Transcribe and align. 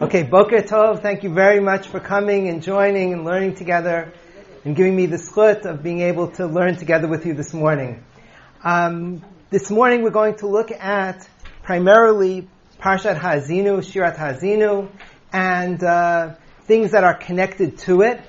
Okay, 0.00 0.22
Boker 0.22 0.62
Tov, 0.62 1.02
thank 1.02 1.24
you 1.24 1.34
very 1.34 1.58
much 1.58 1.88
for 1.88 1.98
coming 1.98 2.46
and 2.46 2.62
joining 2.62 3.12
and 3.12 3.24
learning 3.24 3.56
together 3.56 4.12
and 4.64 4.76
giving 4.76 4.94
me 4.94 5.06
the 5.06 5.16
schut 5.16 5.66
of 5.66 5.82
being 5.82 6.02
able 6.02 6.30
to 6.30 6.46
learn 6.46 6.76
together 6.76 7.08
with 7.08 7.26
you 7.26 7.34
this 7.34 7.52
morning. 7.52 8.04
Um, 8.62 9.24
this 9.50 9.72
morning 9.72 10.04
we're 10.04 10.10
going 10.10 10.36
to 10.36 10.46
look 10.46 10.70
at 10.70 11.28
primarily 11.64 12.48
Parshat 12.78 13.18
Hazinu, 13.18 13.78
Shirat 13.78 14.16
Hazinu, 14.16 14.88
and 15.32 15.82
uh, 15.82 16.36
things 16.62 16.92
that 16.92 17.02
are 17.02 17.14
connected 17.14 17.78
to 17.78 18.02
it. 18.02 18.20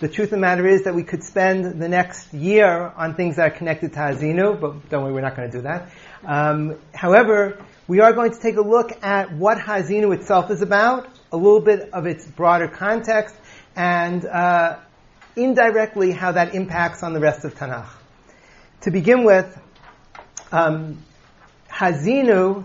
The 0.00 0.08
truth 0.08 0.26
of 0.26 0.32
the 0.32 0.36
matter 0.36 0.66
is 0.66 0.84
that 0.84 0.94
we 0.94 1.04
could 1.04 1.24
spend 1.24 1.80
the 1.80 1.88
next 1.88 2.34
year 2.34 2.92
on 2.98 3.14
things 3.14 3.36
that 3.36 3.50
are 3.50 3.56
connected 3.56 3.94
to 3.94 3.98
Hazinu, 3.98 4.60
but 4.60 4.90
don't 4.90 5.04
worry, 5.04 5.14
we're 5.14 5.22
not 5.22 5.36
going 5.36 5.50
to 5.50 5.56
do 5.56 5.62
that. 5.62 5.88
Um, 6.22 6.76
however, 6.92 7.64
we 7.86 8.00
are 8.00 8.12
going 8.12 8.32
to 8.32 8.40
take 8.40 8.56
a 8.56 8.62
look 8.62 8.92
at 9.02 9.32
what 9.32 9.58
Hazinu 9.58 10.14
itself 10.14 10.50
is 10.50 10.62
about, 10.62 11.06
a 11.34 11.36
little 11.36 11.60
bit 11.60 11.90
of 11.92 12.06
its 12.06 12.24
broader 12.24 12.68
context, 12.68 13.34
and 13.74 14.24
uh, 14.24 14.78
indirectly 15.34 16.12
how 16.12 16.30
that 16.30 16.54
impacts 16.54 17.02
on 17.02 17.12
the 17.12 17.18
rest 17.18 17.44
of 17.44 17.56
Tanakh. 17.56 17.88
To 18.82 18.92
begin 18.92 19.24
with, 19.24 19.58
um, 20.52 21.02
Hazinu 21.68 22.64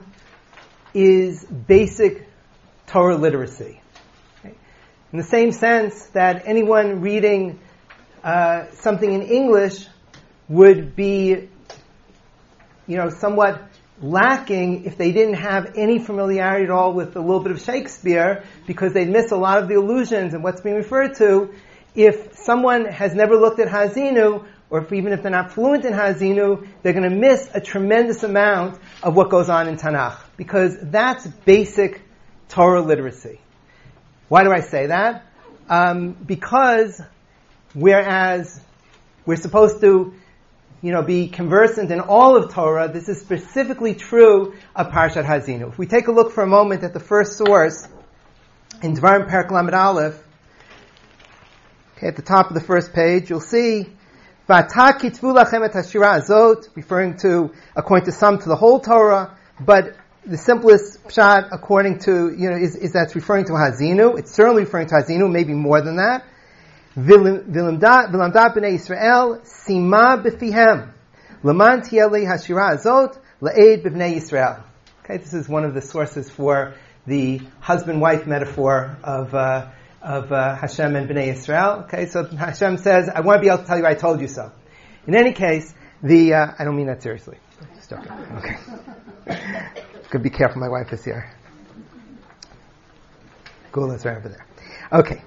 is 0.93 1.43
basic 1.45 2.27
Torah 2.85 3.17
literacy. 3.17 3.81
In 4.43 5.17
the 5.17 5.23
same 5.23 5.51
sense 5.51 6.05
that 6.09 6.43
anyone 6.45 7.01
reading 7.01 7.59
uh, 8.23 8.69
something 8.73 9.11
in 9.11 9.23
English 9.23 9.87
would 10.47 10.95
be, 10.95 11.49
you 12.85 12.97
know, 12.97 13.09
somewhat 13.09 13.68
lacking 14.01 14.85
if 14.85 14.97
they 14.97 15.11
didn't 15.11 15.35
have 15.35 15.73
any 15.75 15.99
familiarity 15.99 16.65
at 16.65 16.71
all 16.71 16.93
with 16.93 17.15
a 17.15 17.19
little 17.19 17.41
bit 17.41 17.51
of 17.51 17.61
Shakespeare 17.61 18.43
because 18.65 18.93
they'd 18.93 19.09
miss 19.09 19.31
a 19.31 19.35
lot 19.37 19.61
of 19.61 19.67
the 19.67 19.75
allusions 19.75 20.33
and 20.33 20.43
what's 20.43 20.61
being 20.61 20.75
referred 20.75 21.15
to. 21.15 21.53
If 21.95 22.35
someone 22.35 22.85
has 22.85 23.13
never 23.13 23.35
looked 23.35 23.59
at 23.59 23.67
Hazinu, 23.67 24.45
or 24.69 24.81
if, 24.81 24.93
even 24.93 25.11
if 25.11 25.21
they're 25.21 25.31
not 25.31 25.51
fluent 25.51 25.83
in 25.85 25.93
Hazinu, 25.93 26.67
they're 26.81 26.93
going 26.93 27.09
to 27.09 27.15
miss 27.15 27.49
a 27.53 27.59
tremendous 27.59 28.23
amount 28.23 28.79
of 29.01 29.15
what 29.15 29.29
goes 29.29 29.49
on 29.49 29.67
in 29.67 29.77
Tanakh 29.77 30.17
because 30.37 30.77
that's 30.79 31.25
basic 31.27 32.01
Torah 32.49 32.81
literacy. 32.81 33.39
Why 34.27 34.43
do 34.43 34.51
I 34.51 34.61
say 34.61 34.87
that? 34.87 35.25
Um, 35.67 36.13
because 36.13 37.01
whereas 37.73 38.59
we're 39.25 39.35
supposed 39.35 39.81
to 39.81 40.13
you 40.81 40.91
know, 40.91 41.01
be 41.01 41.27
conversant 41.27 41.91
in 41.91 41.99
all 41.99 42.37
of 42.37 42.53
Torah. 42.53 42.91
This 42.91 43.09
is 43.09 43.19
specifically 43.19 43.95
true 43.95 44.53
of 44.75 44.87
Parshat 44.87 45.25
Hazinu. 45.25 45.69
If 45.69 45.77
we 45.77 45.87
take 45.87 46.07
a 46.07 46.11
look 46.11 46.31
for 46.31 46.43
a 46.43 46.47
moment 46.47 46.83
at 46.83 46.93
the 46.93 46.99
first 46.99 47.37
source 47.37 47.87
in 48.81 48.95
Dvarim 48.95 49.27
Perak 49.27 49.51
Lamed 49.51 49.73
Aleph, 49.73 50.21
okay, 51.97 52.07
at 52.07 52.15
the 52.15 52.21
top 52.21 52.47
of 52.47 52.53
the 52.53 52.61
first 52.61 52.93
page, 52.93 53.29
you'll 53.29 53.41
see 53.41 53.87
V'ata 54.47 54.97
kitvu 54.97 55.35
lachem 55.35 55.69
hashira 55.69 56.21
azot, 56.21 56.69
referring 56.75 57.17
to, 57.17 57.51
according 57.75 58.05
to 58.05 58.11
some, 58.11 58.39
to 58.39 58.47
the 58.47 58.55
whole 58.55 58.79
Torah, 58.79 59.37
but 59.59 59.97
the 60.25 60.37
simplest 60.37 61.11
shot, 61.11 61.49
according 61.51 61.99
to, 61.99 62.33
you 62.35 62.49
know, 62.49 62.55
is, 62.55 62.75
is 62.75 62.93
that 62.93 63.07
it's 63.07 63.15
referring 63.15 63.45
to 63.45 63.53
Hazinu. 63.53 64.17
It's 64.17 64.31
certainly 64.31 64.63
referring 64.63 64.87
to 64.87 64.95
Hazinu, 64.95 65.31
maybe 65.31 65.53
more 65.53 65.81
than 65.81 65.97
that. 65.97 66.25
V'lamdat 66.99 68.53
b'nei 68.55 68.73
Yisrael 68.77 69.41
sima 69.45 70.21
b'fihem 70.21 70.91
leman 71.43 71.81
tiyeli 71.81 72.25
hashira 72.25 72.75
azot 72.75 73.17
le'ed 73.41 73.83
b'nei 73.83 74.15
Yisrael. 74.15 74.63
Okay, 75.03 75.17
this 75.17 75.33
is 75.33 75.47
one 75.47 75.63
of 75.63 75.73
the 75.73 75.81
sources 75.81 76.29
for 76.29 76.73
the 77.07 77.41
husband-wife 77.61 78.27
metaphor 78.27 78.97
of 79.03 79.33
uh, 79.33 79.69
of 80.01 80.31
uh, 80.31 80.55
Hashem 80.55 80.95
and 80.95 81.09
Bnei 81.09 81.33
Yisrael. 81.33 81.85
Okay, 81.85 82.05
so 82.05 82.25
Hashem 82.25 82.77
says, 82.77 83.09
"I 83.09 83.21
want 83.21 83.39
to 83.39 83.41
be 83.41 83.47
able 83.47 83.59
to 83.59 83.65
tell 83.65 83.77
you 83.77 83.85
I 83.85 83.95
told 83.95 84.21
you 84.21 84.27
so." 84.27 84.51
In 85.07 85.15
any 85.15 85.33
case, 85.33 85.73
the 86.03 86.33
uh, 86.33 86.51
I 86.57 86.63
don't 86.63 86.75
mean 86.75 86.87
that 86.87 87.01
seriously. 87.01 87.37
Just 87.75 87.89
joking. 87.89 88.11
Okay, 88.37 88.57
could 90.09 90.23
be 90.29 90.29
careful. 90.29 90.61
My 90.61 90.69
wife 90.69 90.93
is 90.93 91.03
here. 91.03 91.31
Gula's 93.71 94.05
right 94.05 94.17
over 94.17 94.29
there. 94.29 94.45
Okay. 94.91 95.21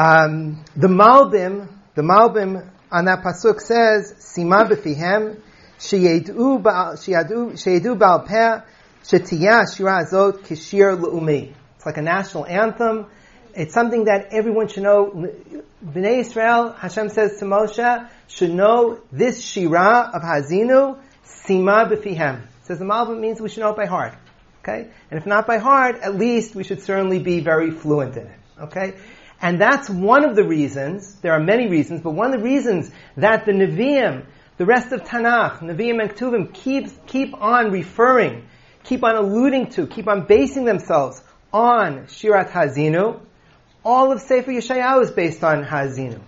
Um, 0.00 0.64
the 0.74 0.88
Malbim, 0.88 1.68
the 1.94 2.00
Malbim 2.00 2.66
on 2.90 3.04
that 3.04 3.22
pasuk 3.22 3.60
says, 3.60 4.14
"Sima 4.18 4.66
b'fihem 4.66 5.38
sheyedu 5.78 6.62
ba'al 6.62 8.26
peh 8.26 8.60
shetiyah 9.04 9.76
shira 9.76 10.02
azot 10.02 10.38
kishir 10.38 10.98
le'umi." 10.98 11.52
It's 11.76 11.84
like 11.84 11.98
a 11.98 12.02
national 12.02 12.46
anthem. 12.46 13.08
It's 13.52 13.74
something 13.74 14.04
that 14.04 14.28
everyone 14.32 14.68
should 14.68 14.84
know. 14.84 15.28
Bnei 15.84 16.20
Israel, 16.20 16.72
Hashem 16.72 17.10
says 17.10 17.38
to 17.40 17.44
Moshe, 17.44 18.08
should 18.26 18.54
know 18.54 19.00
this 19.12 19.44
shira 19.44 20.12
of 20.14 20.22
Hazinu, 20.22 20.98
sima 21.26 21.92
b'fihem. 21.92 22.40
Says 22.62 22.78
the 22.78 22.86
Malbim 22.86 23.20
means 23.20 23.38
we 23.38 23.50
should 23.50 23.60
know 23.60 23.72
it 23.72 23.76
by 23.76 23.84
heart. 23.84 24.14
Okay? 24.62 24.88
And 25.10 25.20
if 25.20 25.26
not 25.26 25.46
by 25.46 25.58
heart, 25.58 25.96
at 26.00 26.16
least 26.16 26.54
we 26.54 26.64
should 26.64 26.80
certainly 26.80 27.18
be 27.18 27.40
very 27.40 27.70
fluent 27.70 28.16
in 28.16 28.28
it. 28.28 28.38
Okay? 28.62 28.94
And 29.42 29.60
that's 29.60 29.88
one 29.88 30.24
of 30.24 30.36
the 30.36 30.44
reasons, 30.44 31.14
there 31.16 31.32
are 31.32 31.40
many 31.40 31.66
reasons, 31.68 32.02
but 32.02 32.10
one 32.10 32.32
of 32.32 32.40
the 32.40 32.44
reasons 32.44 32.90
that 33.16 33.46
the 33.46 33.52
Nevi'im, 33.52 34.26
the 34.58 34.66
rest 34.66 34.92
of 34.92 35.04
Tanakh, 35.04 35.60
Nevi'im 35.60 36.00
and 36.00 36.10
Ketuvim, 36.10 36.52
keep, 36.52 37.06
keep 37.06 37.34
on 37.34 37.70
referring, 37.70 38.46
keep 38.84 39.02
on 39.02 39.16
alluding 39.16 39.70
to, 39.70 39.86
keep 39.86 40.08
on 40.08 40.26
basing 40.26 40.66
themselves 40.66 41.22
on 41.52 42.04
Shirat 42.04 42.50
Hazinu. 42.50 43.20
All 43.82 44.12
of 44.12 44.20
Sefer 44.20 44.50
Yeshayahu 44.50 45.02
is 45.04 45.10
based 45.10 45.42
on 45.42 45.64
Hazinu. 45.64 46.20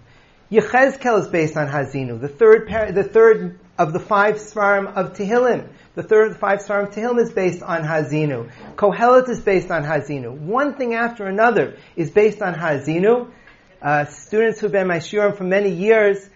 Yechezkel 0.50 1.20
is 1.20 1.28
based 1.28 1.56
on 1.58 1.68
Hazinu. 1.68 2.18
The 2.18 2.28
third, 2.28 2.94
the 2.94 3.04
third 3.04 3.58
of 3.76 3.92
the 3.92 4.00
five 4.00 4.36
Sfarim 4.36 4.94
of 4.96 5.12
Tehillim 5.12 5.68
the 5.94 6.02
third 6.02 6.32
the 6.32 6.38
five 6.38 6.62
star 6.62 6.82
of 6.82 6.90
Tehillim 6.90 7.20
is 7.20 7.32
based 7.32 7.62
on 7.62 7.82
Hazinu. 7.82 8.50
Kohelet 8.76 9.28
is 9.28 9.40
based 9.40 9.70
on 9.70 9.82
Hazinu. 9.84 10.32
One 10.32 10.74
thing 10.74 10.94
after 10.94 11.26
another 11.26 11.76
is 11.96 12.10
based 12.10 12.40
on 12.40 12.54
Hazinu. 12.54 13.30
Uh, 13.80 14.04
students 14.06 14.60
who've 14.60 14.72
been 14.72 14.86
my 14.86 14.98
shiurim 14.98 15.36
for 15.36 15.44
many 15.44 15.70
years, 15.70 16.28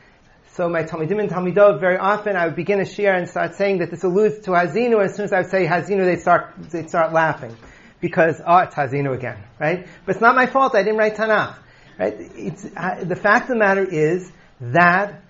so 0.56 0.68
my 0.68 0.82
Talmidim 0.82 1.20
and 1.20 1.30
Talmidot, 1.30 1.80
very 1.80 1.96
often 1.96 2.34
I 2.34 2.46
would 2.46 2.56
begin 2.56 2.80
a 2.80 2.84
shiur 2.84 3.16
and 3.16 3.28
start 3.28 3.54
saying 3.54 3.78
that 3.78 3.90
this 3.90 4.04
alludes 4.04 4.40
to 4.46 4.52
Hazinu, 4.52 5.04
as 5.04 5.14
soon 5.14 5.26
as 5.26 5.32
I 5.32 5.42
would 5.42 5.50
say 5.50 5.66
Hazinu, 5.66 6.04
they 6.04 6.16
start, 6.16 6.54
they 6.70 6.86
start 6.86 7.12
laughing. 7.12 7.56
Because, 8.00 8.40
oh, 8.44 8.58
it's 8.58 8.74
Hazinu 8.74 9.14
again, 9.14 9.42
right? 9.58 9.86
But 10.04 10.16
it's 10.16 10.20
not 10.20 10.34
my 10.34 10.46
fault, 10.46 10.74
I 10.74 10.82
didn't 10.82 10.98
write 10.98 11.16
Tanakh. 11.16 11.56
Right? 11.98 12.14
It's, 12.18 12.64
uh, 12.76 13.04
the 13.04 13.16
fact 13.16 13.44
of 13.44 13.48
the 13.50 13.56
matter 13.56 13.84
is 13.84 14.30
that 14.60 15.22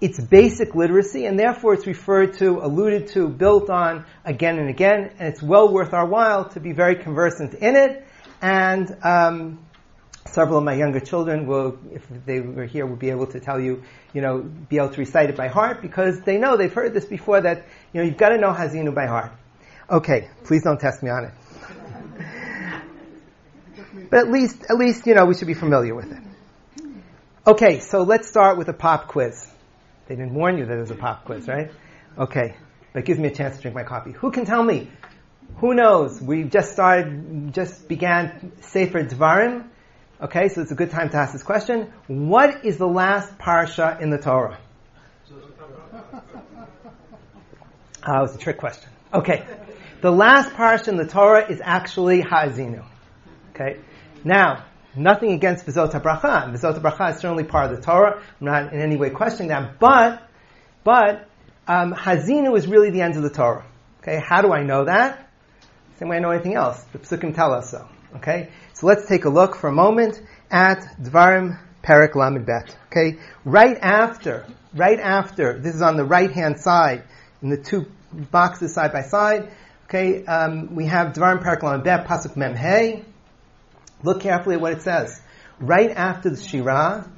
it's 0.00 0.20
basic 0.20 0.74
literacy, 0.74 1.24
and 1.26 1.38
therefore 1.38 1.74
it's 1.74 1.86
referred 1.86 2.34
to, 2.34 2.60
alluded 2.60 3.08
to, 3.08 3.28
built 3.28 3.68
on 3.68 4.04
again 4.24 4.58
and 4.58 4.68
again, 4.68 5.12
and 5.18 5.28
it's 5.28 5.42
well 5.42 5.72
worth 5.72 5.92
our 5.92 6.06
while 6.06 6.48
to 6.50 6.60
be 6.60 6.72
very 6.72 6.96
conversant 6.96 7.54
in 7.54 7.74
it. 7.74 8.06
And 8.40 8.96
um, 9.02 9.66
several 10.26 10.58
of 10.58 10.64
my 10.64 10.74
younger 10.74 11.00
children 11.00 11.46
will, 11.46 11.78
if 11.92 12.06
they 12.26 12.40
were 12.40 12.66
here, 12.66 12.86
would 12.86 13.00
be 13.00 13.10
able 13.10 13.26
to 13.28 13.40
tell 13.40 13.58
you, 13.58 13.82
you 14.12 14.20
know, 14.20 14.38
be 14.38 14.76
able 14.76 14.90
to 14.90 14.98
recite 14.98 15.30
it 15.30 15.36
by 15.36 15.48
heart 15.48 15.82
because 15.82 16.20
they 16.20 16.38
know 16.38 16.56
they've 16.56 16.72
heard 16.72 16.94
this 16.94 17.04
before. 17.04 17.40
That 17.40 17.66
you 17.92 18.00
know, 18.00 18.06
you've 18.06 18.18
got 18.18 18.28
to 18.28 18.38
know 18.38 18.52
Hazinu 18.52 18.94
by 18.94 19.06
heart. 19.06 19.32
Okay, 19.90 20.28
please 20.44 20.62
don't 20.62 20.78
test 20.78 21.02
me 21.02 21.10
on 21.10 21.24
it. 21.24 21.32
but 24.10 24.18
at 24.20 24.30
least, 24.30 24.64
at 24.70 24.76
least, 24.76 25.06
you 25.06 25.14
know, 25.14 25.24
we 25.24 25.34
should 25.34 25.48
be 25.48 25.54
familiar 25.54 25.94
with 25.94 26.12
it. 26.12 26.22
Okay, 27.46 27.80
so 27.80 28.02
let's 28.02 28.28
start 28.28 28.58
with 28.58 28.68
a 28.68 28.74
pop 28.74 29.08
quiz. 29.08 29.47
They 30.08 30.16
didn't 30.16 30.34
warn 30.34 30.56
you 30.56 30.64
that 30.66 30.76
it 30.76 30.80
was 30.80 30.90
a 30.90 30.94
pop 30.94 31.26
quiz, 31.26 31.46
right? 31.46 31.70
Okay. 32.18 32.56
But 32.92 33.00
it 33.00 33.06
gives 33.06 33.20
me 33.20 33.28
a 33.28 33.34
chance 33.34 33.56
to 33.56 33.62
drink 33.62 33.74
my 33.74 33.84
coffee. 33.84 34.12
Who 34.12 34.30
can 34.30 34.46
tell 34.46 34.62
me? 34.62 34.90
Who 35.56 35.74
knows? 35.74 36.20
We 36.20 36.44
just 36.44 36.72
started, 36.72 37.52
just 37.52 37.88
began 37.88 38.52
Sefer 38.62 39.04
Dvarim. 39.04 39.68
Okay, 40.20 40.48
so 40.48 40.62
it's 40.62 40.72
a 40.72 40.74
good 40.74 40.90
time 40.90 41.10
to 41.10 41.16
ask 41.16 41.32
this 41.32 41.42
question. 41.42 41.92
What 42.06 42.64
is 42.64 42.78
the 42.78 42.88
last 42.88 43.36
parsha 43.38 44.00
in 44.00 44.10
the 44.10 44.18
Torah? 44.18 44.58
Ah, 48.02 48.16
uh, 48.16 48.18
it 48.18 48.22
was 48.22 48.34
a 48.34 48.38
trick 48.38 48.58
question. 48.58 48.88
Okay. 49.12 49.44
The 50.00 50.10
last 50.10 50.50
parsha 50.52 50.88
in 50.88 50.96
the 50.96 51.06
Torah 51.06 51.50
is 51.50 51.60
actually 51.62 52.22
Ha'azinu. 52.22 52.84
Okay. 53.50 53.80
Now, 54.24 54.64
Nothing 54.98 55.32
against 55.32 55.64
Vizot 55.64 55.92
HaBracha. 55.92 56.52
Vizot 56.52 56.80
HaBracha 56.80 57.14
is 57.14 57.20
certainly 57.20 57.44
part 57.44 57.70
of 57.70 57.76
the 57.76 57.82
Torah. 57.82 58.20
I'm 58.40 58.46
not 58.46 58.72
in 58.72 58.80
any 58.80 58.96
way 58.96 59.10
questioning 59.10 59.50
that. 59.50 59.78
But, 59.78 60.28
but, 60.82 61.28
um, 61.68 61.94
Hazinu 61.94 62.56
is 62.56 62.66
really 62.66 62.90
the 62.90 63.02
end 63.02 63.16
of 63.16 63.22
the 63.22 63.30
Torah. 63.30 63.64
Okay, 64.02 64.20
how 64.20 64.42
do 64.42 64.52
I 64.52 64.64
know 64.64 64.86
that? 64.86 65.30
Same 65.98 66.08
way 66.08 66.16
I 66.16 66.20
know 66.20 66.30
anything 66.30 66.54
else. 66.54 66.82
The 66.92 66.98
Psukim 66.98 67.34
tell 67.34 67.52
us 67.52 67.70
so. 67.70 67.88
Okay, 68.16 68.48
so 68.72 68.86
let's 68.86 69.06
take 69.06 69.24
a 69.24 69.28
look 69.28 69.54
for 69.54 69.68
a 69.68 69.72
moment 69.72 70.20
at 70.50 70.80
Dvarim 71.00 71.60
Perak 71.82 72.16
Lamed 72.16 72.44
Bet. 72.46 72.76
Okay, 72.86 73.18
right 73.44 73.76
after, 73.80 74.46
right 74.74 74.98
after, 74.98 75.60
this 75.60 75.74
is 75.74 75.82
on 75.82 75.96
the 75.96 76.04
right 76.04 76.32
hand 76.32 76.58
side, 76.58 77.04
in 77.42 77.50
the 77.50 77.56
two 77.56 77.86
boxes 78.12 78.74
side 78.74 78.92
by 78.92 79.02
side. 79.02 79.52
Okay, 79.84 80.24
um, 80.24 80.74
we 80.74 80.86
have 80.86 81.12
Dvarim 81.12 81.40
Perak 81.40 81.62
Lamed 81.62 81.84
Bet, 81.84 82.06
Pasuk 82.06 82.36
Mem 82.36 82.56
Hey. 82.56 83.04
Look 84.02 84.20
carefully 84.20 84.56
at 84.56 84.60
what 84.60 84.72
it 84.72 84.82
says. 84.82 85.20
Right 85.58 85.90
after 85.90 86.30
the 86.30 86.36
Shirah, 86.36 87.10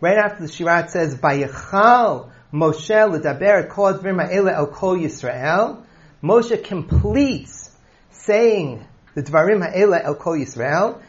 right 0.00 0.18
after 0.18 0.46
the 0.46 0.52
Shirah 0.52 0.84
it 0.84 0.90
says, 0.90 1.14
Vayichal 1.16 2.30
Moshe 2.52 3.10
l'daber 3.10 3.68
ha'ele 3.68 4.48
el 4.48 4.66
kol 4.66 4.96
Yisrael. 4.96 5.84
Moshe 6.22 6.62
completes 6.64 7.70
saying 8.10 8.86
the 9.14 9.22
Dvarim 9.22 9.62
ha'ele 9.62 10.00
el 10.02 10.14
kol 10.16 10.36
Yisrael. 10.36 11.00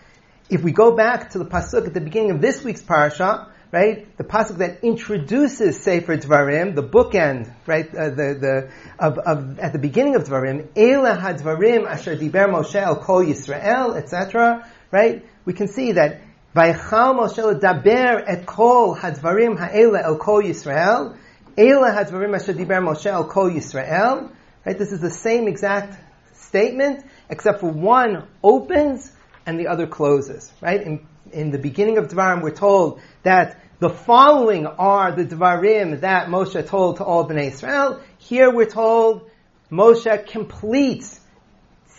If 0.49 0.61
we 0.61 0.71
go 0.71 0.95
back 0.95 1.31
to 1.31 1.39
the 1.39 1.45
pasuk 1.45 1.87
at 1.87 1.93
the 1.93 2.01
beginning 2.01 2.31
of 2.31 2.41
this 2.41 2.63
week's 2.63 2.81
parasha, 2.81 3.51
right, 3.71 4.15
the 4.17 4.23
pasuk 4.23 4.57
that 4.57 4.83
introduces 4.83 5.81
Sefer 5.81 6.17
Dvarim, 6.17 6.75
the 6.75 6.83
bookend, 6.83 7.51
right, 7.65 7.87
uh, 7.95 8.09
the 8.09 8.37
the 8.39 8.71
of, 8.99 9.17
of 9.17 9.59
at 9.59 9.73
the 9.73 9.79
beginning 9.79 10.15
of 10.15 10.25
Dvarim, 10.25 10.67
Ela 10.75 11.17
hadvarim 11.17 11.87
asher 11.87 12.15
diber 12.15 12.49
Moshe 12.49 12.75
el 12.75 12.97
kol 12.97 13.25
Yisrael, 13.25 13.97
etc. 13.97 14.69
Right, 14.91 15.25
we 15.45 15.53
can 15.53 15.69
see 15.69 15.93
that 15.93 16.19
Vayichal 16.53 17.15
Moshe 17.15 17.59
daber 17.61 18.23
et 18.27 18.45
kol 18.45 18.93
hadvarim 18.93 19.57
ha'ela 19.57 20.01
el 20.03 20.17
kol 20.17 20.43
Yisrael. 20.43 21.15
Ela 21.57 21.91
hadvarim 21.91 22.35
asher 22.35 22.53
diber 22.53 22.83
Moshe 22.83 23.05
el 23.05 23.23
kol 23.23 23.49
Yisrael. 23.49 24.29
Right, 24.65 24.77
this 24.77 24.91
is 24.91 24.99
the 24.99 25.09
same 25.09 25.47
exact 25.47 25.97
statement, 26.33 27.05
except 27.29 27.61
for 27.61 27.71
one 27.71 28.27
opens 28.43 29.13
and 29.45 29.57
the 29.57 29.67
other 29.67 29.87
closes. 29.87 30.51
Right, 30.59 30.81
in, 30.81 31.07
in 31.31 31.51
the 31.51 31.57
beginning 31.57 31.97
of 31.97 32.09
Dvarim, 32.09 32.41
we're 32.41 32.51
told 32.51 32.99
that 33.23 33.61
the 33.79 33.89
following 33.89 34.67
are 34.67 35.15
the 35.15 35.23
Dvarim 35.23 36.01
that 36.01 36.27
Moshe 36.27 36.67
told 36.67 36.97
to 36.97 37.05
all 37.05 37.27
Bnei 37.29 37.47
Israel. 37.47 38.01
Here 38.17 38.53
we're 38.53 38.69
told 38.69 39.29
Moshe 39.71 40.27
completes 40.27 41.20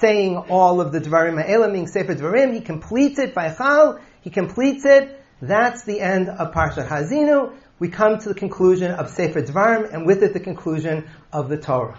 saying 0.02 0.36
all 0.36 0.80
of 0.80 0.92
the 0.92 1.00
Dvarim 1.00 1.40
Ha'ela, 1.40 1.68
meaning 1.68 1.86
Sefer 1.86 2.14
Dvarim. 2.14 2.52
He 2.52 2.60
completes 2.60 3.18
it 3.18 3.34
by 3.34 3.54
Chal. 3.54 4.00
He 4.20 4.30
completes 4.30 4.84
it. 4.84 5.18
That's 5.40 5.84
the 5.84 6.00
end 6.00 6.28
of 6.28 6.52
Parshat 6.52 6.88
Hazinu. 6.88 7.54
We 7.78 7.88
come 7.88 8.18
to 8.18 8.28
the 8.28 8.34
conclusion 8.34 8.90
of 8.90 9.08
Sefer 9.10 9.42
Dvarim, 9.42 9.92
and 9.94 10.04
with 10.04 10.22
it 10.22 10.34
the 10.34 10.40
conclusion 10.40 11.08
of 11.32 11.48
the 11.48 11.56
Torah. 11.56 11.96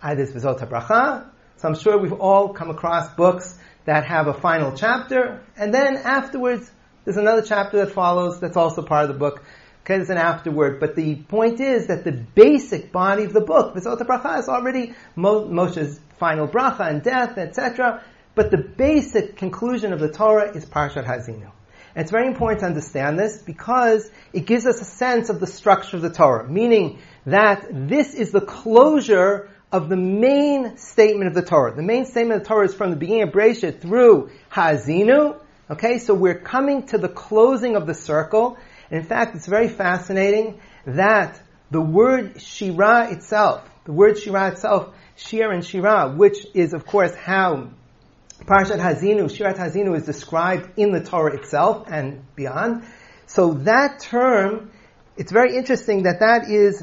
Either 0.00 0.26
Vizot 0.26 0.66
Bracha. 0.68 1.28
So 1.56 1.68
I'm 1.68 1.74
sure 1.74 1.98
we've 1.98 2.12
all 2.12 2.54
come 2.54 2.70
across 2.70 3.12
books 3.14 3.58
that 3.86 4.04
have 4.04 4.28
a 4.28 4.34
final 4.34 4.76
chapter, 4.76 5.44
and 5.56 5.74
then 5.74 5.96
afterwards 5.96 6.70
there's 7.04 7.16
another 7.16 7.42
chapter 7.42 7.84
that 7.84 7.92
follows 7.92 8.40
that's 8.40 8.56
also 8.56 8.82
part 8.82 9.04
of 9.04 9.08
the 9.08 9.18
book. 9.18 9.42
Okay, 9.82 9.96
there's 9.96 10.10
an 10.10 10.18
afterword. 10.18 10.80
But 10.80 10.96
the 10.96 11.14
point 11.14 11.60
is 11.60 11.86
that 11.86 12.02
the 12.02 12.12
basic 12.12 12.90
body 12.90 13.24
of 13.24 13.32
the 13.32 13.40
book, 13.40 13.74
Vizot 13.74 13.98
Bracha, 14.00 14.40
is 14.40 14.48
already 14.48 14.94
Moshe's 15.16 16.00
final 16.18 16.48
bracha 16.48 16.88
and 16.88 17.02
death, 17.02 17.38
etc. 17.38 18.02
But 18.34 18.50
the 18.50 18.58
basic 18.58 19.36
conclusion 19.36 19.92
of 19.92 20.00
the 20.00 20.10
Torah 20.10 20.56
is 20.56 20.64
Parshat 20.64 21.04
Hazinu. 21.04 21.50
And 21.94 22.02
it's 22.02 22.10
very 22.10 22.26
important 22.26 22.60
to 22.60 22.66
understand 22.66 23.18
this 23.18 23.38
because 23.38 24.10
it 24.34 24.44
gives 24.44 24.66
us 24.66 24.82
a 24.82 24.84
sense 24.84 25.30
of 25.30 25.40
the 25.40 25.46
structure 25.46 25.96
of 25.96 26.02
the 26.02 26.10
Torah, 26.10 26.46
meaning 26.46 26.98
that 27.24 27.66
this 27.70 28.12
is 28.14 28.32
the 28.32 28.42
closure 28.42 29.48
of 29.72 29.88
the 29.88 29.96
main 29.96 30.76
statement 30.76 31.28
of 31.28 31.34
the 31.34 31.42
Torah. 31.42 31.74
The 31.74 31.82
main 31.82 32.04
statement 32.04 32.42
of 32.42 32.44
the 32.44 32.48
Torah 32.48 32.66
is 32.66 32.74
from 32.74 32.90
the 32.90 32.96
beginning 32.96 33.22
of 33.22 33.30
Bereshit 33.30 33.80
through 33.80 34.30
Hazinu. 34.52 35.40
Okay, 35.70 35.98
so 35.98 36.14
we're 36.14 36.38
coming 36.38 36.86
to 36.88 36.98
the 36.98 37.08
closing 37.08 37.76
of 37.76 37.86
the 37.86 37.94
circle. 37.94 38.58
And 38.90 39.00
in 39.00 39.06
fact, 39.06 39.34
it's 39.34 39.46
very 39.46 39.68
fascinating 39.68 40.60
that 40.86 41.40
the 41.70 41.80
word 41.80 42.40
Shira 42.40 43.10
itself, 43.10 43.68
the 43.84 43.92
word 43.92 44.18
Shira 44.18 44.52
itself, 44.52 44.94
Shir 45.16 45.50
and 45.50 45.64
Shira, 45.64 46.12
which 46.14 46.46
is 46.54 46.74
of 46.74 46.86
course 46.86 47.14
how 47.14 47.70
Parshat 48.44 48.78
Hazinu, 48.78 49.24
Shirat 49.24 49.56
Hazinu 49.56 49.96
is 49.96 50.04
described 50.04 50.78
in 50.78 50.92
the 50.92 51.00
Torah 51.00 51.36
itself 51.36 51.86
and 51.90 52.22
beyond. 52.36 52.84
So 53.26 53.54
that 53.64 53.98
term, 54.00 54.70
it's 55.16 55.32
very 55.32 55.56
interesting 55.56 56.02
that 56.04 56.20
that 56.20 56.50
is, 56.50 56.82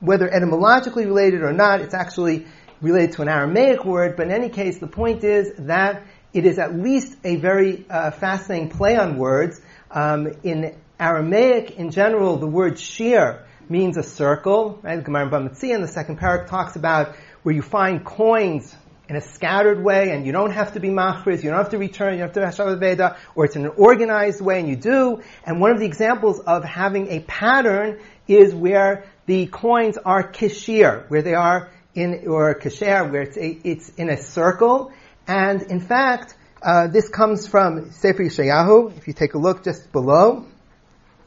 whether 0.00 0.32
etymologically 0.32 1.06
related 1.06 1.42
or 1.42 1.52
not, 1.52 1.80
it's 1.80 1.94
actually 1.94 2.46
related 2.80 3.12
to 3.12 3.22
an 3.22 3.28
Aramaic 3.28 3.84
word, 3.84 4.16
but 4.16 4.26
in 4.26 4.32
any 4.32 4.48
case, 4.48 4.78
the 4.78 4.86
point 4.86 5.24
is 5.24 5.52
that 5.58 6.04
it 6.32 6.46
is 6.46 6.58
at 6.58 6.74
least 6.74 7.16
a 7.24 7.36
very 7.36 7.84
uh, 7.90 8.10
fascinating 8.12 8.70
play 8.70 8.96
on 8.96 9.18
words. 9.18 9.60
Um, 9.90 10.28
in 10.42 10.76
Aramaic, 10.98 11.72
in 11.72 11.90
general, 11.90 12.38
the 12.38 12.46
word 12.46 12.78
shir 12.78 13.44
means 13.68 13.96
a 13.96 14.02
circle. 14.02 14.78
Right? 14.82 15.02
Gemara 15.02 15.26
in 15.62 15.82
the 15.82 15.88
second 15.88 16.18
parak 16.18 16.46
talks 16.46 16.76
about 16.76 17.16
where 17.42 17.54
you 17.54 17.62
find 17.62 18.04
coins 18.04 18.74
in 19.08 19.16
a 19.16 19.20
scattered 19.20 19.82
way, 19.82 20.10
and 20.10 20.24
you 20.24 20.32
don't 20.32 20.52
have 20.52 20.72
to 20.72 20.80
be 20.80 20.88
machriz, 20.88 21.42
you 21.42 21.50
don't 21.50 21.58
have 21.58 21.70
to 21.70 21.78
return, 21.78 22.14
you 22.14 22.20
don't 22.20 22.34
have 22.34 22.56
to 22.56 22.64
have 22.64 22.78
Veda, 22.80 23.16
or 23.34 23.44
it's 23.44 23.56
in 23.56 23.64
an 23.64 23.72
organized 23.76 24.40
way, 24.40 24.60
and 24.60 24.68
you 24.68 24.76
do. 24.76 25.20
And 25.44 25.60
one 25.60 25.70
of 25.70 25.80
the 25.80 25.86
examples 25.86 26.40
of 26.40 26.64
having 26.64 27.08
a 27.08 27.20
pattern 27.20 28.00
is 28.26 28.54
where 28.54 29.04
the 29.26 29.46
coins 29.46 29.98
are 29.98 30.32
kishir, 30.32 31.08
where 31.10 31.22
they 31.22 31.34
are 31.34 31.70
in, 31.94 32.26
or 32.26 32.54
kasher, 32.54 33.10
where 33.10 33.22
it's, 33.22 33.36
a, 33.36 33.58
it's 33.64 33.88
in 33.90 34.08
a 34.08 34.16
circle. 34.16 34.92
And 35.26 35.62
in 35.62 35.80
fact, 35.80 36.34
uh, 36.62 36.86
this 36.86 37.08
comes 37.08 37.46
from 37.46 37.90
Sefer 37.90 38.22
Yeshayahu. 38.22 38.96
If 38.96 39.08
you 39.08 39.12
take 39.12 39.34
a 39.34 39.38
look 39.38 39.64
just 39.64 39.90
below, 39.92 40.46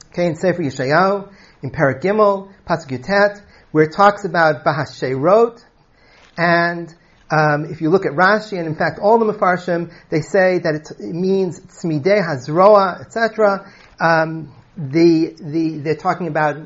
okay, 0.07 0.27
in 0.27 0.35
Sefer 0.35 0.63
Yeshayahu, 0.63 1.31
in 1.61 1.71
Paragimel, 1.71 2.51
Pasuk 2.67 2.87
Yutet, 2.87 3.41
where 3.71 3.83
it 3.83 3.93
talks 3.93 4.23
about 4.25 4.63
Bahasherot, 4.63 5.63
and 6.37 6.93
um, 7.31 7.65
if 7.65 7.81
you 7.81 7.89
look 7.89 8.05
at 8.05 8.11
Rashi, 8.11 8.57
and 8.57 8.67
in 8.67 8.75
fact 8.75 8.99
all 8.99 9.17
the 9.17 9.25
Mefarshim, 9.25 9.91
they 10.09 10.21
say 10.21 10.59
that 10.59 10.75
it 10.75 10.99
means 10.99 11.59
Tzmidei 11.59 12.23
Hazroa, 12.23 13.01
etc. 13.01 13.71
Um, 13.99 14.53
the, 14.77 15.35
the, 15.39 15.77
they're 15.79 15.95
talking 15.95 16.27
about 16.27 16.57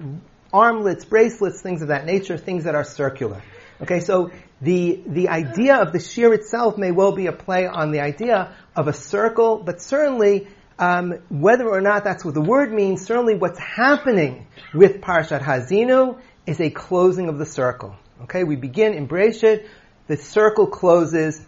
armlets, 0.52 1.06
bracelets, 1.06 1.62
things 1.62 1.82
of 1.82 1.90
that 1.90 2.06
nature, 2.06 2.38
things 2.38 2.66
that 2.66 2.76
are 2.76 2.84
circular. 2.84 3.42
Okay, 3.82 4.02
so 4.02 4.32
the, 4.62 5.02
the 5.06 5.30
idea 5.30 5.78
of 5.78 5.94
the 5.94 6.00
shir 6.00 6.34
itself 6.34 6.78
may 6.78 6.92
well 6.92 7.14
be 7.14 7.28
a 7.28 7.32
play 7.32 7.66
on 7.66 7.92
the 7.92 8.02
idea 8.02 8.54
of 8.76 8.88
a 8.88 8.94
circle, 8.94 9.62
but 9.64 9.82
certainly 9.82 10.48
um, 10.78 11.20
whether 11.30 11.68
or 11.68 11.82
not 11.82 12.04
that's 12.04 12.26
what 12.26 12.34
the 12.34 12.42
word 12.42 12.74
means, 12.74 13.06
certainly 13.06 13.36
what's 13.36 13.60
happening 13.60 14.48
with 14.74 15.02
Parshat 15.02 15.42
Hazinu 15.42 16.20
is 16.46 16.60
a 16.60 16.70
closing 16.70 17.30
of 17.30 17.38
the 17.38 17.46
circle. 17.46 17.96
Okay, 18.24 18.44
we 18.44 18.58
begin 18.58 18.96
in 18.96 19.08
Bereshit, 19.08 19.66
the 20.08 20.18
circle 20.18 20.68
closes 20.68 21.40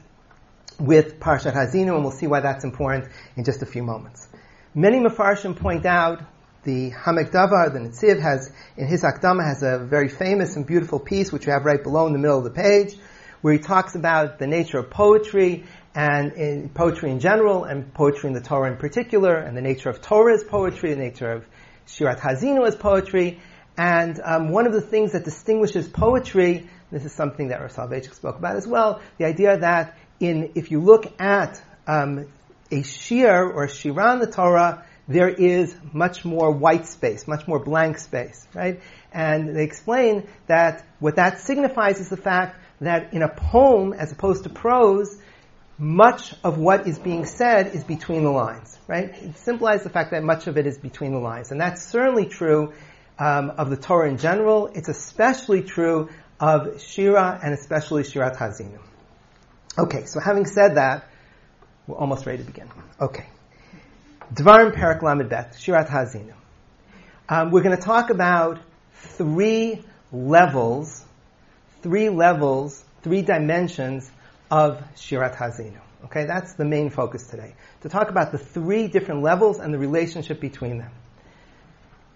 with 0.80 1.20
Parshat 1.20 1.54
Hazinu, 1.54 1.96
and 1.96 2.02
we'll 2.02 2.14
see 2.14 2.28
why 2.28 2.40
that's 2.40 2.64
important 2.64 3.12
in 3.36 3.44
just 3.44 3.62
a 3.62 3.66
few 3.66 3.84
moments. 3.84 4.30
Many 4.74 5.00
Mefarshim 5.00 5.58
point 5.58 5.86
out 5.86 6.22
the 6.64 6.92
Ha'amek 6.92 7.32
Davar, 7.32 7.74
the 7.74 7.80
Netziv, 7.80 8.22
has 8.22 8.54
in 8.78 8.88
his 8.88 9.04
Akdama 9.04 9.46
has 9.46 9.64
a 9.64 9.80
very 9.84 10.08
famous 10.08 10.56
and 10.56 10.66
beautiful 10.66 10.98
piece 10.98 11.30
which 11.30 11.46
we 11.46 11.52
have 11.52 11.66
right 11.66 11.84
below 11.84 12.08
in 12.08 12.14
the 12.14 12.20
middle 12.20 12.38
of 12.38 12.46
the 12.46 12.52
page, 12.52 12.96
where 13.42 13.52
he 13.52 13.60
talks 13.60 13.96
about 13.96 14.40
the 14.40 14.48
nature 14.48 14.78
of 14.78 14.90
poetry 14.90 15.66
and 15.94 16.32
in 16.34 16.70
poetry 16.70 17.12
in 17.12 17.20
general 17.20 17.66
and 17.66 17.94
poetry 17.94 18.30
in 18.30 18.34
the 18.34 18.40
Torah 18.42 18.72
in 18.72 18.78
particular, 18.78 19.36
and 19.36 19.58
the 19.58 19.62
nature 19.62 19.90
of 19.90 20.02
Torah 20.02 20.36
as 20.36 20.46
poetry, 20.46 20.94
the 20.94 21.02
nature 21.02 21.32
of 21.34 21.46
Shirat 21.86 22.22
Hazinu 22.22 22.66
as 22.66 22.78
poetry, 22.78 23.42
and 23.82 24.22
um, 24.24 24.50
one 24.50 24.68
of 24.68 24.74
the 24.74 24.82
things 24.82 25.14
that 25.14 25.26
distinguishes 25.26 25.88
poetry, 25.88 26.70
this 26.92 27.04
is 27.04 27.14
something 27.14 27.48
that 27.48 27.62
Rav 27.62 28.04
spoke 28.14 28.38
about 28.38 28.56
as 28.56 28.68
well, 28.68 29.02
the 29.18 29.26
idea 29.26 29.58
that 29.58 29.98
in 30.20 30.52
if 30.54 30.70
you 30.70 30.82
look 30.82 31.12
at 31.20 31.60
um, 31.88 32.28
a 32.70 32.84
shir 32.84 33.52
or 33.52 33.64
a 33.64 34.14
in 34.14 34.20
the 34.20 34.32
Torah, 34.32 34.86
there 35.08 35.30
is 35.30 35.76
much 35.94 36.24
more 36.24 36.52
white 36.52 36.86
space, 36.86 37.28
much 37.28 37.48
more 37.48 37.58
blank 37.58 37.98
space, 37.98 38.48
right? 38.54 38.82
And 39.12 39.56
they 39.56 39.64
explain 39.64 40.28
that 40.46 40.86
what 41.00 41.16
that 41.16 41.40
signifies 41.40 42.00
is 42.00 42.10
the 42.10 42.18
fact 42.18 42.60
that 42.82 43.16
in 43.16 43.24
a 43.24 43.30
poem, 43.30 43.94
as 43.94 44.12
opposed 44.12 44.44
to 44.44 44.50
prose, 44.50 45.18
much 45.80 46.36
of 46.44 46.60
what 46.60 46.86
is 46.86 47.00
being 47.00 47.26
said 47.26 47.74
is 47.74 47.84
between 47.84 48.26
the 48.26 48.30
lines, 48.30 48.78
right? 48.86 49.10
It 49.10 49.40
symbolizes 49.40 49.86
the 49.86 49.90
fact 49.90 50.12
that 50.12 50.22
much 50.22 50.46
of 50.46 50.56
it 50.60 50.68
is 50.68 50.78
between 50.78 51.14
the 51.14 51.20
lines. 51.20 51.50
And 51.50 51.60
that's 51.60 51.84
certainly 51.84 52.28
true 52.28 52.74
um, 53.22 53.52
of 53.52 53.70
the 53.70 53.78
Torah 53.78 54.10
in 54.10 54.18
general. 54.18 54.68
It's 54.74 54.90
especially 54.90 55.62
true 55.62 56.10
of 56.40 56.82
Shira 56.82 57.40
and 57.44 57.54
especially 57.54 58.02
Shirat 58.02 58.36
Hazinu. 58.36 58.80
Okay, 59.78 60.06
so 60.06 60.20
having 60.20 60.48
said 60.48 60.76
that, 60.76 61.06
we're 61.86 61.98
almost 61.98 62.26
ready 62.26 62.40
to 62.40 62.44
begin. 62.44 62.68
Okay. 63.00 63.28
Dvarim 64.34 64.74
Perak 64.74 65.04
Lamed 65.04 65.30
Shirat 65.30 65.88
Hazinu. 65.88 66.34
Um, 67.30 67.52
we're 67.52 67.62
going 67.62 67.78
to 67.78 67.84
talk 67.84 68.10
about 68.10 68.60
three 68.94 69.84
levels, 70.12 71.06
three 71.84 72.10
levels, 72.10 72.84
three 73.04 73.22
dimensions 73.22 74.12
of 74.50 74.82
Shirat 74.96 75.36
Hazinu. 75.36 75.80
Okay, 76.06 76.26
that's 76.26 76.54
the 76.54 76.66
main 76.66 76.90
focus 76.90 77.28
today. 77.28 77.54
To 77.82 77.90
talk 77.90 78.10
about 78.10 78.32
the 78.32 78.40
three 78.40 78.88
different 78.88 79.22
levels 79.22 79.60
and 79.60 79.72
the 79.72 79.78
relationship 79.78 80.40
between 80.40 80.80
them. 80.80 80.92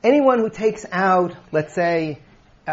Anyone 0.05 0.37
who 0.37 0.51
takes 0.51 0.85
out, 0.91 1.35
let's 1.51 1.73
say, 1.73 2.19
uh, 2.67 2.71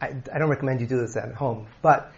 I, 0.00 0.06
I 0.32 0.38
don't 0.38 0.48
recommend 0.48 0.80
you 0.80 0.86
do 0.86 1.00
this 1.00 1.16
at 1.16 1.34
home, 1.34 1.66
but 1.82 2.12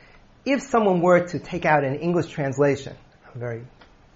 if 0.44 0.60
someone 0.60 1.00
were 1.00 1.26
to 1.28 1.38
take 1.38 1.64
out 1.64 1.82
an 1.82 1.94
English 1.94 2.26
translation, 2.26 2.94
I'm 3.32 3.40
very 3.40 3.64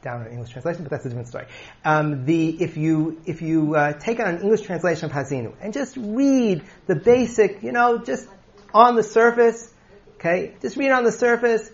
down 0.02 0.20
on 0.20 0.26
English 0.28 0.50
translation, 0.50 0.82
but 0.82 0.90
that's 0.90 1.06
a 1.06 1.08
different 1.08 1.28
story. 1.28 1.46
Um, 1.82 2.26
the 2.26 2.50
if 2.62 2.76
you 2.76 3.22
if 3.24 3.40
you 3.40 3.74
uh, 3.74 3.94
take 3.94 4.20
on 4.20 4.26
an 4.26 4.42
English 4.42 4.60
translation 4.60 5.06
of 5.06 5.12
Hazinu 5.12 5.54
and 5.62 5.72
just 5.72 5.96
read 5.96 6.62
the 6.86 6.94
basic, 6.94 7.62
you 7.62 7.72
know, 7.72 7.96
just 7.96 8.28
on 8.74 8.96
the 8.96 9.02
surface, 9.02 9.72
okay, 10.16 10.54
just 10.60 10.76
read 10.76 10.90
on 10.90 11.04
the 11.04 11.12
surface. 11.12 11.70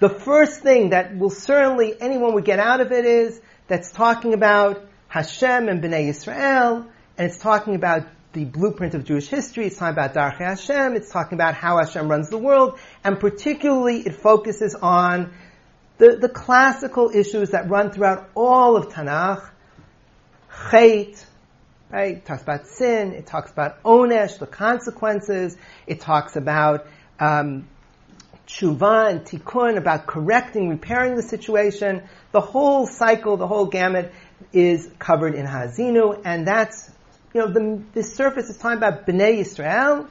The 0.00 0.10
first 0.10 0.60
thing 0.60 0.90
that 0.90 1.16
will 1.16 1.30
certainly 1.30 1.98
anyone 1.98 2.34
would 2.34 2.44
get 2.44 2.58
out 2.58 2.82
of 2.82 2.92
it 2.92 3.06
is 3.06 3.40
that's 3.66 3.92
talking 3.92 4.34
about 4.34 4.84
Hashem 5.08 5.70
and 5.70 5.82
Bnei 5.82 6.08
Yisrael, 6.08 6.90
and 7.16 7.30
it's 7.30 7.38
talking 7.38 7.74
about 7.74 8.06
the 8.32 8.44
blueprint 8.44 8.94
of 8.94 9.04
Jewish 9.04 9.28
history. 9.28 9.66
It's 9.66 9.76
talking 9.76 9.92
about 9.92 10.14
Darchei 10.14 10.48
Hashem. 10.48 10.96
It's 10.96 11.10
talking 11.10 11.36
about 11.36 11.54
how 11.54 11.78
Hashem 11.78 12.08
runs 12.08 12.28
the 12.28 12.38
world, 12.38 12.78
and 13.04 13.20
particularly 13.20 14.00
it 14.00 14.16
focuses 14.16 14.74
on 14.74 15.32
the, 15.98 16.16
the 16.16 16.28
classical 16.28 17.10
issues 17.14 17.50
that 17.50 17.70
run 17.70 17.92
throughout 17.92 18.28
all 18.34 18.76
of 18.76 18.88
Tanakh. 18.88 19.48
Chait, 20.50 21.24
right? 21.90 22.16
It 22.16 22.24
talks 22.24 22.42
about 22.42 22.66
sin. 22.66 23.12
It 23.12 23.26
talks 23.26 23.52
about 23.52 23.82
onesh, 23.84 24.38
the 24.38 24.46
consequences. 24.46 25.56
It 25.86 26.00
talks 26.00 26.34
about 26.34 26.86
um, 27.20 27.68
tshuva 28.48 29.10
and 29.10 29.20
tikkun, 29.20 29.76
about 29.76 30.06
correcting, 30.06 30.68
repairing 30.68 31.14
the 31.14 31.22
situation. 31.22 32.02
The 32.32 32.40
whole 32.40 32.86
cycle, 32.86 33.36
the 33.36 33.46
whole 33.46 33.66
gamut 33.66 34.12
is 34.52 34.90
covered 34.98 35.34
in 35.34 35.46
Hazinu, 35.46 36.20
and 36.24 36.46
that's, 36.46 36.90
you 37.34 37.40
know, 37.40 37.48
the, 37.48 37.82
the 37.94 38.02
surface 38.04 38.48
is 38.48 38.56
talking 38.56 38.78
about 38.78 39.06
Bnei 39.06 39.40
Yisrael, 39.40 40.06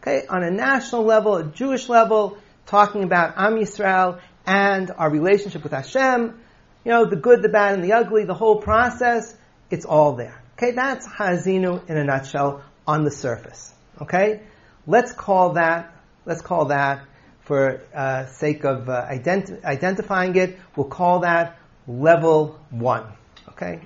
okay, 0.00 0.26
on 0.26 0.42
a 0.42 0.50
national 0.50 1.04
level, 1.04 1.36
a 1.36 1.44
Jewish 1.44 1.88
level, 1.88 2.36
talking 2.66 3.04
about 3.04 3.34
Am 3.36 3.54
Yisrael 3.54 4.20
and 4.44 4.90
our 4.90 5.08
relationship 5.08 5.62
with 5.62 5.72
Hashem, 5.72 6.40
you 6.84 6.90
know, 6.90 7.06
the 7.06 7.16
good, 7.16 7.42
the 7.42 7.48
bad, 7.48 7.74
and 7.74 7.84
the 7.84 7.92
ugly, 7.92 8.24
the 8.24 8.34
whole 8.34 8.60
process, 8.60 9.34
it's 9.70 9.84
all 9.84 10.16
there. 10.16 10.42
Okay, 10.58 10.72
that's 10.72 11.06
Hazinu 11.06 11.88
in 11.88 11.96
a 11.96 12.04
nutshell 12.04 12.62
on 12.86 13.04
the 13.04 13.10
surface. 13.10 13.72
Okay? 14.02 14.42
Let's 14.86 15.12
call 15.12 15.54
that, 15.54 15.94
let's 16.26 16.42
call 16.42 16.66
that, 16.66 17.06
for 17.42 17.82
uh, 17.94 18.26
sake 18.26 18.64
of 18.64 18.88
uh, 18.88 19.06
ident- 19.10 19.64
identifying 19.64 20.34
it, 20.36 20.58
we'll 20.76 20.88
call 20.88 21.20
that 21.20 21.58
level 21.86 22.58
one. 22.70 23.06
Okay? 23.50 23.80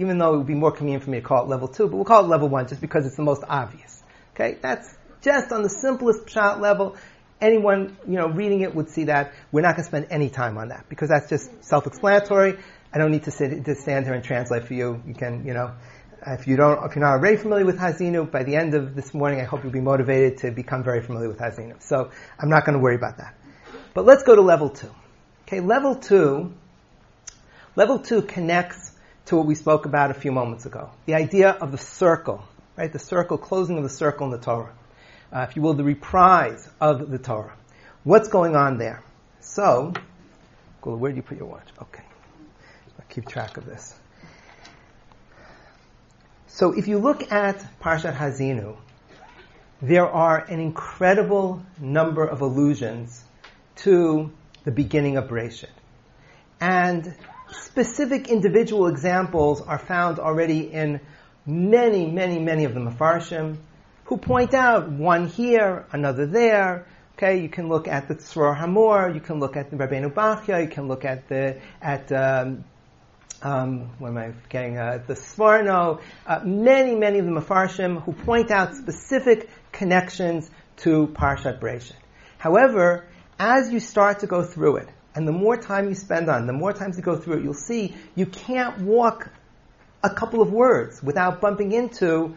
Even 0.00 0.18
though 0.18 0.34
it 0.34 0.38
would 0.38 0.46
be 0.46 0.54
more 0.54 0.72
convenient 0.72 1.04
for 1.04 1.10
me 1.10 1.20
to 1.20 1.26
call 1.26 1.44
it 1.44 1.48
level 1.48 1.68
two, 1.68 1.86
but 1.86 1.94
we'll 1.94 2.04
call 2.04 2.24
it 2.24 2.28
level 2.28 2.48
one 2.48 2.66
just 2.66 2.80
because 2.80 3.06
it's 3.06 3.16
the 3.16 3.22
most 3.22 3.44
obvious. 3.46 4.02
Okay? 4.34 4.56
That's 4.60 4.96
just 5.20 5.52
on 5.52 5.62
the 5.62 5.68
simplest 5.68 6.28
shot 6.28 6.60
level. 6.60 6.96
Anyone, 7.38 7.98
you 8.08 8.16
know, 8.16 8.28
reading 8.28 8.62
it 8.62 8.74
would 8.74 8.88
see 8.88 9.04
that. 9.04 9.34
We're 9.52 9.60
not 9.60 9.76
going 9.76 9.84
to 9.84 9.88
spend 9.88 10.06
any 10.10 10.30
time 10.30 10.56
on 10.56 10.68
that 10.68 10.88
because 10.88 11.10
that's 11.10 11.28
just 11.28 11.64
self-explanatory. 11.64 12.58
I 12.92 12.98
don't 12.98 13.12
need 13.12 13.24
to 13.24 13.30
sit, 13.30 13.64
to 13.66 13.74
stand 13.74 14.06
here 14.06 14.14
and 14.14 14.24
translate 14.24 14.64
for 14.64 14.74
you. 14.74 15.02
You 15.06 15.14
can, 15.14 15.46
you 15.46 15.52
know, 15.52 15.72
if 16.26 16.46
you 16.46 16.56
don't, 16.56 16.82
if 16.84 16.96
you're 16.96 17.04
not 17.04 17.12
already 17.12 17.36
familiar 17.36 17.64
with 17.64 17.78
Hazinu, 17.78 18.30
by 18.30 18.42
the 18.42 18.56
end 18.56 18.74
of 18.74 18.94
this 18.94 19.14
morning, 19.14 19.40
I 19.40 19.44
hope 19.44 19.62
you'll 19.62 19.72
be 19.72 19.80
motivated 19.80 20.38
to 20.38 20.50
become 20.50 20.82
very 20.82 21.02
familiar 21.02 21.28
with 21.28 21.38
Hazinu. 21.38 21.82
So 21.82 22.10
I'm 22.38 22.48
not 22.48 22.64
going 22.64 22.76
to 22.76 22.82
worry 22.82 22.96
about 22.96 23.18
that. 23.18 23.34
But 23.94 24.06
let's 24.06 24.22
go 24.22 24.34
to 24.34 24.42
level 24.42 24.70
two. 24.70 24.90
Okay, 25.46 25.60
level 25.60 25.96
two, 25.96 26.52
level 27.76 27.98
two 27.98 28.22
connects 28.22 28.89
to 29.26 29.36
what 29.36 29.46
we 29.46 29.54
spoke 29.54 29.86
about 29.86 30.10
a 30.10 30.14
few 30.14 30.32
moments 30.32 30.66
ago. 30.66 30.90
The 31.06 31.14
idea 31.14 31.50
of 31.50 31.72
the 31.72 31.78
circle, 31.78 32.44
right? 32.76 32.92
The 32.92 32.98
circle, 32.98 33.38
closing 33.38 33.76
of 33.76 33.82
the 33.82 33.90
circle 33.90 34.26
in 34.26 34.32
the 34.32 34.38
Torah. 34.38 34.72
Uh, 35.32 35.46
if 35.48 35.56
you 35.56 35.62
will, 35.62 35.74
the 35.74 35.84
reprise 35.84 36.68
of 36.80 37.10
the 37.10 37.18
Torah. 37.18 37.56
What's 38.02 38.28
going 38.28 38.56
on 38.56 38.78
there? 38.78 39.02
So, 39.40 39.92
Gula, 40.82 40.96
where 40.96 41.12
do 41.12 41.16
you 41.16 41.22
put 41.22 41.38
your 41.38 41.46
watch? 41.46 41.68
Okay. 41.80 42.02
I'll 42.98 43.04
keep 43.08 43.28
track 43.28 43.56
of 43.56 43.66
this. 43.66 43.94
So 46.46 46.72
if 46.72 46.88
you 46.88 46.98
look 46.98 47.30
at 47.32 47.64
Parshat 47.80 48.16
Hazinu, 48.16 48.76
there 49.80 50.06
are 50.06 50.38
an 50.38 50.60
incredible 50.60 51.62
number 51.78 52.24
of 52.24 52.40
allusions 52.42 53.24
to 53.76 54.30
the 54.64 54.70
beginning 54.70 55.16
of 55.16 55.28
Bereshit. 55.28 55.70
And 56.60 57.14
specific 57.52 58.28
individual 58.28 58.86
examples 58.86 59.60
are 59.60 59.78
found 59.78 60.18
already 60.18 60.72
in 60.72 61.00
many, 61.46 62.10
many, 62.10 62.38
many 62.38 62.64
of 62.64 62.74
the 62.74 62.80
Mefarshim, 62.80 63.56
who 64.04 64.16
point 64.16 64.54
out 64.54 64.90
one 64.90 65.28
here, 65.28 65.86
another 65.92 66.26
there. 66.26 66.86
Okay, 67.16 67.42
you 67.42 67.48
can 67.48 67.68
look 67.68 67.86
at 67.86 68.08
the 68.08 68.14
Tzror 68.14 68.56
Hamor, 68.56 69.10
you 69.10 69.20
can 69.20 69.40
look 69.40 69.56
at 69.56 69.70
the 69.70 69.76
Rabbeinu 69.76 70.12
Bachya, 70.12 70.62
you 70.62 70.68
can 70.68 70.88
look 70.88 71.04
at 71.04 71.28
the 71.28 71.60
at 71.82 72.10
um, 72.12 72.64
um, 73.42 73.90
what 73.98 74.08
am 74.08 74.18
I 74.18 74.32
getting? 74.48 74.78
Uh, 74.78 75.02
the 75.06 75.14
Sforno, 75.14 76.00
uh, 76.26 76.40
many, 76.44 76.94
many 76.94 77.18
of 77.18 77.26
the 77.26 77.32
Mefarshim 77.32 78.02
who 78.02 78.12
point 78.12 78.50
out 78.50 78.74
specific 78.74 79.48
connections 79.72 80.50
to 80.78 81.08
Parshat 81.08 81.60
Bereshit. 81.60 81.92
However, 82.38 83.06
as 83.38 83.72
you 83.72 83.80
start 83.80 84.20
to 84.20 84.26
go 84.26 84.42
through 84.42 84.78
it, 84.78 84.88
and 85.14 85.26
the 85.26 85.32
more 85.32 85.56
time 85.56 85.88
you 85.88 85.94
spend 85.94 86.28
on, 86.28 86.44
it, 86.44 86.46
the 86.46 86.52
more 86.52 86.72
times 86.72 86.96
you 86.96 87.02
go 87.02 87.16
through 87.16 87.38
it, 87.38 87.44
you'll 87.44 87.54
see 87.54 87.96
you 88.14 88.26
can't 88.26 88.80
walk 88.82 89.30
a 90.02 90.10
couple 90.10 90.40
of 90.40 90.52
words 90.52 91.02
without 91.02 91.40
bumping 91.40 91.72
into 91.72 92.36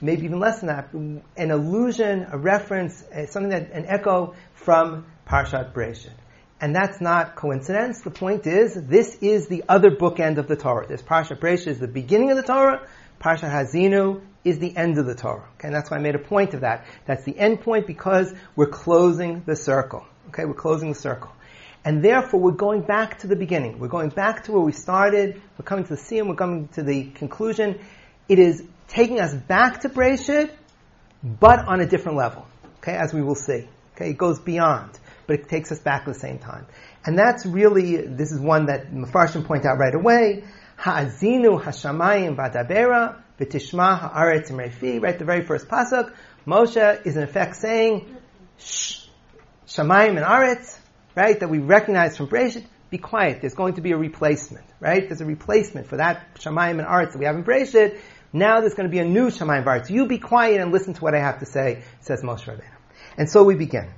maybe 0.00 0.24
even 0.24 0.40
less 0.40 0.60
than 0.60 0.68
that, 0.68 0.92
an 0.92 1.50
allusion, 1.50 2.26
a 2.30 2.36
reference, 2.36 3.02
uh, 3.04 3.26
something 3.26 3.50
that 3.50 3.70
an 3.70 3.86
echo 3.86 4.34
from 4.54 5.06
Parshat 5.26 5.72
Bereshit. 5.72 6.10
And 6.60 6.74
that's 6.74 7.00
not 7.00 7.34
coincidence. 7.34 8.02
The 8.02 8.10
point 8.10 8.46
is, 8.46 8.74
this 8.74 9.16
is 9.20 9.48
the 9.48 9.64
other 9.68 9.90
bookend 9.90 10.38
of 10.38 10.46
the 10.48 10.56
Torah. 10.56 10.86
This 10.86 11.02
Parsha 11.02 11.38
Bereshit 11.38 11.68
is 11.68 11.78
the 11.78 11.88
beginning 11.88 12.30
of 12.30 12.36
the 12.36 12.42
Torah. 12.42 12.86
Parsha 13.20 13.50
Hazinu 13.50 14.20
is 14.44 14.58
the 14.58 14.76
end 14.76 14.98
of 14.98 15.06
the 15.06 15.14
Torah. 15.14 15.48
Okay, 15.54 15.68
and 15.68 15.74
that's 15.74 15.90
why 15.90 15.96
I 15.98 16.00
made 16.00 16.14
a 16.14 16.20
point 16.20 16.54
of 16.54 16.60
that. 16.60 16.86
That's 17.06 17.24
the 17.24 17.36
end 17.36 17.60
point 17.60 17.86
because 17.86 18.32
we're 18.56 18.66
closing 18.66 19.42
the 19.46 19.56
circle. 19.56 20.04
Okay, 20.28 20.44
we're 20.44 20.54
closing 20.54 20.90
the 20.90 20.98
circle. 20.98 21.32
And 21.84 22.04
therefore, 22.04 22.40
we're 22.40 22.52
going 22.52 22.82
back 22.82 23.18
to 23.20 23.26
the 23.26 23.36
beginning. 23.36 23.78
We're 23.78 23.88
going 23.88 24.10
back 24.10 24.44
to 24.44 24.52
where 24.52 24.62
we 24.62 24.72
started. 24.72 25.40
We're 25.58 25.64
coming 25.64 25.84
to 25.84 25.96
the 25.96 26.00
Siyum. 26.00 26.28
We're 26.28 26.36
coming 26.36 26.68
to 26.74 26.82
the 26.82 27.04
conclusion. 27.04 27.80
It 28.28 28.38
is 28.38 28.62
taking 28.88 29.20
us 29.20 29.34
back 29.34 29.80
to 29.80 29.88
Bereshit, 29.88 30.50
but 31.22 31.66
on 31.66 31.80
a 31.80 31.86
different 31.86 32.18
level. 32.18 32.46
Okay, 32.78 32.94
as 32.94 33.12
we 33.12 33.22
will 33.22 33.34
see. 33.34 33.68
Okay, 33.94 34.10
it 34.10 34.18
goes 34.18 34.38
beyond 34.38 34.98
but 35.26 35.40
it 35.40 35.48
takes 35.48 35.72
us 35.72 35.78
back 35.78 36.02
at 36.02 36.14
the 36.14 36.18
same 36.18 36.38
time. 36.38 36.66
And 37.04 37.18
that's 37.18 37.46
really, 37.46 37.96
this 37.96 38.32
is 38.32 38.40
one 38.40 38.66
that 38.66 38.92
Mefarshim 38.92 39.44
point 39.44 39.64
out 39.64 39.78
right 39.78 39.94
away. 39.94 40.44
Ha'azinu 40.76 41.62
hashamayim 41.62 42.36
v'adabera 42.36 43.16
v'tishma 43.38 43.98
ha'aretz 43.98 44.50
imrefi. 44.50 45.02
Right, 45.02 45.18
the 45.18 45.24
very 45.24 45.44
first 45.44 45.68
pasuk. 45.68 46.12
Moshe 46.46 47.06
is 47.06 47.16
in 47.16 47.22
effect 47.22 47.56
saying, 47.56 48.16
Shh, 48.58 49.06
shamayim 49.66 50.16
and 50.16 50.26
aretz, 50.26 50.78
right, 51.14 51.38
that 51.38 51.48
we 51.48 51.58
recognize 51.58 52.16
from 52.16 52.28
Bereshit, 52.28 52.64
be 52.90 52.98
quiet. 52.98 53.40
There's 53.40 53.54
going 53.54 53.74
to 53.74 53.80
be 53.80 53.92
a 53.92 53.96
replacement, 53.96 54.66
right? 54.78 55.08
There's 55.08 55.20
a 55.20 55.24
replacement 55.24 55.86
for 55.86 55.96
that 55.96 56.34
shamayim 56.34 56.78
and 56.78 56.82
aretz 56.82 57.12
that 57.12 57.18
we 57.18 57.24
have 57.24 57.36
in 57.36 57.44
Bereshit. 57.44 57.98
Now 58.34 58.60
there's 58.60 58.74
going 58.74 58.88
to 58.88 58.92
be 58.92 58.98
a 58.98 59.04
new 59.04 59.28
shamayim 59.28 59.58
and 59.58 59.66
aretz. 59.66 59.90
You 59.90 60.06
be 60.06 60.18
quiet 60.18 60.60
and 60.60 60.72
listen 60.72 60.94
to 60.94 61.00
what 61.00 61.14
I 61.14 61.20
have 61.20 61.40
to 61.40 61.46
say, 61.46 61.82
says 62.00 62.22
Moshe 62.22 62.44
Rabbeinu. 62.44 62.64
And 63.16 63.30
so 63.30 63.44
we 63.44 63.54
begin. 63.54 63.90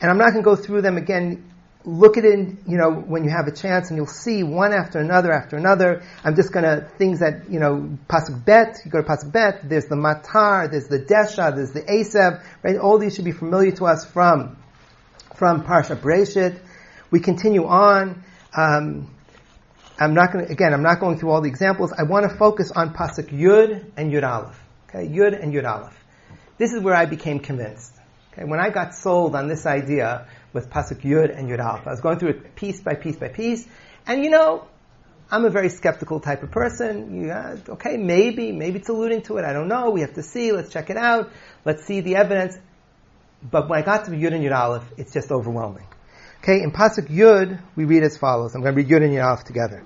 And 0.00 0.10
I'm 0.10 0.18
not 0.18 0.32
going 0.32 0.44
to 0.44 0.50
go 0.50 0.56
through 0.56 0.82
them 0.82 0.96
again. 0.96 1.50
Look 1.84 2.16
at 2.16 2.24
it, 2.24 2.38
you 2.68 2.76
know, 2.76 2.92
when 2.92 3.24
you 3.24 3.30
have 3.30 3.48
a 3.48 3.52
chance, 3.52 3.88
and 3.88 3.96
you'll 3.96 4.06
see 4.06 4.44
one 4.44 4.72
after 4.72 5.00
another 5.00 5.32
after 5.32 5.56
another. 5.56 6.02
I'm 6.22 6.36
just 6.36 6.52
going 6.52 6.64
to 6.64 6.88
things 6.96 7.20
that 7.20 7.50
you 7.50 7.58
know, 7.58 7.98
pasuk 8.08 8.44
bet. 8.44 8.76
You 8.84 8.90
go 8.90 9.02
to 9.02 9.08
pasuk 9.08 9.32
bet. 9.32 9.68
There's 9.68 9.86
the 9.86 9.96
matar. 9.96 10.70
There's 10.70 10.86
the 10.86 11.00
desha. 11.00 11.54
There's 11.54 11.72
the 11.72 11.82
asev. 11.82 12.44
Right? 12.62 12.76
All 12.76 12.98
these 12.98 13.16
should 13.16 13.24
be 13.24 13.32
familiar 13.32 13.72
to 13.72 13.86
us 13.86 14.04
from 14.04 14.61
from 15.42 15.64
parsha 15.64 15.96
Bereshit. 15.96 16.56
We 17.10 17.18
continue 17.18 17.66
on. 17.66 18.22
Um, 18.56 19.12
I'm 19.98 20.14
not 20.14 20.32
going 20.32 20.48
again, 20.48 20.72
I'm 20.72 20.84
not 20.84 21.00
going 21.00 21.18
through 21.18 21.30
all 21.32 21.40
the 21.40 21.48
examples. 21.48 21.92
I 21.92 22.04
want 22.04 22.30
to 22.30 22.36
focus 22.36 22.70
on 22.70 22.94
Pasuk 22.94 23.30
Yud 23.30 23.90
and 23.96 24.12
Yud 24.12 24.22
Aleph. 24.22 24.56
Okay, 24.88 25.04
Yud 25.08 25.42
and 25.42 25.52
Yud 25.52 25.68
Aleph. 25.68 25.98
This 26.58 26.72
is 26.72 26.80
where 26.80 26.94
I 26.94 27.06
became 27.06 27.40
convinced. 27.40 27.92
Okay, 28.32 28.44
when 28.44 28.60
I 28.60 28.70
got 28.70 28.94
sold 28.94 29.34
on 29.34 29.48
this 29.48 29.66
idea 29.66 30.28
with 30.52 30.70
Pasuk 30.70 31.00
Yud 31.00 31.36
and 31.36 31.48
Yud 31.48 31.58
Aleph, 31.58 31.88
I 31.88 31.90
was 31.90 32.00
going 32.00 32.20
through 32.20 32.28
it 32.28 32.54
piece 32.54 32.80
by 32.80 32.94
piece 32.94 33.16
by 33.16 33.26
piece, 33.26 33.66
and 34.06 34.22
you 34.22 34.30
know, 34.30 34.68
I'm 35.28 35.44
a 35.44 35.50
very 35.50 35.70
skeptical 35.70 36.20
type 36.20 36.44
of 36.44 36.52
person. 36.52 37.28
Uh, 37.28 37.56
okay, 37.70 37.96
maybe, 37.96 38.52
maybe 38.52 38.78
it's 38.78 38.90
alluding 38.90 39.22
to 39.22 39.38
it. 39.38 39.44
I 39.44 39.52
don't 39.52 39.66
know. 39.66 39.90
We 39.90 40.02
have 40.02 40.14
to 40.14 40.22
see. 40.22 40.52
Let's 40.52 40.72
check 40.72 40.88
it 40.88 40.96
out. 40.96 41.32
Let's 41.64 41.84
see 41.84 42.00
the 42.00 42.14
evidence. 42.14 42.58
But 43.50 43.68
when 43.68 43.80
I 43.80 43.84
got 43.84 44.04
to 44.04 44.10
Yud 44.12 44.32
and 44.32 44.44
Yud 44.44 44.56
Aleph, 44.56 44.84
it's 44.96 45.12
just 45.12 45.30
overwhelming. 45.30 45.86
Okay, 46.42 46.62
in 46.62 46.70
Pasuk 46.70 47.08
Yud, 47.08 47.60
we 47.76 47.84
read 47.84 48.02
as 48.02 48.16
follows. 48.16 48.54
I'm 48.54 48.62
going 48.62 48.74
to 48.74 48.82
read 48.82 48.88
Yud 48.88 49.04
and 49.04 49.12
Yud 49.12 49.24
Aleph 49.24 49.44
together. 49.44 49.84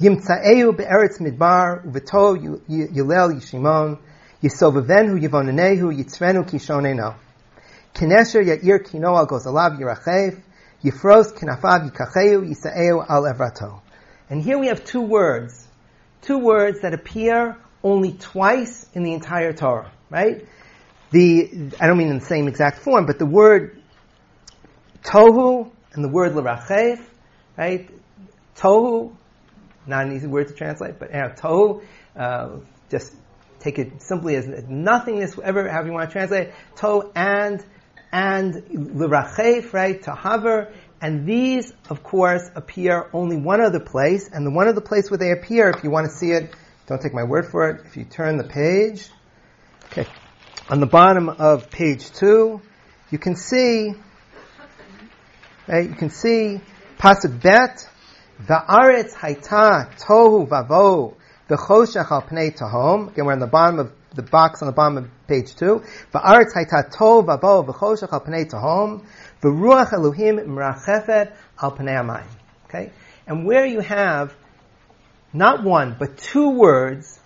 Yimtzaeu 0.00 0.76
be'eretz 0.76 1.20
midbar 1.20 1.84
uveto 1.86 2.36
yilel 2.68 3.34
yishimon 3.34 3.98
yisovavenu 4.42 5.20
yivonanehu 5.20 5.92
yitzrenu 5.92 6.44
kishoneno. 6.44 7.14
Kinesher 7.94 8.44
Yair 8.44 8.82
Kinoa 8.82 9.28
goes 9.28 9.46
alav 9.46 9.78
Yirachev, 9.78 10.42
Yifros 10.82 11.32
Kinafav 11.32 11.88
Yikacheu 11.88 12.42
Yisa'eu 12.42 13.06
al 13.08 13.22
Evrato. 13.22 13.80
And 14.28 14.42
here 14.42 14.58
we 14.58 14.66
have 14.66 14.84
two 14.84 15.02
words. 15.02 15.68
Two 16.22 16.38
words 16.38 16.80
that 16.80 16.92
appear 16.92 17.56
only 17.84 18.14
twice 18.14 18.86
in 18.94 19.04
the 19.04 19.12
entire 19.12 19.52
Torah, 19.52 19.92
right? 20.10 20.44
The, 21.14 21.70
I 21.80 21.86
don't 21.86 21.96
mean 21.96 22.08
in 22.08 22.18
the 22.18 22.24
same 22.24 22.48
exact 22.48 22.78
form, 22.78 23.06
but 23.06 23.20
the 23.20 23.26
word 23.26 23.80
tohu 25.04 25.70
and 25.92 26.02
the 26.02 26.08
word 26.08 26.32
lerachef, 26.32 27.00
right? 27.56 27.88
Tohu, 28.56 29.14
not 29.86 30.06
an 30.06 30.16
easy 30.16 30.26
word 30.26 30.48
to 30.48 30.54
translate, 30.54 30.98
but 30.98 31.10
you 31.12 31.20
know, 31.20 31.28
tohu, 31.28 31.84
uh, 32.16 32.56
just 32.90 33.14
take 33.60 33.78
it 33.78 34.02
simply 34.02 34.34
as 34.34 34.48
nothingness, 34.68 35.36
whatever, 35.36 35.68
however 35.68 35.86
you 35.86 35.92
want 35.92 36.10
to 36.10 36.12
translate 36.12 36.48
it. 36.48 36.54
Tohu 36.74 37.12
and, 37.14 37.64
and 38.10 38.54
lerachef, 38.98 39.72
right? 39.72 40.02
To 40.02 40.10
hover. 40.10 40.72
And 41.00 41.28
these, 41.28 41.72
of 41.90 42.02
course, 42.02 42.42
appear 42.56 43.08
only 43.12 43.36
one 43.36 43.60
other 43.60 43.78
place, 43.78 44.28
and 44.32 44.44
the 44.44 44.50
one 44.50 44.66
other 44.66 44.80
place 44.80 45.12
where 45.12 45.18
they 45.18 45.30
appear, 45.30 45.68
if 45.68 45.84
you 45.84 45.90
want 45.90 46.10
to 46.10 46.12
see 46.12 46.32
it, 46.32 46.52
don't 46.88 47.00
take 47.00 47.14
my 47.14 47.22
word 47.22 47.46
for 47.46 47.70
it, 47.70 47.86
if 47.86 47.96
you 47.96 48.04
turn 48.04 48.36
the 48.36 48.44
page, 48.44 49.08
okay, 49.86 50.08
on 50.68 50.80
the 50.80 50.86
bottom 50.86 51.28
of 51.28 51.70
page 51.70 52.10
two, 52.12 52.60
you 53.10 53.18
can 53.18 53.36
see, 53.36 53.92
right, 55.68 55.88
you 55.88 55.94
can 55.94 56.08
see, 56.08 56.60
pasuk 56.98 57.42
bet, 57.42 57.86
va'aretz 58.42 59.12
haita 59.12 59.94
tohu 59.98 60.48
vavo, 60.48 61.14
v'choshech 61.50 62.10
al 62.10 62.22
pnei 62.22 62.56
tahom, 62.56 63.08
again 63.08 63.26
we're 63.26 63.32
on 63.32 63.40
the 63.40 63.46
bottom 63.46 63.78
of 63.78 63.92
the 64.14 64.22
box 64.22 64.62
on 64.62 64.66
the 64.66 64.72
bottom 64.72 64.96
of 64.96 65.10
page 65.26 65.54
two, 65.54 65.82
va'aretz 66.14 66.54
haita 66.56 66.90
tohu 66.90 67.26
vavo, 67.26 67.66
v'choshech 67.66 68.12
al 68.12 68.20
pnei 68.20 68.48
tahom, 68.50 69.04
v'ruach 69.42 69.92
Elohim 69.92 70.38
mrachefet 70.38 71.34
al 71.60 71.72
pnei 71.72 72.00
amayim. 72.00 72.26
Okay? 72.66 72.90
And 73.26 73.46
where 73.46 73.66
you 73.66 73.80
have 73.80 74.34
not 75.34 75.62
one, 75.62 75.96
but 75.98 76.16
two 76.16 76.50
words 76.50 77.20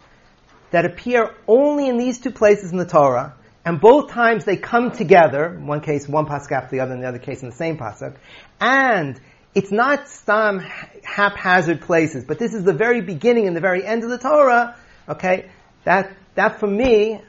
that 0.70 0.84
appear 0.84 1.34
only 1.46 1.88
in 1.88 1.96
these 1.96 2.18
two 2.18 2.30
places 2.30 2.72
in 2.72 2.78
the 2.78 2.86
Torah, 2.86 3.34
and 3.64 3.80
both 3.80 4.10
times 4.10 4.44
they 4.44 4.56
come 4.56 4.90
together, 4.90 5.54
in 5.54 5.66
one 5.66 5.80
case 5.80 6.08
one 6.08 6.26
pasuk 6.26 6.52
after 6.52 6.76
the 6.76 6.80
other, 6.80 6.94
in 6.94 7.00
the 7.00 7.08
other 7.08 7.18
case 7.18 7.42
in 7.42 7.50
the 7.50 7.56
same 7.56 7.76
pasuk, 7.76 8.16
and 8.60 9.20
it's 9.54 9.72
not 9.72 10.08
some 10.08 10.60
haphazard 11.04 11.80
places, 11.80 12.24
but 12.24 12.38
this 12.38 12.54
is 12.54 12.64
the 12.64 12.72
very 12.72 13.00
beginning 13.00 13.46
and 13.46 13.56
the 13.56 13.60
very 13.60 13.84
end 13.84 14.04
of 14.04 14.10
the 14.10 14.18
Torah, 14.18 14.76
okay, 15.08 15.50
that, 15.84 16.16
that 16.34 16.60
for 16.60 16.66
me, 16.66 17.20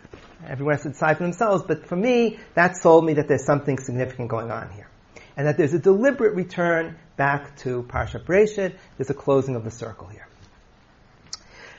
everyone 0.46 0.76
has 0.76 0.84
to 0.84 0.90
decide 0.90 1.18
for 1.18 1.24
themselves, 1.24 1.64
but 1.68 1.88
for 1.88 1.96
me, 1.96 2.40
that 2.54 2.78
sold 2.78 3.06
me 3.06 3.14
that 3.14 3.28
there's 3.28 3.46
something 3.46 3.78
significant 3.78 4.30
going 4.30 4.52
on 4.52 4.70
here. 4.72 4.88
And 5.36 5.48
that 5.48 5.58
there's 5.58 5.74
a 5.74 5.80
deliberate 5.80 6.36
return 6.36 6.98
back 7.16 7.56
to 7.58 7.84
Parsha 7.84 8.24
Breshit, 8.24 8.76
there's 8.98 9.10
a 9.10 9.14
closing 9.14 9.56
of 9.56 9.64
the 9.64 9.72
circle 9.72 10.08
here. 10.08 10.28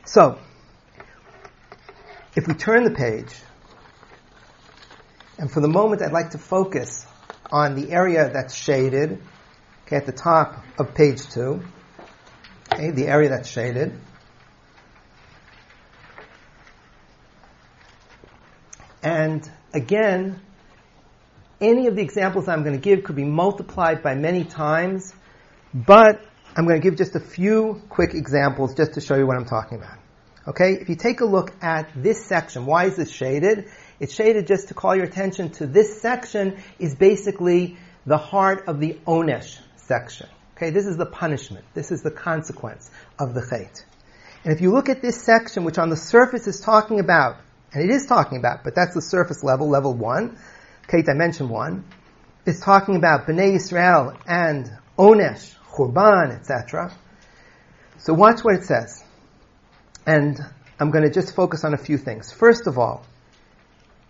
So, 0.05 0.39
if 2.37 2.47
we 2.47 2.55
turn 2.55 2.85
the 2.85 2.91
page, 2.91 3.35
and 5.39 5.51
for 5.51 5.61
the 5.61 5.69
moment 5.69 6.03
I'd 6.03 6.13
like 6.13 6.31
to 6.31 6.39
focus 6.39 7.07
on 7.51 7.75
the 7.75 7.91
area 7.93 8.31
that's 8.33 8.55
shaded, 8.55 9.21
okay, 9.87 9.97
at 9.97 10.07
the 10.07 10.13
top 10.13 10.63
of 10.79 10.95
page 10.95 11.29
two, 11.29 11.63
okay, 12.73 12.91
the 12.91 13.07
area 13.07 13.31
that's 13.31 13.49
shaded. 13.49 13.99
And 19.03 19.51
again, 19.73 20.41
any 21.61 21.87
of 21.87 21.97
the 21.97 22.03
examples 22.03 22.49
I'm 22.49 22.63
going 22.63 22.75
to 22.75 22.81
give 22.81 23.05
could 23.05 23.17
be 23.17 23.25
multiplied 23.25 24.03
by 24.03 24.15
many 24.15 24.45
times, 24.45 25.15
but 25.75 26.21
I'm 26.57 26.67
going 26.67 26.81
to 26.81 26.83
give 26.83 26.97
just 26.97 27.17
a 27.17 27.21
few 27.21 27.83
quick 27.89 28.15
examples 28.15 28.75
just 28.75 28.95
to 28.95 29.01
show 29.01 29.17
you 29.17 29.27
what 29.27 29.37
I'm 29.37 29.47
talking 29.47 29.79
about. 29.79 30.00
Okay, 30.51 30.73
if 30.73 30.89
you 30.89 30.97
take 30.97 31.21
a 31.21 31.25
look 31.25 31.53
at 31.63 31.91
this 31.95 32.27
section, 32.27 32.67
why 32.67 32.87
is 32.87 32.97
this 32.97 33.09
shaded? 33.09 33.69
It's 34.01 34.13
shaded 34.13 34.49
just 34.49 34.67
to 34.67 34.75
call 34.75 34.97
your 34.97 35.05
attention 35.05 35.51
to 35.51 35.67
this 35.69 36.03
section 36.03 36.61
is 36.81 36.97
basically 36.97 37.77
the 38.05 38.19
heart 38.19 38.65
of 38.67 38.81
the 38.81 38.99
Onesh 39.07 39.61
section. 39.77 40.27
Okay, 40.57 40.71
this 40.71 40.87
is 40.87 40.97
the 40.97 41.07
punishment. 41.07 41.65
This 41.73 41.93
is 41.93 42.03
the 42.03 42.11
consequence 42.11 42.91
of 43.17 43.33
the 43.33 43.43
chait. 43.43 43.85
And 44.43 44.53
if 44.53 44.61
you 44.61 44.73
look 44.73 44.89
at 44.89 45.01
this 45.03 45.23
section, 45.23 45.63
which 45.63 45.79
on 45.79 45.89
the 45.89 45.97
surface 45.97 46.49
is 46.49 46.59
talking 46.59 46.99
about, 46.99 47.37
and 47.73 47.89
it 47.89 47.95
is 47.95 48.07
talking 48.07 48.37
about, 48.37 48.65
but 48.65 48.75
that's 48.75 48.95
the 48.95 49.03
surface 49.03 49.45
level, 49.45 49.69
level 49.69 49.95
one, 49.95 50.37
okay, 50.89 51.03
dimension 51.03 51.49
one, 51.49 51.85
it's 52.45 52.59
talking 52.59 52.97
about 52.97 53.25
Bnei 53.25 53.55
Israel 53.55 54.17
and 54.27 54.69
Onesh, 54.99 55.55
Churban, 55.71 56.37
etc. 56.37 56.93
So 57.99 58.15
watch 58.15 58.43
what 58.43 58.57
it 58.57 58.65
says. 58.65 59.05
And 60.11 60.41
I'm 60.81 60.91
going 60.91 61.05
to 61.05 61.11
just 61.11 61.37
focus 61.37 61.63
on 61.63 61.73
a 61.73 61.77
few 61.77 61.97
things. 61.97 62.33
First 62.33 62.67
of 62.67 62.79
all, 62.79 63.07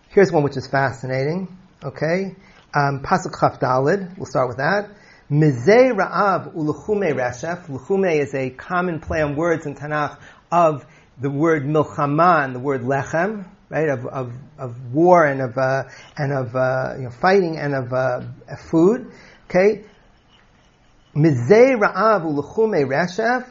here's 0.09 0.33
one 0.33 0.43
which 0.43 0.57
is 0.57 0.67
fascinating. 0.67 1.59
Okay, 1.85 2.35
um, 2.73 3.03
Pasuk 3.03 3.39
Chaf 3.39 3.61
Dalid. 3.61 4.17
We'll 4.17 4.25
start 4.25 4.49
with 4.49 4.57
that. 4.57 4.89
Mizei 5.31 5.93
Ra'av 5.95 6.55
uluchume 6.55 7.13
reshef. 7.13 7.67
Luchume 7.67 8.19
is 8.19 8.35
a 8.35 8.49
common 8.49 9.01
play 9.01 9.21
on 9.21 9.37
words 9.37 9.67
in 9.67 9.75
Tanakh 9.75 10.19
of 10.51 10.87
the 11.21 11.29
word 11.29 11.65
milchama 11.65 12.45
and 12.45 12.55
the 12.55 12.61
word 12.61 12.81
lechem, 12.81 13.47
right? 13.69 13.91
Of 13.91 14.07
of, 14.07 14.33
of 14.57 14.95
war 14.95 15.27
and 15.27 15.43
of 15.43 15.59
uh, 15.59 15.83
and 16.17 16.33
of 16.33 16.57
uh, 16.57 16.95
you 16.97 17.05
know, 17.05 17.11
fighting 17.11 17.59
and 17.59 17.75
of 17.75 17.93
uh, 17.93 18.23
food. 18.71 19.13
Okay, 19.51 19.85
Mizei 21.15 21.79
Ra'av 21.79 22.23
uluchume 22.23 22.87
reshef. 22.89 23.47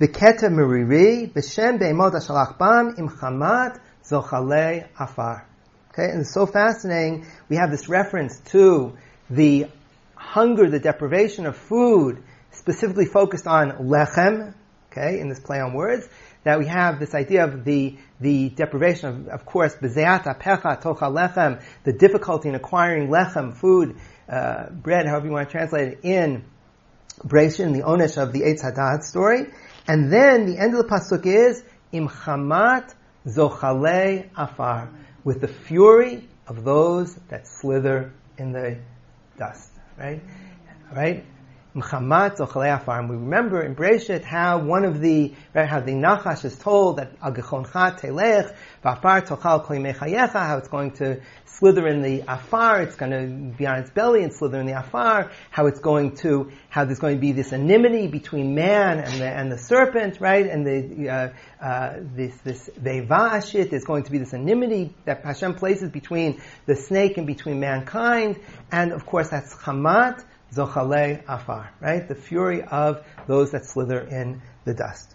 V'keta 0.00 0.48
meriri, 0.48 1.32
v'shem 1.32 1.80
be'emot 1.80 2.12
ashalach 2.12 2.56
bam, 2.56 2.94
im 2.98 3.08
chamat 3.08 3.80
zochalei 4.04 4.86
afar. 4.98 5.44
Okay, 5.90 6.10
and 6.10 6.20
it's 6.20 6.32
so 6.32 6.46
fascinating. 6.46 7.26
We 7.48 7.56
have 7.56 7.72
this 7.72 7.88
reference 7.88 8.38
to 8.52 8.96
the 9.28 9.66
hunger, 10.14 10.70
the 10.70 10.78
deprivation 10.78 11.46
of 11.46 11.56
food, 11.56 12.22
specifically 12.52 13.06
focused 13.06 13.48
on 13.48 13.72
lechem, 13.88 14.54
okay, 14.92 15.18
in 15.18 15.28
this 15.28 15.40
play 15.40 15.58
on 15.58 15.74
words, 15.74 16.08
that 16.44 16.60
we 16.60 16.66
have 16.66 17.00
this 17.00 17.12
idea 17.12 17.44
of 17.44 17.64
the, 17.64 17.96
the 18.20 18.50
deprivation 18.50 19.08
of, 19.08 19.28
of 19.28 19.44
course, 19.44 19.74
bezeat 19.74 20.22
pecha 20.40 20.80
tocha 20.80 21.10
lechem, 21.10 21.60
the 21.82 21.92
difficulty 21.92 22.48
in 22.48 22.54
acquiring 22.54 23.08
lechem, 23.08 23.52
food, 23.52 23.96
uh, 24.28 24.70
bread, 24.70 25.06
however 25.06 25.26
you 25.26 25.32
want 25.32 25.48
to 25.48 25.52
translate 25.52 25.94
it, 25.94 26.00
in 26.04 26.44
Breshit, 27.26 27.72
the 27.72 27.82
Onesh 27.82 28.16
of 28.22 28.32
the 28.32 28.42
Eitz 28.42 28.62
Hadat 28.62 29.02
story. 29.02 29.46
And 29.88 30.12
then 30.12 30.44
the 30.44 30.58
end 30.58 30.74
of 30.74 30.86
the 30.86 30.94
pasuk 30.94 31.24
is 31.24 31.64
im 31.92 32.08
chamat 32.08 32.94
zochalei 33.26 34.28
afar, 34.36 34.90
with 35.24 35.40
the 35.40 35.48
fury 35.48 36.28
of 36.46 36.62
those 36.62 37.14
that 37.28 37.48
slither 37.48 38.12
in 38.36 38.52
the 38.52 38.78
dust. 39.38 39.70
Right, 39.98 40.20
right. 40.94 41.24
Mchamat 41.74 42.38
zochalei 42.38 42.74
afar. 42.74 43.00
And 43.00 43.10
we 43.10 43.16
remember 43.16 43.62
in 43.62 43.74
Breshit 43.74 44.24
how 44.24 44.58
one 44.58 44.84
of 44.84 45.00
the 45.00 45.34
right, 45.54 45.68
how 45.68 45.80
the 45.80 45.92
Nachash 45.92 46.44
is 46.44 46.56
told 46.56 46.96
that 46.96 47.18
agechoncha 47.20 48.00
telech 48.00 48.54
v'afar 48.84 49.26
tochal 49.26 49.64
kol 49.64 50.28
how 50.28 50.58
it's 50.58 50.68
going 50.68 50.92
to 50.92 51.20
slither 51.58 51.88
in 51.88 52.02
the 52.02 52.22
afar, 52.28 52.82
it's 52.82 52.94
going 52.94 53.10
to 53.10 53.56
be 53.56 53.66
on 53.66 53.80
its 53.80 53.90
belly 53.90 54.22
and 54.22 54.32
slither 54.32 54.60
in 54.60 54.66
the 54.66 54.78
afar, 54.78 55.30
how 55.50 55.66
it's 55.66 55.80
going 55.80 56.14
to, 56.14 56.50
how 56.68 56.84
there's 56.84 57.00
going 57.00 57.16
to 57.16 57.20
be 57.20 57.32
this 57.32 57.52
enmity 57.52 58.06
between 58.06 58.54
man 58.54 59.00
and 59.00 59.20
the, 59.20 59.28
and 59.28 59.50
the 59.50 59.58
serpent, 59.58 60.20
right? 60.20 60.46
And 60.46 60.64
the, 60.64 61.08
uh, 61.08 61.64
uh, 61.64 61.94
this, 62.14 62.36
this 62.44 62.70
vevashit, 62.80 63.70
there's 63.70 63.84
going 63.84 64.04
to 64.04 64.10
be 64.10 64.18
this 64.18 64.32
enmity 64.32 64.94
that 65.04 65.24
Hashem 65.24 65.54
places 65.54 65.90
between 65.90 66.40
the 66.66 66.76
snake 66.76 67.18
and 67.18 67.26
between 67.26 67.58
mankind. 67.58 68.38
And 68.70 68.92
of 68.92 69.04
course 69.04 69.30
that's 69.30 69.54
chamat, 69.54 70.24
zochale 70.52 71.22
afar, 71.28 71.72
right? 71.80 72.06
The 72.06 72.14
fury 72.14 72.62
of 72.62 73.04
those 73.26 73.52
that 73.52 73.64
slither 73.64 74.00
in 74.00 74.42
the 74.64 74.74
dust. 74.74 75.14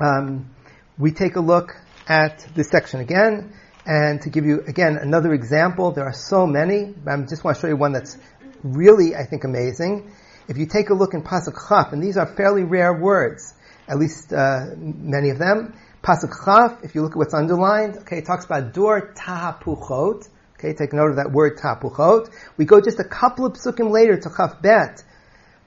Um, 0.00 0.50
we 0.98 1.12
take 1.12 1.36
a 1.36 1.40
look 1.40 1.72
at 2.08 2.46
this 2.54 2.68
section 2.68 3.00
again. 3.00 3.52
And 3.86 4.22
to 4.22 4.30
give 4.30 4.46
you, 4.46 4.62
again, 4.66 4.96
another 4.96 5.34
example, 5.34 5.92
there 5.92 6.04
are 6.04 6.14
so 6.14 6.46
many, 6.46 6.94
I 7.06 7.16
just 7.28 7.44
want 7.44 7.56
to 7.58 7.60
show 7.60 7.68
you 7.68 7.76
one 7.76 7.92
that's 7.92 8.16
really, 8.62 9.14
I 9.14 9.24
think, 9.24 9.44
amazing. 9.44 10.10
If 10.48 10.56
you 10.56 10.66
take 10.66 10.88
a 10.88 10.94
look 10.94 11.12
in 11.12 11.22
Pasuk 11.22 11.68
Chaf, 11.68 11.92
and 11.92 12.02
these 12.02 12.16
are 12.16 12.26
fairly 12.26 12.64
rare 12.64 12.94
words, 12.94 13.54
at 13.86 13.98
least 13.98 14.32
uh, 14.32 14.66
many 14.76 15.30
of 15.30 15.38
them. 15.38 15.74
Pasuk 16.02 16.32
Chaf, 16.44 16.82
if 16.82 16.94
you 16.94 17.02
look 17.02 17.12
at 17.12 17.18
what's 17.18 17.34
underlined, 17.34 17.98
okay, 17.98 18.18
it 18.18 18.26
talks 18.26 18.46
about 18.46 18.72
Dor 18.72 19.12
Tahapuchot. 19.14 20.28
Okay, 20.64 20.72
take 20.72 20.94
note 20.94 21.10
of 21.10 21.16
that 21.16 21.30
word 21.30 21.58
Tahapuchot. 21.58 22.30
We 22.56 22.64
go 22.64 22.80
just 22.80 22.98
a 22.98 23.04
couple 23.04 23.44
of 23.44 23.52
psukim 23.52 23.90
later 23.90 24.16
to 24.16 24.30
Chaf 24.34 24.62
Bet. 24.62 25.04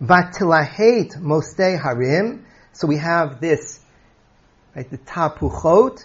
Vatilahet 0.01 1.17
Mostei 1.17 1.79
Harim. 1.79 2.43
So 2.73 2.88
we 2.88 2.97
have 2.97 3.39
this, 3.39 3.79
right, 4.75 4.89
the 4.89 4.97
Tapuchot, 4.97 6.03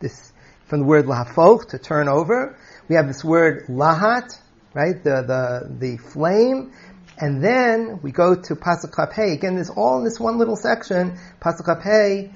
this 0.00 0.32
from 0.66 0.80
the 0.80 0.84
word 0.84 1.06
lahafoch, 1.06 1.68
to 1.70 1.78
turn 1.78 2.08
over. 2.08 2.58
We 2.88 2.96
have 2.96 3.06
this 3.06 3.24
word 3.24 3.68
lahat, 3.68 4.38
right, 4.74 5.02
the, 5.02 5.22
the, 5.22 5.76
the 5.78 5.96
flame. 5.96 6.74
And 7.16 7.42
then 7.42 8.00
we 8.02 8.12
go 8.12 8.34
to 8.34 8.54
Pasuk 8.54 8.94
Chaf 8.96 9.12
Hei. 9.12 9.32
Again, 9.32 9.54
there's 9.54 9.70
all 9.70 9.96
in 9.96 10.04
this 10.04 10.20
one 10.20 10.36
little 10.36 10.56
section. 10.56 11.18
Pasuk 11.40 11.64
Chaf 11.64 11.82
Hei, 11.82 12.32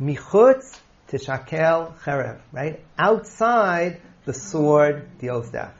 Michutz 0.00 0.78
Tishakel 1.08 1.98
Cherev, 1.98 2.38
right? 2.52 2.80
Outside, 2.96 4.00
the 4.24 4.34
sword 4.34 5.18
deals 5.18 5.50
death. 5.50 5.74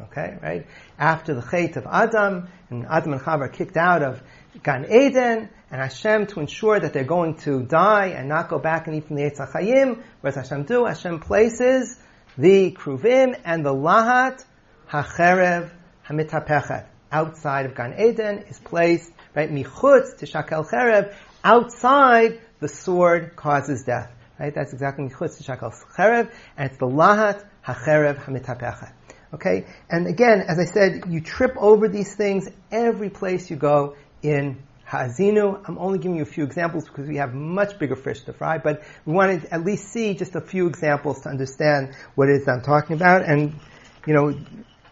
Okay, 0.00 0.36
right? 0.42 0.66
After 0.98 1.34
the 1.34 1.40
chait 1.40 1.76
of 1.76 1.86
Adam, 1.86 2.48
and 2.70 2.86
Adam 2.86 3.14
and 3.14 3.22
Chava 3.22 3.40
are 3.42 3.48
kicked 3.48 3.76
out 3.76 4.02
of 4.02 4.22
Gan 4.62 4.86
Eden, 4.90 5.48
and 5.70 5.80
Hashem 5.80 6.26
to 6.28 6.40
ensure 6.40 6.78
that 6.78 6.92
they're 6.92 7.04
going 7.04 7.36
to 7.38 7.62
die 7.62 8.08
and 8.08 8.28
not 8.28 8.48
go 8.48 8.58
back 8.58 8.86
and 8.86 8.96
eat 8.96 9.06
from 9.06 9.16
the 9.16 9.22
Eitz 9.22 9.38
HaChayim, 9.38 10.02
what 10.20 10.34
does 10.34 10.48
Hashem 10.48 10.64
do? 10.64 10.84
Hashem 10.84 11.20
places 11.20 11.98
the 12.38 12.72
Kruvim 12.72 13.38
and 13.44 13.64
the 13.64 13.72
Lahat 13.72 14.44
HaCherev 14.90 15.70
HaMitapechet. 16.08 16.86
Outside 17.10 17.66
of 17.66 17.74
Gan 17.74 17.94
Eden 17.98 18.44
is 18.48 18.58
placed, 18.58 19.10
right, 19.34 19.50
Michutz 19.50 20.18
Tishakel 20.18 20.68
Cherev, 20.68 21.14
outside 21.42 22.40
the 22.60 22.68
sword 22.68 23.34
causes 23.36 23.84
death. 23.84 24.12
Right? 24.38 24.54
That's 24.54 24.72
exactly 24.72 25.08
Michutz 25.08 25.42
Tishakel 25.42 25.72
Cherev, 25.96 26.30
and 26.56 26.70
it's 26.70 26.78
the 26.78 26.86
Lahat 26.86 27.44
HaCherev 27.66 28.24
HaMitapechet. 28.24 28.92
Okay? 29.34 29.66
And 29.90 30.06
again, 30.06 30.42
as 30.46 30.58
I 30.58 30.64
said, 30.64 31.04
you 31.08 31.20
trip 31.20 31.56
over 31.58 31.88
these 31.88 32.14
things 32.14 32.48
every 32.70 33.10
place 33.10 33.50
you 33.50 33.56
go 33.56 33.96
in 34.22 34.62
Hazinu. 34.88 35.60
I'm 35.68 35.78
only 35.78 35.98
giving 35.98 36.16
you 36.16 36.22
a 36.22 36.26
few 36.26 36.44
examples 36.44 36.84
because 36.84 37.08
we 37.08 37.16
have 37.16 37.34
much 37.34 37.78
bigger 37.78 37.96
fish 37.96 38.22
to 38.22 38.32
fry, 38.32 38.58
but 38.58 38.84
we 39.04 39.12
wanted 39.12 39.42
to 39.42 39.54
at 39.54 39.64
least 39.64 39.88
see 39.88 40.14
just 40.14 40.36
a 40.36 40.40
few 40.40 40.68
examples 40.68 41.22
to 41.22 41.28
understand 41.28 41.94
what 42.14 42.28
it 42.28 42.40
is 42.42 42.48
I'm 42.48 42.62
talking 42.62 42.94
about. 42.94 43.24
And, 43.24 43.58
you 44.06 44.14
know, 44.14 44.38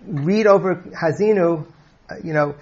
read 0.04 0.46
over 0.46 0.74
Hazinu, 0.74 1.66
uh, 2.10 2.14
you 2.24 2.32
know, 2.32 2.56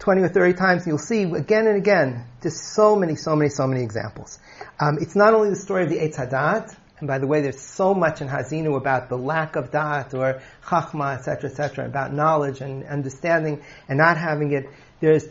20 0.00 0.22
or 0.22 0.28
30 0.28 0.54
times, 0.54 0.82
and 0.82 0.88
you'll 0.88 0.98
see 0.98 1.22
again 1.22 1.68
and 1.68 1.76
again, 1.76 2.26
just 2.42 2.74
so 2.74 2.96
many, 2.96 3.14
so 3.14 3.36
many, 3.36 3.48
so 3.48 3.66
many 3.66 3.82
examples. 3.82 4.40
Um, 4.80 4.98
it's 5.00 5.14
not 5.14 5.34
only 5.34 5.50
the 5.50 5.56
story 5.56 5.84
of 5.84 5.90
the 5.90 5.98
Eitz 5.98 6.16
Hadat, 6.16 6.76
and 7.02 7.08
by 7.08 7.18
the 7.18 7.26
way, 7.26 7.40
there's 7.40 7.58
so 7.58 7.94
much 7.94 8.20
in 8.20 8.28
Hazinu 8.28 8.76
about 8.76 9.08
the 9.08 9.18
lack 9.18 9.56
of 9.56 9.72
dat 9.72 10.14
or 10.14 10.40
chachma, 10.64 11.16
etc., 11.16 11.50
etc., 11.50 11.84
about 11.84 12.12
knowledge 12.14 12.60
and 12.60 12.84
understanding 12.84 13.60
and 13.88 13.98
not 13.98 14.16
having 14.16 14.52
it. 14.52 14.66
There's 15.00 15.24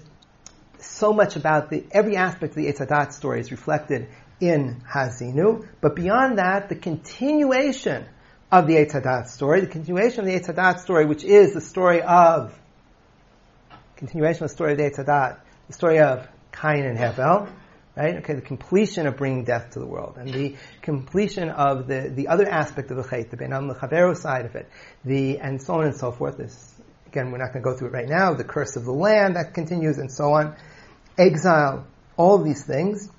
so 0.79 1.13
much 1.13 1.37
about 1.37 1.69
the 1.69 1.85
every 1.91 2.17
aspect 2.17 2.51
of 2.51 2.55
the 2.57 2.65
Eitz 2.65 2.85
Hadat 2.85 3.13
story 3.13 3.39
is 3.39 3.51
reflected 3.51 4.09
in 4.41 4.81
Hazinu. 4.81 5.65
But 5.79 5.95
beyond 5.95 6.39
that, 6.39 6.67
the 6.67 6.75
continuation 6.75 8.03
of 8.51 8.67
the 8.67 8.73
Eitz 8.73 8.91
Hadat 8.91 9.27
story, 9.27 9.61
the 9.61 9.67
continuation 9.67 10.19
of 10.19 10.25
the 10.25 10.37
Eitz 10.37 10.53
Hadat 10.53 10.79
story, 10.79 11.05
which 11.05 11.23
is 11.23 11.53
the 11.53 11.61
story 11.61 12.01
of 12.01 12.53
continuation 13.95 14.43
of 14.43 14.49
the 14.49 14.55
story 14.55 14.73
of 14.73 14.77
the 14.77 14.83
Eitz 14.83 14.97
Hadat, 14.97 15.39
the 15.67 15.73
story 15.73 15.99
of 15.99 16.27
Cain 16.51 16.83
and 16.83 16.97
Hevel, 16.97 17.49
right? 17.95 18.17
Okay, 18.17 18.33
the 18.33 18.41
completion 18.41 19.07
of 19.07 19.17
bringing 19.17 19.43
death 19.43 19.71
to 19.71 19.79
the 19.79 19.85
world, 19.85 20.17
and 20.17 20.33
the 20.33 20.55
completion 20.81 21.49
of 21.49 21.87
the, 21.87 22.11
the 22.13 22.27
other 22.27 22.47
aspect 22.47 22.91
of 22.91 22.97
the 22.97 23.03
chait, 23.03 23.29
the 23.29 23.37
benam 23.37 23.73
lechavero 23.73 24.15
side 24.15 24.45
of 24.45 24.55
it, 24.55 24.69
the 25.03 25.39
and 25.39 25.61
so 25.61 25.75
on 25.75 25.85
and 25.85 25.95
so 25.95 26.11
forth. 26.11 26.37
This 26.37 26.73
again, 27.07 27.31
we're 27.31 27.39
not 27.39 27.53
going 27.53 27.63
to 27.63 27.69
go 27.69 27.75
through 27.75 27.89
it 27.89 27.93
right 27.93 28.07
now. 28.07 28.33
The 28.33 28.43
curse 28.43 28.75
of 28.77 28.85
the 28.85 28.93
land 28.93 29.35
that 29.35 29.53
continues, 29.53 29.97
and 29.97 30.11
so 30.11 30.33
on. 30.33 30.55
Exile, 31.17 31.85
all 32.15 32.37
these 32.37 32.63
things. 32.63 33.09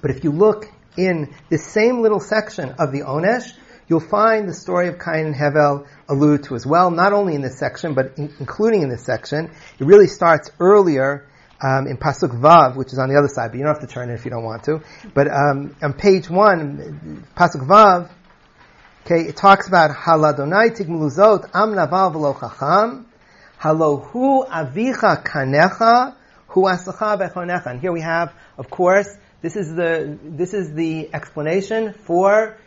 But 0.00 0.10
if 0.10 0.24
you 0.24 0.30
look 0.30 0.66
in 0.96 1.34
the 1.48 1.58
same 1.58 2.02
little 2.02 2.20
section 2.20 2.74
of 2.78 2.92
the 2.92 3.00
Onesh, 3.00 3.52
you'll 3.88 4.00
find 4.00 4.48
the 4.48 4.54
story 4.54 4.88
of 4.88 4.98
Cain 4.98 5.26
and 5.26 5.34
Hevel 5.34 5.86
alluded 6.08 6.44
to 6.44 6.54
as 6.54 6.66
well, 6.66 6.90
not 6.90 7.12
only 7.12 7.34
in 7.34 7.40
this 7.40 7.58
section, 7.58 7.94
but 7.94 8.18
in, 8.18 8.34
including 8.38 8.82
in 8.82 8.90
this 8.90 9.04
section. 9.04 9.50
It 9.78 9.86
really 9.86 10.06
starts 10.06 10.50
earlier 10.60 11.27
um, 11.60 11.86
in 11.86 11.96
Pasuk 11.96 12.38
Vav, 12.40 12.76
which 12.76 12.92
is 12.92 12.98
on 12.98 13.08
the 13.08 13.16
other 13.16 13.28
side, 13.28 13.50
but 13.50 13.58
you 13.58 13.64
don't 13.64 13.74
have 13.74 13.86
to 13.88 13.92
turn 13.92 14.10
it 14.10 14.14
if 14.14 14.24
you 14.24 14.30
don't 14.30 14.44
want 14.44 14.64
to. 14.64 14.82
But 15.14 15.28
um, 15.28 15.74
on 15.82 15.92
page 15.92 16.30
one, 16.30 17.26
Pasuk 17.36 17.66
Vav, 17.66 18.10
okay, 19.04 19.28
it 19.28 19.36
talks 19.36 19.68
about 19.68 19.90
Haladonai 19.90 20.76
tigmuluzot 20.76 21.50
am 21.54 21.74
naval 21.74 22.12
v'lo 22.12 22.38
chacham, 22.38 23.06
halohu 23.60 24.48
avicha 24.48 25.24
kanecha, 25.24 26.14
hu 26.48 26.62
asacha 26.62 27.18
bechonecha. 27.18 27.66
And 27.66 27.80
here 27.80 27.92
we 27.92 28.00
have, 28.00 28.32
of 28.56 28.70
course, 28.70 29.08
this 29.40 29.56
is 29.56 29.74
the 29.74 30.18
this 30.22 30.52
is 30.52 30.74
the 30.74 31.10
explanation 31.12 31.92
for 31.92 32.58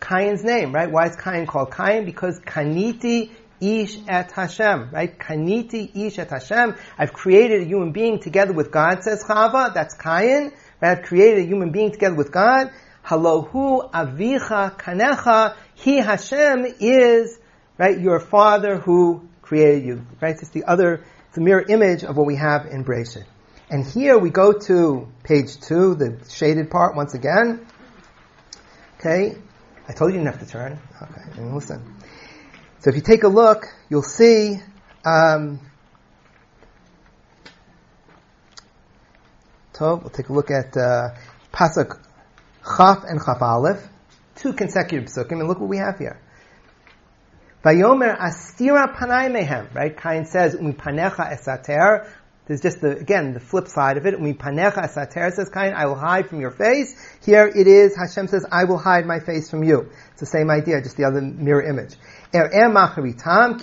Cain's 0.00 0.42
name, 0.42 0.72
right? 0.72 0.90
Why 0.90 1.08
is 1.08 1.16
Cain 1.16 1.46
called 1.46 1.74
Cain? 1.74 2.04
Because 2.04 2.40
Kaniti 2.40 3.30
ish 3.60 3.98
et 4.08 4.32
Hashem, 4.32 4.90
right? 4.90 5.18
Kaniti 5.18 5.94
ish 5.94 6.18
et 6.18 6.30
Hashem. 6.30 6.76
I've 6.98 7.12
created 7.12 7.62
a 7.62 7.64
human 7.64 7.92
being 7.92 8.20
together 8.20 8.52
with 8.52 8.70
God, 8.70 9.02
says 9.02 9.24
Chava. 9.24 9.74
That's 9.74 9.94
Cain. 9.94 10.52
Right? 10.80 10.98
I've 10.98 11.04
created 11.04 11.44
a 11.44 11.46
human 11.46 11.70
being 11.70 11.92
together 11.92 12.14
with 12.14 12.32
God. 12.32 12.70
Halohu 13.04 13.90
avicha 13.90 14.78
kanecha. 14.78 15.56
He 15.74 15.96
Hashem 15.96 16.66
is, 16.80 17.38
right, 17.78 17.98
your 17.98 18.20
father 18.20 18.78
who 18.78 19.28
created 19.42 19.84
you. 19.84 20.06
Right? 20.20 20.36
It's 20.38 20.50
the 20.50 20.64
other, 20.64 21.04
it's 21.28 21.38
a 21.38 21.40
mirror 21.40 21.64
image 21.68 22.04
of 22.04 22.16
what 22.16 22.26
we 22.26 22.36
have 22.36 22.66
in 22.66 22.84
Breshit. 22.84 23.24
And 23.70 23.86
here 23.86 24.18
we 24.18 24.30
go 24.30 24.52
to 24.52 25.06
page 25.22 25.60
two, 25.60 25.94
the 25.94 26.18
shaded 26.28 26.70
part 26.70 26.96
once 26.96 27.14
again. 27.14 27.66
Okay. 28.98 29.36
I 29.88 29.92
told 29.92 30.12
you 30.12 30.18
you 30.18 30.24
didn't 30.24 30.38
have 30.38 30.46
to 30.46 30.52
turn. 30.52 30.78
Okay. 31.00 31.42
Listen. 31.52 31.99
So 32.80 32.90
if 32.90 32.96
you 32.96 33.02
take 33.02 33.24
a 33.24 33.28
look, 33.28 33.66
you'll 33.90 34.02
see 34.02 34.58
um, 35.04 35.60
we'll 39.80 40.10
take 40.10 40.28
a 40.28 40.32
look 40.32 40.50
at 40.50 40.76
uh, 40.76 41.14
Pasuk 41.52 41.98
Chaf 42.76 43.04
and 43.04 43.20
Chaf 43.24 43.40
Aleph, 43.40 43.86
two 44.36 44.52
consecutive 44.52 45.08
psukim, 45.08 45.40
and 45.40 45.48
look 45.48 45.58
what 45.58 45.68
we 45.68 45.78
have 45.78 45.98
here. 45.98 46.20
Vayomer 47.64 48.18
astira 48.18 48.94
panai 48.94 49.30
mehem, 49.30 49.74
right? 49.74 49.96
Kain 49.96 50.24
says, 50.24 50.54
panecha 50.54 51.32
esater. 51.32 52.10
There's 52.46 52.62
just 52.62 52.80
the, 52.80 52.96
again, 52.96 53.32
the 53.32 53.40
flip 53.40 53.68
side 53.68 53.96
of 53.96 54.06
it. 54.06 54.18
panecha 54.18 54.86
esater 54.86 55.32
says 55.32 55.50
Kain, 55.50 55.72
I 55.74 55.86
will 55.86 55.98
hide 55.98 56.28
from 56.28 56.40
your 56.40 56.50
face. 56.50 56.94
Here 57.24 57.46
it 57.46 57.66
is, 57.66 57.96
Hashem 57.96 58.28
says, 58.28 58.46
I 58.50 58.64
will 58.64 58.78
hide 58.78 59.06
my 59.06 59.20
face 59.20 59.50
from 59.50 59.62
you. 59.62 59.90
It's 60.12 60.20
the 60.20 60.26
same 60.26 60.50
idea, 60.50 60.82
just 60.82 60.96
the 60.96 61.04
other 61.04 61.20
mirror 61.20 61.62
image. 61.62 61.96
Er'em 62.32 62.72
macharitam, 62.72 63.58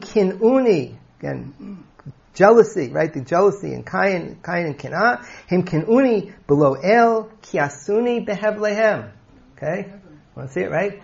kinuni, 0.00 0.96
again, 1.18 1.84
jealousy, 2.34 2.88
right? 2.90 3.12
The 3.12 3.20
jealousy 3.20 3.72
in 3.72 3.82
Kain, 3.82 4.38
Kain 4.42 4.66
and 4.66 4.78
Kina. 4.78 5.24
Hem 5.48 5.64
kinuni 5.64 6.32
below 6.46 6.74
el, 6.74 7.30
kiasuni 7.42 8.26
behevlehem. 8.26 9.10
Okay? 9.56 9.92
Want 10.36 10.48
to 10.48 10.54
see 10.54 10.60
it, 10.60 10.70
right? 10.70 11.02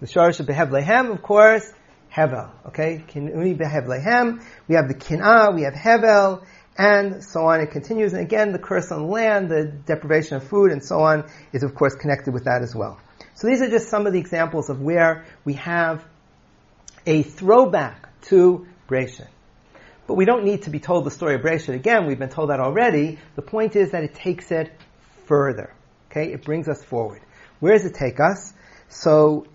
The 0.00 0.06
shorish 0.06 0.40
of 0.40 0.46
behevlehem, 0.46 1.12
of 1.12 1.22
course, 1.22 1.72
hevel. 2.14 2.50
Okay? 2.68 3.04
Kinuni 3.08 3.58
behevlehem. 3.58 4.44
We 4.68 4.76
have 4.76 4.88
the 4.88 4.94
Kina, 4.94 5.50
we 5.54 5.62
have 5.62 5.74
hevel, 5.74 6.44
and 6.76 7.22
so 7.22 7.46
on. 7.46 7.60
It 7.60 7.70
continues, 7.72 8.12
and 8.12 8.22
again, 8.22 8.52
the 8.52 8.58
curse 8.58 8.90
on 8.90 9.08
land, 9.08 9.48
the 9.48 9.66
deprivation 9.86 10.36
of 10.36 10.44
food, 10.44 10.70
and 10.70 10.84
so 10.84 11.00
on, 11.00 11.24
is 11.52 11.62
of 11.62 11.74
course 11.74 11.94
connected 11.94 12.32
with 12.32 12.44
that 12.44 12.62
as 12.62 12.74
well. 12.74 13.00
So 13.34 13.48
these 13.48 13.60
are 13.62 13.68
just 13.68 13.88
some 13.88 14.06
of 14.06 14.12
the 14.12 14.18
examples 14.18 14.70
of 14.70 14.80
where 14.80 15.24
we 15.44 15.54
have 15.54 16.04
a 17.06 17.22
throwback 17.22 18.08
to 18.22 18.66
Breshit. 18.88 19.28
But 20.06 20.14
we 20.14 20.24
don't 20.24 20.44
need 20.44 20.62
to 20.62 20.70
be 20.70 20.80
told 20.80 21.04
the 21.04 21.10
story 21.10 21.34
of 21.34 21.40
Breshit 21.40 21.74
again. 21.74 22.06
We've 22.06 22.18
been 22.18 22.28
told 22.28 22.50
that 22.50 22.60
already. 22.60 23.18
The 23.36 23.42
point 23.42 23.74
is 23.74 23.90
that 23.92 24.04
it 24.04 24.14
takes 24.14 24.50
it 24.50 24.72
further. 25.26 25.72
Okay? 26.10 26.32
It 26.32 26.44
brings 26.44 26.68
us 26.68 26.82
forward. 26.84 27.22
Where 27.60 27.72
does 27.72 27.86
it 27.86 27.94
take 27.94 28.20
us? 28.20 28.52
So, 28.88 29.46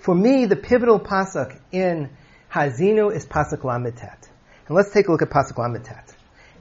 for 0.00 0.14
me, 0.14 0.46
the 0.46 0.56
pivotal 0.56 0.98
pasuk 0.98 1.60
in 1.70 2.10
Hazinu 2.50 3.14
is 3.14 3.26
pasuk 3.26 3.64
Lamed 3.64 3.96
Tet. 3.96 4.28
And 4.66 4.76
let's 4.76 4.92
take 4.92 5.08
a 5.08 5.12
look 5.12 5.22
at 5.22 5.30
pasuk 5.30 5.58
Lamed 5.58 5.84
Tet. 5.84 6.14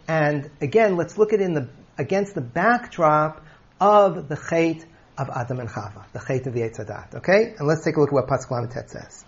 And 0.08 0.50
again, 0.62 0.98
let's 0.98 1.18
look 1.18 1.34
at 1.34 1.40
it 1.40 1.44
in 1.44 1.54
the, 1.54 1.70
against 1.98 2.36
the 2.36 2.42
backdrop 2.42 3.44
of 3.80 4.28
the 4.28 4.36
Chait 4.36 4.84
of 5.18 5.30
Adam 5.30 5.60
and 5.60 5.70
Chava, 5.70 6.06
the 6.14 6.20
Chait 6.20 6.46
of 6.48 6.54
the 6.54 6.62
Eitzadat. 6.62 7.16
Okay? 7.16 7.56
And 7.58 7.68
let's 7.68 7.84
take 7.84 7.98
a 7.98 8.00
look 8.00 8.10
at 8.10 8.14
what 8.14 8.28
Pasuk 8.28 8.52
Lamed 8.52 8.72
Tet 8.72 8.90
says. 8.90 9.26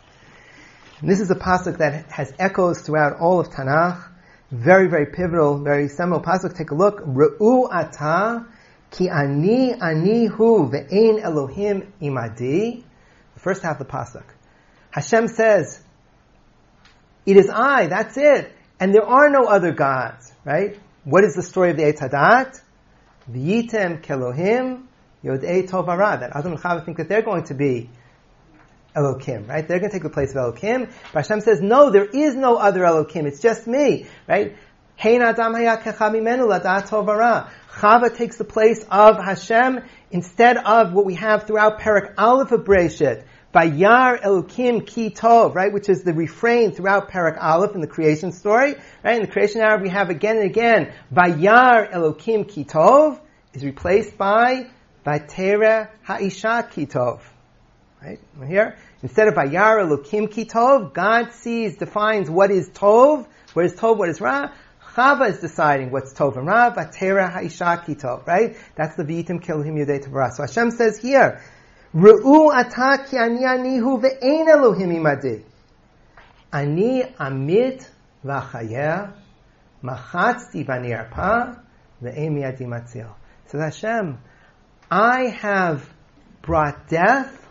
And 1.00 1.10
this 1.10 1.20
is 1.20 1.30
a 1.30 1.36
pasuk 1.36 1.78
that 1.78 2.12
has 2.12 2.34
echoes 2.40 2.82
throughout 2.82 3.20
all 3.20 3.40
of 3.40 3.50
Tanakh. 3.50 4.04
Very, 4.50 4.88
very 4.88 5.06
pivotal, 5.06 5.60
very 5.60 5.90
seminal 5.90 6.22
pasuk. 6.22 6.58
Take 6.58 6.72
a 6.72 6.76
look. 6.76 7.02
Re'u 7.02 7.70
ata 7.72 8.48
ki 8.90 9.10
ani 9.10 9.74
ani 9.74 10.26
hu 10.26 10.70
ve'ein 10.70 11.22
Elohim 11.22 11.94
imadi. 12.02 12.84
The 13.34 13.40
first 13.40 13.62
half 13.62 13.80
of 13.80 13.88
the 13.88 13.94
pasuk. 13.94 14.24
Hashem 14.90 15.28
says, 15.28 15.80
"It 17.26 17.38
is 17.38 17.50
I. 17.50 17.88
That's 17.88 18.18
it, 18.18 18.52
and 18.80 18.94
there 18.94 19.06
are 19.06 19.30
no 19.30 19.44
other 19.46 19.74
gods." 19.74 20.32
Right? 20.46 20.80
What 21.04 21.26
is 21.26 21.36
the 21.36 21.44
story 21.44 21.72
of 21.72 21.78
the 21.78 21.84
Eitzadat? 21.84 22.60
V'yitem 23.30 24.02
kelohim 24.02 24.86
Yodei 25.24 25.70
Tovara, 25.70 26.20
that 26.20 26.36
Adam 26.36 26.54
and 26.54 26.62
Chava 26.62 26.86
think 26.86 26.98
that 26.98 27.10
they're 27.10 27.22
going 27.22 27.44
to 27.46 27.54
be 27.54 27.90
Elokim, 28.96 29.48
right? 29.48 29.68
They're 29.68 29.80
going 29.80 29.92
to 29.92 29.96
take 29.96 30.04
the 30.04 30.10
place 30.10 30.36
of 30.36 30.56
Elokim. 30.56 30.92
But 31.14 31.28
Hashem 31.28 31.42
says, 31.42 31.62
no, 31.62 31.92
there 31.92 32.06
is 32.06 32.36
no 32.36 32.58
other 32.58 32.82
Elokim. 32.82 33.26
It's 33.26 33.42
just 33.42 33.68
me, 33.68 34.08
right? 34.28 34.56
Chava 35.00 35.36
takes 38.16 38.38
the 38.38 38.44
place 38.44 38.84
of 38.90 39.24
Hashem 39.24 39.82
instead 40.10 40.58
of 40.58 40.94
what 40.94 41.06
we 41.06 41.14
have 41.16 41.46
throughout 41.46 41.80
Perak 41.80 42.16
Aleph 42.18 42.52
of 42.52 42.62
Bereshit. 42.62 43.26
Bayar 43.54 44.22
Elokim 44.22 44.86
Ki 44.86 45.10
Tov, 45.10 45.56
right, 45.56 45.72
which 45.72 45.90
is 45.90 46.04
the 46.04 46.14
refrain 46.14 46.74
throughout 46.74 47.10
Parak 47.10 47.42
Aleph 47.42 47.76
in 47.76 47.82
the 47.82 47.88
creation 47.88 48.32
story, 48.32 48.76
right? 49.04 49.16
In 49.16 49.22
the 49.22 49.28
creation 49.28 49.62
narrative, 49.62 49.84
we 49.84 49.90
have 49.90 50.10
again 50.10 50.38
and 50.38 50.46
again, 50.46 50.94
Bayar 51.12 51.92
Elokim 51.92 52.48
Ki 52.48 52.66
Tov 52.66 53.20
is 53.54 53.64
replaced 53.64 54.18
by 54.18 54.70
Vatera 55.08 55.88
ha'isha 56.04 56.70
kitov. 56.70 57.22
Right? 58.04 58.20
Here, 58.46 58.76
instead 59.02 59.30
of 59.30 59.36
Vayara 59.36 59.88
lukim 59.88 60.28
kitov, 60.28 60.94
God 60.94 61.32
sees, 61.32 61.78
defines 61.78 62.30
what 62.30 62.52
is 62.52 62.70
tov, 62.72 63.26
what 63.54 63.66
is 63.66 63.74
tov, 63.76 63.98
what 63.98 64.10
is 64.10 64.20
ra. 64.20 64.52
Chava 64.94 65.30
is 65.30 65.40
deciding 65.40 65.92
what's 65.92 66.14
tov 66.14 66.36
and 66.36 66.46
ra. 66.46 66.74
Vatera 66.76 67.32
ha'isha 67.32 67.86
kitov. 67.86 68.28
Right? 68.28 68.58
That's 68.76 68.96
the 68.98 69.04
V'itim 69.06 69.42
kilhim 69.42 69.78
yudei 69.78 70.06
tavra. 70.06 70.34
So 70.34 70.44
Hashem 70.44 70.72
says 70.72 71.00
here, 71.00 71.42
Re'u 71.96 72.54
ata 72.54 73.06
ki 73.10 73.18
ani 73.18 73.46
anihu 73.46 74.02
ve'ein 74.02 74.50
Elohim 74.50 74.90
imadi. 74.90 75.42
Ani 76.52 77.04
amit 77.18 77.90
v'achayeh 78.26 79.14
machatzti 79.82 80.66
v'nirpa 80.66 81.60
ve'ein 82.04 82.34
miyadi 82.34 82.66
matzil. 82.66 83.10
So 83.48 83.58
Hashem, 83.58 84.18
I 84.90 85.26
have 85.42 85.90
brought 86.42 86.88
death, 86.88 87.46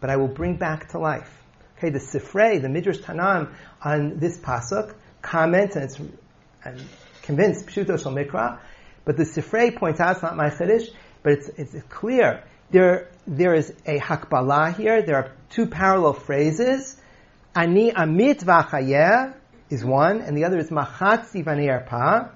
but 0.00 0.10
I 0.10 0.16
will 0.16 0.28
bring 0.28 0.56
back 0.56 0.90
to 0.90 0.98
life. 0.98 1.32
Okay, 1.78 1.90
the 1.90 1.98
Sifrei, 1.98 2.60
the 2.60 2.68
Midrash 2.68 2.98
Tanam 2.98 3.54
on 3.82 4.18
this 4.18 4.38
pasuk 4.38 4.94
comments, 5.22 5.76
and 5.76 5.84
it's 5.84 5.98
I'm 6.64 6.78
convinced 7.22 7.66
Pshuto 7.66 8.02
Shal 8.02 8.12
Mikra, 8.12 8.58
but 9.04 9.16
the 9.16 9.24
Sifrei 9.24 9.74
points 9.74 10.00
out, 10.00 10.16
it's 10.16 10.22
not 10.22 10.36
my 10.36 10.50
Chiddush, 10.50 10.88
but 11.22 11.32
it's, 11.32 11.48
it's 11.56 11.74
clear 11.88 12.44
there, 12.70 13.08
there 13.26 13.54
is 13.54 13.70
a 13.86 13.98
hakbala 13.98 14.76
here. 14.76 15.02
There 15.02 15.16
are 15.16 15.32
two 15.50 15.66
parallel 15.66 16.12
phrases. 16.12 16.96
Ani 17.54 17.90
amit 17.92 18.44
v'achayeh 18.44 19.34
is 19.70 19.84
one, 19.84 20.20
and 20.20 20.36
the 20.36 20.44
other 20.44 20.58
is 20.58 20.68
machatzi 20.68 21.44
v'ne'erpa. 21.44 22.30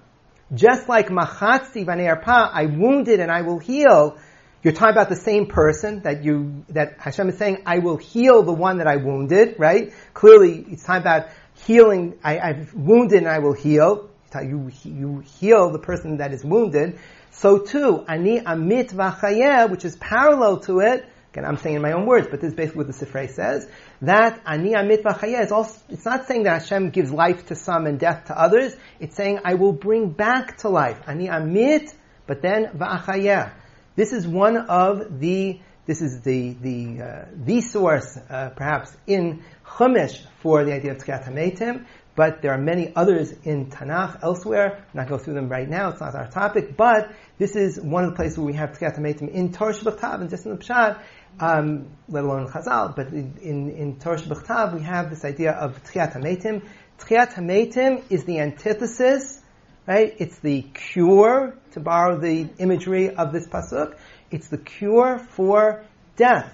Just 0.55 0.89
like 0.89 1.09
machatzi 1.09 1.87
v'ne'erpa, 1.87 2.51
I 2.53 2.67
wounded 2.67 3.21
and 3.21 3.31
I 3.31 3.43
will 3.43 3.59
heal. 3.59 4.19
You're 4.63 4.75
talking 4.75 4.93
about 4.93 5.09
the 5.09 5.17
same 5.17 5.47
person 5.47 6.03
that 6.03 6.23
you, 6.23 6.65
that 6.69 7.01
Hashem 7.01 7.31
is 7.31 7.39
saying, 7.39 7.63
I 7.67 7.79
will 7.79 7.97
heal 7.97 8.43
the 8.43 8.53
one 8.53 8.79
that 8.79 8.87
I 8.87 8.97
wounded, 8.97 9.57
right? 9.59 9.93
Clearly, 10.15 10.65
it's 10.69 10.85
talking 10.85 11.03
about 11.03 11.31
healing, 11.67 12.19
I, 12.23 12.53
have 12.53 12.75
wounded 12.75 13.19
and 13.19 13.29
I 13.29 13.39
will 13.39 13.55
heal. 13.55 14.11
You, 14.35 14.71
you 14.85 15.19
heal 15.41 15.71
the 15.71 15.79
person 15.79 16.19
that 16.19 16.33
is 16.33 16.45
wounded. 16.45 16.99
So 17.33 17.59
too, 17.59 18.05
ani 18.09 18.41
amit 18.41 18.93
v'chayeh, 18.93 19.71
which 19.71 19.85
is 19.85 19.97
parallel 19.97 20.61
to 20.61 20.81
it, 20.81 21.07
again, 21.33 21.47
I'm 21.47 21.57
saying 21.57 21.77
in 21.77 21.83
my 21.83 21.93
own 21.93 22.05
words, 22.05 22.29
but 22.31 22.41
this 22.41 22.51
is 22.51 22.55
basically 22.55 22.85
what 22.85 22.95
the 22.95 23.07
Sifrei 23.07 23.31
says, 23.31 23.67
that 24.03 24.43
ani 24.45 24.75
amit 24.75 25.03
v'chayeh 25.03 25.43
is 25.43 25.51
also, 25.51 25.81
it's 25.89 26.05
not 26.05 26.27
saying 26.27 26.43
that 26.43 26.63
Hashem 26.63 26.91
gives 26.91 27.11
life 27.11 27.47
to 27.47 27.55
some 27.55 27.87
and 27.87 27.99
death 27.99 28.27
to 28.27 28.39
others, 28.39 28.77
it's 29.01 29.17
saying 29.17 29.41
I 29.45 29.55
will 29.55 29.73
bring 29.73 30.11
back 30.11 30.59
to 30.59 30.69
life. 30.69 31.01
Ani 31.07 31.29
amit, 31.29 31.93
but 32.27 32.43
then 32.43 32.67
v'achayeh. 32.77 33.51
This 33.97 34.13
is 34.13 34.29
one 34.29 34.59
of 34.59 35.21
the, 35.21 35.59
this 35.87 36.03
is 36.03 36.21
the, 36.21 36.53
the, 36.53 37.03
uh, 37.03 37.25
the 37.35 37.63
source, 37.63 38.19
uh, 38.29 38.51
perhaps, 38.51 38.95
in 39.07 39.43
Chumash 39.65 40.27
for 40.41 40.65
the 40.65 40.75
idea 40.75 40.93
of 40.93 40.99
Tchiat 40.99 41.25
HaMetim, 41.25 41.87
but 42.15 42.43
there 42.43 42.53
are 42.53 42.59
many 42.59 42.93
others 42.95 43.33
in 43.45 43.71
Tanakh 43.71 44.23
elsewhere. 44.23 44.77
I'm 44.77 44.85
not 44.93 45.09
going 45.09 45.19
go 45.19 45.25
through 45.25 45.35
them 45.35 45.49
right 45.49 45.69
now. 45.69 45.91
It's 45.91 46.01
not 46.01 46.15
our 46.15 46.31
topic. 46.31 46.77
But 46.77 47.11
this 47.39 47.57
is 47.57 47.81
one 47.81 48.05
of 48.05 48.11
the 48.11 48.17
places 48.17 48.37
where 48.37 48.47
we 48.47 48.53
have 48.55 48.79
Tchiat 48.79 48.99
HaMetim 48.99 49.31
in 49.31 49.53
Torah 49.53 49.73
Shebichtav 49.73 50.21
and 50.21 50.29
just 50.29 50.45
in 50.45 50.53
the 50.53 50.59
Pshat, 50.59 51.01
um, 51.41 51.89
let 52.09 52.25
alone 52.25 52.49
Chazal. 52.49 52.95
But 52.95 53.09
in, 53.09 53.71
in, 53.71 53.99
Torah 53.99 54.19
Shebichtav 54.19 54.75
we 54.75 54.83
have 54.83 55.11
this 55.11 55.25
idea 55.25 55.53
of 55.53 55.83
Tchiat 55.85 56.15
HaMetim. 56.15 56.63
Tchiat 56.99 57.35
HaMetim 57.35 58.05
is 58.11 58.25
the 58.25 58.41
antithesis, 58.41 59.41
right? 59.87 60.15
It's 60.19 60.39
the 60.39 60.63
cure, 60.63 61.57
to 61.73 61.81
borrow 61.81 62.19
the 62.19 62.49
imagery 62.59 63.11
of 63.11 63.33
this 63.33 63.49
pasuk. 63.49 63.97
It's 64.31 64.49
the 64.49 64.59
cure 64.59 65.19
for 65.19 65.85
death, 66.17 66.53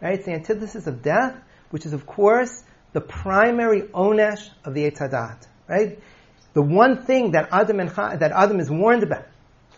right? 0.00 0.14
It's 0.14 0.26
the 0.26 0.32
antithesis 0.32 0.86
of 0.86 1.02
death, 1.02 1.40
which 1.70 1.86
is 1.86 1.92
of 1.92 2.06
course 2.06 2.64
the 2.92 3.00
primary 3.00 3.82
onesh 3.82 4.48
of 4.64 4.74
the 4.74 4.90
Etzadat, 4.90 5.46
right? 5.68 5.98
The 6.54 6.62
one 6.62 7.04
thing 7.04 7.32
that 7.32 7.48
Adam 7.50 7.80
and 7.80 7.90
that 7.90 8.32
Adam 8.32 8.60
is 8.60 8.70
warned 8.70 9.02
about, 9.02 9.26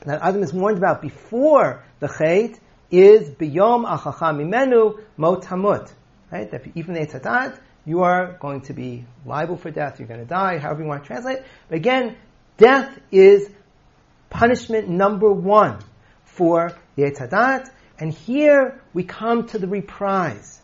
that 0.04 0.20
Adam 0.22 0.42
is 0.42 0.52
warned 0.52 0.76
about 0.76 1.00
before 1.00 1.84
the 2.00 2.06
Chait 2.06 2.58
is 2.90 3.30
biyom 3.30 3.86
achacha 3.86 4.34
mimenu 4.34 5.00
mot 5.16 5.42
hamut, 5.42 5.92
right? 6.30 6.50
That 6.50 6.66
even 6.74 6.94
the 6.94 7.00
Etzadat, 7.00 7.58
you 7.84 8.02
are 8.02 8.36
going 8.40 8.62
to 8.62 8.72
be 8.72 9.04
liable 9.24 9.56
for 9.56 9.70
death. 9.70 9.98
You're 9.98 10.08
going 10.08 10.20
to 10.20 10.26
die, 10.26 10.58
however 10.58 10.82
you 10.82 10.88
want 10.88 11.04
to 11.04 11.06
translate. 11.06 11.38
But 11.68 11.76
again, 11.76 12.16
death 12.56 12.98
is 13.10 13.48
punishment 14.28 14.88
number 14.88 15.30
one 15.30 15.78
for 16.24 16.72
the 16.96 17.04
Etzadat. 17.04 17.70
And 17.98 18.12
here 18.12 18.80
we 18.92 19.04
come 19.04 19.46
to 19.48 19.58
the 19.58 19.68
reprise. 19.68 20.60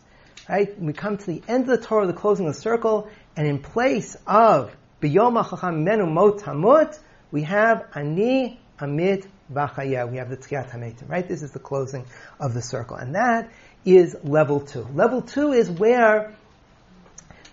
Right? 0.49 0.77
We 0.79 0.91
come 0.93 1.17
to 1.17 1.25
the 1.25 1.41
end 1.47 1.69
of 1.69 1.79
the 1.79 1.85
Torah, 1.85 2.05
the 2.05 2.13
closing 2.13 2.47
of 2.47 2.55
the 2.55 2.61
circle, 2.61 3.09
and 3.35 3.47
in 3.47 3.59
place 3.59 4.17
of 4.27 4.75
biyom 5.01 5.41
HaChacham 5.41 5.83
Menu 5.83 6.05
Mot 6.05 6.39
Hamut, 6.39 6.99
we 7.31 7.43
have 7.43 7.87
Ani 7.95 8.59
Amit 8.83 9.27
V'achaya. 9.51 10.09
We 10.09 10.17
have 10.17 10.29
the 10.29 10.37
Tchiat 10.37 10.71
HaMetim, 10.71 11.09
right? 11.09 11.27
This 11.27 11.43
is 11.43 11.51
the 11.51 11.59
closing 11.59 12.05
of 12.39 12.53
the 12.53 12.61
circle. 12.61 12.97
And 12.97 13.15
that 13.15 13.51
is 13.85 14.15
level 14.23 14.59
two. 14.59 14.87
Level 14.93 15.21
two 15.21 15.51
is 15.51 15.69
where 15.69 16.35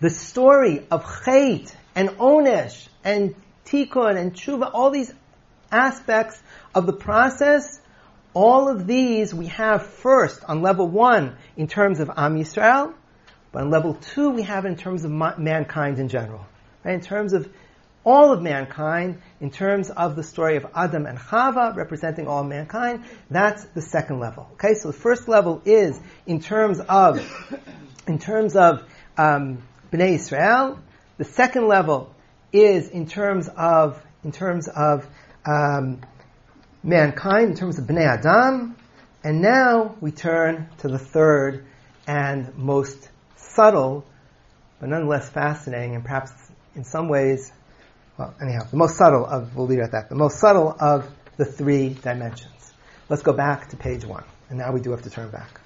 the 0.00 0.10
story 0.10 0.86
of 0.90 1.04
Chait 1.04 1.74
and 1.94 2.10
Onesh 2.10 2.88
and 3.04 3.34
Tikkun 3.66 4.16
and 4.16 4.34
Tshuva, 4.34 4.70
all 4.72 4.90
these 4.90 5.12
aspects 5.70 6.42
of 6.74 6.86
the 6.86 6.92
process 6.92 7.80
all 8.34 8.68
of 8.68 8.86
these 8.86 9.34
we 9.34 9.46
have 9.46 9.86
first 9.86 10.44
on 10.44 10.62
level 10.62 10.86
one 10.86 11.36
in 11.56 11.66
terms 11.66 12.00
of 12.00 12.10
Am 12.16 12.36
Yisrael, 12.36 12.94
but 13.52 13.62
on 13.62 13.70
level 13.70 13.94
two 13.94 14.30
we 14.30 14.42
have 14.42 14.64
in 14.64 14.76
terms 14.76 15.04
of 15.04 15.10
mankind 15.10 15.98
in 15.98 16.08
general. 16.08 16.46
Right? 16.84 16.94
In 16.94 17.00
terms 17.00 17.32
of 17.32 17.48
all 18.04 18.32
of 18.32 18.40
mankind, 18.40 19.20
in 19.40 19.50
terms 19.50 19.90
of 19.90 20.16
the 20.16 20.22
story 20.22 20.56
of 20.56 20.66
Adam 20.74 21.06
and 21.06 21.18
Chava 21.18 21.76
representing 21.76 22.26
all 22.26 22.42
mankind, 22.42 23.04
that's 23.30 23.64
the 23.66 23.82
second 23.82 24.20
level. 24.20 24.48
Okay, 24.52 24.74
so 24.74 24.90
the 24.90 24.98
first 24.98 25.28
level 25.28 25.60
is 25.64 26.00
in 26.26 26.40
terms 26.40 26.80
of 26.80 27.20
in 28.06 28.18
terms 28.18 28.56
of 28.56 28.82
um, 29.18 29.62
Bnei 29.92 30.14
Israel. 30.14 30.78
The 31.18 31.24
second 31.24 31.68
level 31.68 32.14
is 32.52 32.88
in 32.88 33.06
terms 33.06 33.48
of 33.48 34.02
in 34.24 34.32
terms 34.32 34.68
of 34.68 35.06
um, 35.46 36.00
mankind 36.82 37.50
in 37.50 37.56
terms 37.56 37.78
of 37.78 37.84
Bnei 37.84 38.06
Adam. 38.06 38.76
And 39.22 39.42
now 39.42 39.96
we 40.00 40.12
turn 40.12 40.68
to 40.78 40.88
the 40.88 40.98
third 40.98 41.66
and 42.06 42.56
most 42.56 43.10
subtle, 43.36 44.06
but 44.80 44.88
nonetheless 44.88 45.28
fascinating, 45.28 45.94
and 45.94 46.02
perhaps 46.02 46.32
in 46.74 46.84
some 46.84 47.08
ways, 47.08 47.52
well, 48.20 48.34
anyhow, 48.38 48.64
the 48.70 48.76
most 48.76 48.98
subtle 48.98 49.24
of, 49.24 49.56
we'll 49.56 49.66
leave 49.66 49.78
it 49.78 49.84
at 49.84 49.92
that, 49.92 50.10
the 50.10 50.14
most 50.14 50.38
subtle 50.38 50.76
of 50.78 51.08
the 51.38 51.46
three 51.46 51.88
dimensions. 51.88 52.74
Let's 53.08 53.22
go 53.22 53.32
back 53.32 53.70
to 53.70 53.78
page 53.78 54.04
one. 54.04 54.24
And 54.50 54.58
now 54.58 54.72
we 54.72 54.80
do 54.80 54.90
have 54.90 55.00
to 55.02 55.10
turn 55.10 55.30
back. 55.30 55.58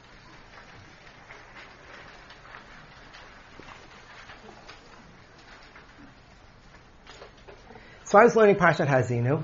So 8.04 8.18
I 8.18 8.22
was 8.22 8.36
learning 8.36 8.54
Parshat 8.54 8.86
Hazinu, 8.86 9.42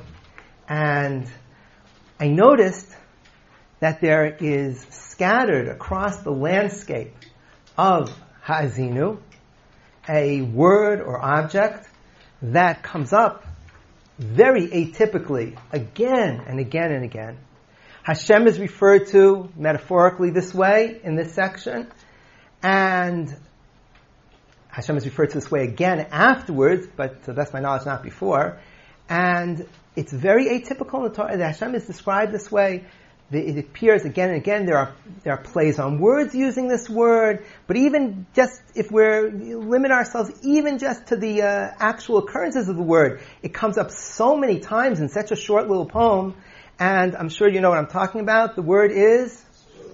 and 0.69 1.27
I 2.21 2.29
noticed 2.29 2.95
that 3.81 4.01
there 4.01 4.37
is 4.39 4.79
scattered 4.91 5.67
across 5.67 6.19
the 6.19 6.31
landscape 6.31 7.17
of 7.77 8.17
Ha'azinu 8.43 9.19
a 10.09 10.43
word 10.43 11.01
or 11.01 11.21
object 11.21 11.90
that 12.43 12.83
comes 12.83 13.13
up 13.13 13.45
very 14.19 14.69
atypically 14.69 15.59
again 15.73 16.43
and 16.47 16.61
again 16.61 16.93
and 16.93 17.05
again. 17.05 17.39
Hashem 18.03 18.47
is 18.47 18.59
referred 18.59 19.09
to 19.09 19.51
metaphorically 19.57 20.31
this 20.31 20.55
way 20.55 21.01
in 21.03 21.17
this 21.17 21.35
section, 21.35 21.91
and 22.63 23.35
Hashem 24.69 24.97
is 24.97 25.05
referred 25.05 25.31
to 25.31 25.35
this 25.35 25.51
way 25.51 25.65
again 25.65 26.07
afterwards, 26.11 26.87
but 26.97 27.23
to 27.25 27.27
the 27.29 27.35
best 27.35 27.49
of 27.49 27.55
my 27.55 27.61
knowledge, 27.61 27.87
not 27.87 28.03
before. 28.03 28.59
And 29.09 29.67
it's 29.97 30.13
very 30.13 30.47
atypical 30.47 30.99
in 30.99 31.03
the 31.05 31.11
Torah 31.11 31.37
that 31.37 31.55
Hashem 31.55 31.75
is 31.75 31.87
described 31.87 32.33
this 32.33 32.51
way 32.51 32.85
it 33.33 33.59
appears 33.59 34.05
again 34.05 34.31
and 34.31 34.39
again. 34.39 34.67
There 34.67 34.77
are 34.77 34.95
there 35.23 35.35
are 35.35 35.43
plays 35.43 35.79
on 35.79 36.01
words 36.01 36.35
using 36.35 36.69
this 36.69 36.89
word, 36.89 37.45
but 37.67 37.77
even 37.77 38.27
just 38.35 38.61
if 38.75 38.91
we 38.91 39.03
limit 39.03 39.93
ourselves 39.93 40.33
even 40.43 40.79
just 40.79 41.09
to 41.09 41.17
the 41.17 41.43
uh, 41.43 41.71
actual 41.79 42.19
occurrences 42.19 42.69
of 42.69 42.77
the 42.77 42.83
word, 42.83 43.21
it 43.43 43.55
comes 43.55 43.79
up 43.79 43.91
so 43.91 44.37
many 44.37 44.61
times 44.61 45.01
in 45.01 45.09
such 45.09 45.31
a 45.31 45.37
short 45.37 45.69
little 45.69 45.87
poem. 45.87 46.35
And 46.79 47.15
I'm 47.15 47.29
sure 47.29 47.49
you 47.49 47.61
know 47.61 47.69
what 47.69 47.79
I'm 47.79 47.89
talking 47.89 48.21
about. 48.21 48.57
The 48.57 48.63
word 48.63 48.91
is 48.91 49.45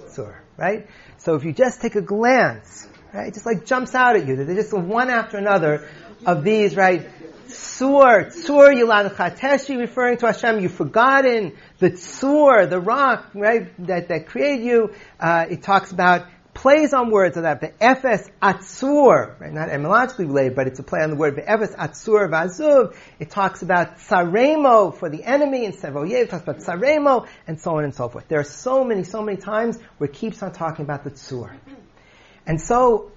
sur, 0.09 0.41
right? 0.57 0.87
So 1.19 1.35
if 1.35 1.45
you 1.45 1.53
just 1.53 1.83
take 1.83 1.97
a 1.97 2.01
glance, 2.01 2.87
right, 3.13 3.29
it 3.29 3.35
just 3.35 3.45
like 3.45 3.67
jumps 3.67 3.95
out 3.95 4.17
at 4.17 4.27
you. 4.27 4.37
They're 4.37 4.55
just 4.55 4.73
one 4.73 5.11
after 5.11 5.37
another 5.37 5.89
of 6.25 6.45
these, 6.45 6.77
right? 6.77 7.09
Tsur, 7.49 8.27
Tsur 8.27 8.75
Yilad 8.75 9.15
Chateshi, 9.15 9.79
referring 9.79 10.19
to 10.19 10.27
Hashem, 10.27 10.61
you've 10.61 10.75
forgotten 10.75 11.53
the 11.79 11.91
Tsur, 11.91 12.69
the 12.69 12.81
rock, 12.81 13.31
right, 13.35 13.73
that, 13.87 14.09
that 14.09 14.27
created 14.27 14.65
you. 14.65 14.95
Uh, 15.19 15.47
it 15.49 15.63
talks 15.63 15.93
about 15.93 16.27
plays 16.57 16.95
on 16.95 17.11
words 17.11 17.37
of 17.37 17.43
that. 17.43 17.61
The 17.61 17.73
Ephes 17.83 18.29
Atzur, 18.43 19.39
right, 19.39 19.53
not 19.53 19.69
etymologically 19.69 20.25
related, 20.25 20.57
but 20.57 20.67
it's 20.67 20.79
a 20.79 20.83
play 20.83 21.01
on 21.01 21.11
the 21.11 21.17
word. 21.17 21.37
The 21.37 21.49
Ephes 21.49 21.75
Atzur 21.75 22.31
Vazuv. 22.31 22.97
It 23.19 23.31
talks 23.31 23.63
about 23.63 23.99
Tsaremo 23.99 24.97
for 24.97 25.11
the 25.11 25.23
enemy, 25.23 25.67
and 25.67 25.75
Sevoyev 25.75 26.23
it 26.23 26.31
talks 26.31 26.45
about 26.45 26.59
Tsaremo, 26.59 27.29
and 27.47 27.61
so 27.61 27.77
on 27.77 27.85
and 27.85 27.95
so 27.95 28.09
forth. 28.09 28.27
There 28.29 28.41
are 28.41 28.45
so 28.45 28.85
many, 28.85 29.05
so 29.05 29.23
many 29.23 29.37
times 29.37 29.79
where 29.99 30.09
it 30.09 30.15
keeps 30.15 30.43
on 30.43 30.53
talking 30.53 30.85
about 30.85 31.05
the 31.05 31.11
Tsur. 31.11 31.55
And 32.47 32.61
so, 32.61 33.13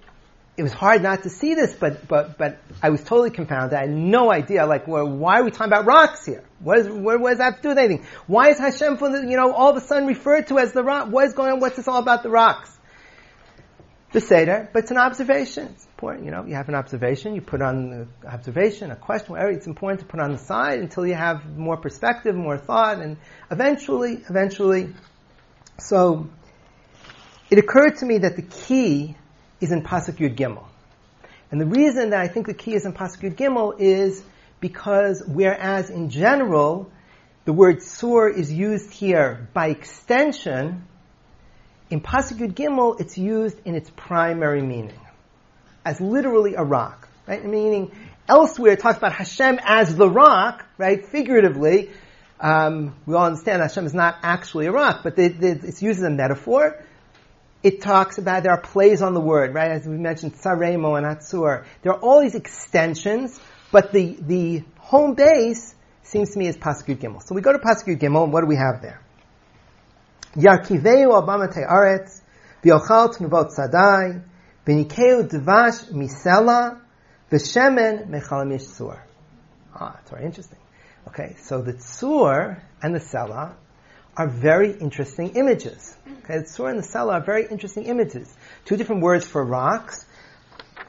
it 0.59 0.63
was 0.63 0.73
hard 0.73 1.01
not 1.01 1.23
to 1.23 1.29
see 1.29 1.53
this, 1.55 1.73
but 1.73 2.05
but 2.05 2.37
but 2.37 2.59
I 2.83 2.89
was 2.89 3.01
totally 3.01 3.31
confounded. 3.31 3.77
I 3.77 3.83
had 3.83 3.91
no 3.91 4.29
idea. 4.29 4.65
Like, 4.65 4.89
well, 4.89 5.07
why 5.07 5.39
are 5.39 5.43
we 5.45 5.51
talking 5.51 5.71
about 5.71 5.85
rocks 5.85 6.25
here? 6.25 6.43
What, 6.59 6.79
is, 6.79 6.89
what, 6.89 7.21
what 7.21 7.29
does 7.29 7.37
that 7.37 7.45
have 7.45 7.55
to 7.55 7.61
do 7.61 7.69
with 7.69 7.77
anything? 7.77 8.05
Why 8.27 8.49
is 8.49 8.59
Hashem, 8.59 8.97
for 8.97 9.09
the, 9.09 9.21
you 9.25 9.37
know, 9.37 9.53
all 9.53 9.69
of 9.69 9.77
a 9.77 9.79
sudden 9.79 10.05
referred 10.05 10.47
to 10.47 10.59
as 10.59 10.73
the 10.73 10.83
rock? 10.83 11.07
What 11.09 11.27
is 11.27 11.33
going 11.33 11.53
on? 11.53 11.61
What's 11.61 11.77
this 11.77 11.87
all 11.87 12.01
about 12.01 12.23
the 12.23 12.29
rocks? 12.29 12.77
The 14.11 14.19
seder, 14.19 14.69
but 14.73 14.83
it's 14.83 14.91
an 14.91 14.97
observation. 14.97 15.67
It's 15.67 15.85
important. 15.85 16.25
You 16.25 16.31
know, 16.31 16.43
you 16.43 16.55
have 16.55 16.67
an 16.67 16.75
observation. 16.75 17.35
You 17.35 17.41
put 17.41 17.61
on 17.61 17.89
the 17.89 18.07
observation, 18.27 18.91
a 18.91 18.97
question, 18.97 19.31
whatever. 19.31 19.51
It's 19.51 19.67
important 19.67 20.01
to 20.01 20.07
put 20.07 20.19
on 20.19 20.33
the 20.33 20.39
side 20.39 20.79
until 20.79 21.07
you 21.07 21.13
have 21.13 21.57
more 21.57 21.77
perspective, 21.77 22.35
more 22.35 22.57
thought, 22.57 22.99
and 22.99 23.15
eventually, 23.49 24.21
eventually. 24.29 24.93
So, 25.79 26.27
it 27.49 27.59
occurred 27.59 27.99
to 27.99 28.05
me 28.05 28.17
that 28.17 28.35
the 28.35 28.41
key 28.41 29.15
is 29.59 29.71
in 29.71 29.83
Pasuk 29.83 30.17
Yud 30.17 30.35
Gimel. 30.35 30.65
And 31.51 31.59
the 31.59 31.65
reason 31.65 32.11
that 32.11 32.19
I 32.19 32.27
think 32.27 32.47
the 32.47 32.53
key 32.53 32.75
is 32.75 32.85
in 32.85 32.93
Pasuk 32.93 33.21
Yud 33.21 33.35
Gimel 33.35 33.79
is 33.79 34.23
because 34.59 35.23
whereas 35.25 35.89
in 35.89 36.09
general, 36.09 36.91
the 37.45 37.53
word 37.53 37.81
sur 37.81 38.29
is 38.29 38.51
used 38.51 38.91
here 38.91 39.47
by 39.53 39.67
extension, 39.67 40.85
in 41.89 42.01
Pasuk 42.01 42.37
Yud 42.37 42.53
Gimel, 42.53 42.99
it's 42.99 43.17
used 43.17 43.57
in 43.65 43.75
its 43.75 43.89
primary 43.95 44.61
meaning, 44.61 44.99
as 45.83 45.99
literally 45.99 46.55
a 46.55 46.63
rock, 46.63 47.07
right? 47.27 47.43
Meaning, 47.43 47.91
elsewhere 48.27 48.73
it 48.73 48.79
talks 48.79 48.97
about 48.97 49.13
Hashem 49.13 49.59
as 49.63 49.95
the 49.95 50.07
rock, 50.07 50.65
right? 50.77 51.03
Figuratively, 51.05 51.89
um, 52.39 52.95
we 53.05 53.15
all 53.15 53.25
understand 53.25 53.61
Hashem 53.61 53.85
is 53.85 53.93
not 53.93 54.17
actually 54.21 54.67
a 54.67 54.71
rock, 54.71 55.01
but 55.03 55.15
it's 55.17 55.81
used 55.81 55.99
as 55.99 56.05
a 56.05 56.09
metaphor 56.09 56.81
it 57.61 57.81
talks 57.81 58.17
about 58.17 58.43
there 58.43 58.53
are 58.53 58.61
plays 58.61 59.01
on 59.01 59.13
the 59.13 59.19
word, 59.19 59.53
right? 59.53 59.71
As 59.71 59.85
we 59.85 59.97
mentioned, 59.97 60.35
Saremo 60.35 60.97
and 60.97 61.05
Atzur. 61.05 61.65
There 61.81 61.93
are 61.93 61.99
all 61.99 62.21
these 62.21 62.35
extensions, 62.35 63.39
but 63.71 63.91
the, 63.91 64.17
the 64.21 64.63
home 64.77 65.15
base 65.15 65.75
seems 66.03 66.31
to 66.31 66.39
me 66.39 66.47
is 66.47 66.57
Pasuk 66.57 66.97
Gimel. 66.99 67.21
So 67.21 67.35
we 67.35 67.41
go 67.41 67.51
to 67.51 67.59
Pasuk 67.59 67.99
Gimel, 67.99 68.23
and 68.23 68.33
what 68.33 68.41
do 68.41 68.47
we 68.47 68.55
have 68.55 68.81
there? 68.81 69.01
Yarkiveu 70.35 71.11
abamate 71.11 71.67
aretz, 71.67 72.21
v'yochal 72.63 73.15
tnuvot 73.15 73.51
sadai, 73.51 74.21
v'nikeu 74.65 75.29
dvash 75.29 75.91
misela, 75.91 76.79
v'shemen 77.29 78.09
mechalamish 78.09 78.61
sur. 78.61 79.03
Ah, 79.75 79.97
it's 80.01 80.09
very 80.09 80.25
interesting. 80.25 80.59
Okay, 81.07 81.35
so 81.41 81.61
the 81.61 81.73
tsur 81.73 82.61
and 82.81 82.95
the 82.95 82.99
sela 82.99 83.53
are 84.19 84.27
very 84.27 84.73
interesting 84.73 85.29
images. 85.37 85.95
Okay, 86.25 86.39
the 86.39 86.45
Surah 86.45 86.71
and 86.71 86.79
the 86.79 86.85
Sela 86.85 87.13
are 87.13 87.23
very 87.23 87.47
interesting 87.49 87.85
images. 87.85 88.31
Two 88.65 88.75
different 88.75 89.01
words 89.01 89.25
for 89.25 89.43
rocks, 89.45 90.05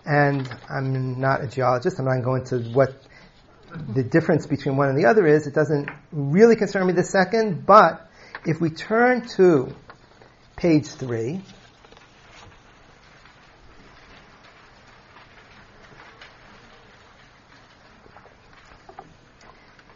and 0.05 0.51
I'm 0.69 1.21
not 1.21 1.41
a 1.41 1.47
geologist, 1.47 2.01
I'm 2.01 2.07
not 2.07 2.25
going 2.25 2.45
to 2.47 2.59
what 2.73 3.01
the 3.95 4.03
difference 4.03 4.49
between 4.49 4.77
one 4.77 4.89
and 4.89 4.99
the 4.99 5.09
other 5.09 5.29
is. 5.29 5.47
It 5.47 5.55
doesn't 5.55 5.89
really 6.11 6.57
concern 6.57 6.89
me 6.89 6.93
this 6.93 7.11
second, 7.11 7.65
but 7.65 8.11
if 8.45 8.61
we 8.61 8.71
turn 8.71 9.29
to 9.37 9.77
page 10.57 10.89
three, 10.89 11.41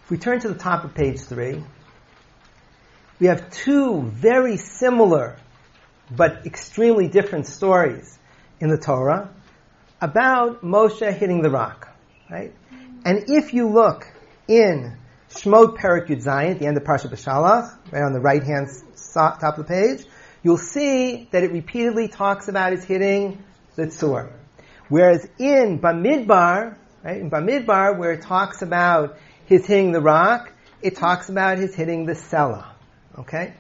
if 0.05 0.11
we 0.11 0.19
turn 0.19 0.39
to 0.39 0.49
the 0.49 0.59
top 0.59 0.85
of 0.85 0.95
page 0.95 1.19
three, 1.23 1.65
we 3.21 3.29
have 3.29 3.51
two 3.51 4.03
very 4.03 4.57
similar 4.57 5.37
but 6.11 6.47
extremely 6.47 7.09
different 7.09 7.47
stories 7.47 8.19
in 8.61 8.69
the 8.69 8.79
Torah 8.79 9.31
about 10.01 10.63
Moshe 10.63 11.13
hitting 11.13 11.43
the 11.43 11.51
rock, 11.51 11.89
right? 12.31 12.53
And 13.05 13.25
if 13.29 13.55
you 13.55 13.69
look 13.69 14.07
in 14.49 14.97
Shmot 15.31 15.77
Perik 15.77 16.09
Yud 16.09 16.23
Zayin, 16.23 16.53
at 16.53 16.59
the 16.59 16.67
end 16.67 16.77
of 16.77 16.85
Parsha 16.85 17.11
Beshalach, 17.11 17.77
right 17.93 18.03
on 18.03 18.13
the 18.13 18.21
right 18.21 18.43
hand 18.43 18.69
top 19.13 19.43
of 19.43 19.57
the 19.57 19.65
page, 19.65 20.07
you'll 20.43 20.59
see 20.59 21.29
that 21.31 21.43
it 21.43 21.53
repeatedly 21.53 22.09
talks 22.09 22.49
about 22.49 22.73
his 22.73 22.85
hitting 22.85 23.43
the 23.77 23.87
tzur. 23.87 24.33
Whereas 24.89 25.27
in 25.39 25.81
Bamidbar, 25.81 26.77
right, 27.03 27.21
in 27.21 27.31
Bamidbar, 27.31 27.99
where 27.99 28.13
it 28.13 28.23
talks 28.23 28.63
about 28.63 29.17
his 29.47 29.67
hitting 29.67 29.93
the 29.93 30.01
rock, 30.01 30.53
it 30.83 30.97
talks 30.97 31.29
about 31.31 31.59
his 31.59 31.75
hitting 31.75 32.05
the 32.05 32.13
Sela. 32.13 32.74
Okay? 33.19 33.55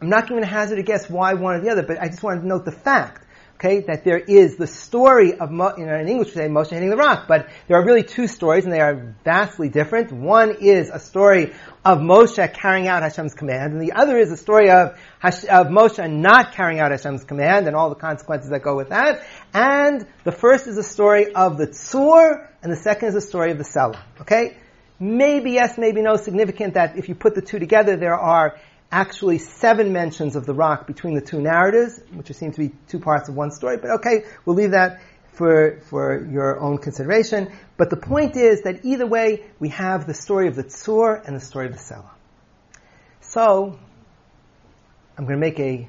I'm 0.00 0.08
not 0.08 0.28
going 0.28 0.40
to 0.42 0.48
hazard 0.48 0.78
a 0.78 0.82
guess 0.82 1.10
why 1.10 1.34
one 1.34 1.56
or 1.56 1.60
the 1.60 1.70
other, 1.70 1.82
but 1.82 2.00
I 2.00 2.08
just 2.08 2.22
wanted 2.22 2.40
to 2.40 2.46
note 2.46 2.64
the 2.64 2.72
fact, 2.72 3.26
okay, 3.56 3.80
that 3.80 4.02
there 4.02 4.18
is 4.18 4.56
the 4.56 4.66
story 4.66 5.34
of, 5.34 5.50
you 5.50 5.84
know, 5.84 5.98
in 5.98 6.08
English 6.08 6.28
we 6.28 6.34
say 6.34 6.48
Moshe 6.48 6.70
hitting 6.70 6.88
the 6.88 6.96
rock, 6.96 7.26
but 7.28 7.50
there 7.68 7.76
are 7.78 7.84
really 7.84 8.02
two 8.02 8.26
stories 8.26 8.64
and 8.64 8.72
they 8.72 8.80
are 8.80 9.14
vastly 9.22 9.68
different. 9.68 10.10
One 10.10 10.56
is 10.62 10.88
a 10.88 10.98
story 10.98 11.52
of 11.84 11.98
Moshe 11.98 12.54
carrying 12.54 12.88
out 12.88 13.02
Hashem's 13.02 13.34
command, 13.34 13.74
and 13.74 13.82
the 13.82 13.92
other 13.92 14.16
is 14.16 14.32
a 14.32 14.38
story 14.38 14.70
of, 14.70 14.98
Hash, 15.18 15.44
of 15.44 15.66
Moshe 15.66 16.10
not 16.10 16.54
carrying 16.54 16.80
out 16.80 16.90
Hashem's 16.92 17.24
command 17.24 17.66
and 17.66 17.76
all 17.76 17.90
the 17.90 17.96
consequences 17.96 18.48
that 18.50 18.62
go 18.62 18.74
with 18.74 18.88
that. 18.88 19.26
And 19.52 20.06
the 20.24 20.32
first 20.32 20.66
is 20.66 20.78
a 20.78 20.82
story 20.82 21.34
of 21.34 21.58
the 21.58 21.66
Tzur, 21.66 22.48
and 22.62 22.72
the 22.72 22.76
second 22.76 23.10
is 23.10 23.14
a 23.16 23.20
story 23.20 23.50
of 23.50 23.58
the 23.58 23.64
Sela. 23.64 24.00
Okay? 24.22 24.56
Maybe 25.00 25.52
yes, 25.52 25.78
maybe 25.78 26.02
no, 26.02 26.16
significant 26.16 26.74
that 26.74 26.98
if 26.98 27.08
you 27.08 27.14
put 27.14 27.34
the 27.34 27.40
two 27.40 27.58
together, 27.58 27.96
there 27.96 28.14
are 28.14 28.58
actually 28.92 29.38
seven 29.38 29.94
mentions 29.94 30.36
of 30.36 30.44
the 30.44 30.52
rock 30.52 30.86
between 30.86 31.14
the 31.14 31.22
two 31.22 31.40
narratives, 31.40 31.98
which 32.12 32.30
seem 32.32 32.52
to 32.52 32.58
be 32.58 32.72
two 32.88 32.98
parts 32.98 33.28
of 33.30 33.34
one 33.34 33.50
story. 33.50 33.78
But 33.78 33.92
okay, 33.92 34.24
we'll 34.44 34.56
leave 34.56 34.72
that 34.72 35.00
for, 35.32 35.80
for 35.88 36.26
your 36.30 36.60
own 36.60 36.76
consideration. 36.76 37.50
But 37.78 37.88
the 37.88 37.96
point 37.96 38.36
is 38.36 38.62
that 38.62 38.84
either 38.84 39.06
way, 39.06 39.46
we 39.58 39.70
have 39.70 40.06
the 40.06 40.12
story 40.12 40.48
of 40.48 40.54
the 40.54 40.64
Tzur 40.64 41.26
and 41.26 41.34
the 41.34 41.40
story 41.40 41.66
of 41.66 41.72
the 41.72 41.78
Sela. 41.78 42.10
So, 43.22 43.78
I'm 45.16 45.24
going 45.24 45.36
to 45.36 45.40
make 45.40 45.58
a 45.60 45.88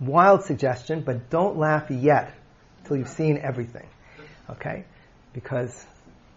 wild 0.00 0.42
suggestion, 0.42 1.02
but 1.02 1.30
don't 1.30 1.58
laugh 1.58 1.90
yet 1.90 2.34
until 2.78 2.96
you've 2.96 3.08
seen 3.08 3.38
everything. 3.38 3.86
Okay? 4.50 4.84
Because 5.32 5.86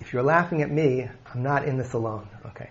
if 0.05 0.13
you're 0.13 0.23
laughing 0.23 0.61
at 0.61 0.69
me, 0.69 1.09
I'm 1.33 1.41
not 1.41 1.65
in 1.65 1.77
this 1.77 1.93
alone. 1.93 2.27
Okay. 2.45 2.69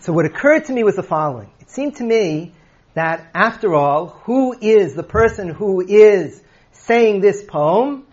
So 0.00 0.12
what 0.12 0.26
occurred 0.26 0.66
to 0.66 0.72
me 0.72 0.84
was 0.84 0.96
the 0.96 1.02
following. 1.02 1.50
It 1.60 1.70
seemed 1.70 1.96
to 1.96 2.04
me 2.04 2.52
that 2.92 3.26
after 3.34 3.74
all, 3.74 4.08
who 4.24 4.54
is 4.60 4.94
the 4.94 5.02
person 5.02 5.48
who 5.48 5.80
is 5.80 6.42
saying 6.72 7.22
this 7.22 7.42
poem? 7.42 8.06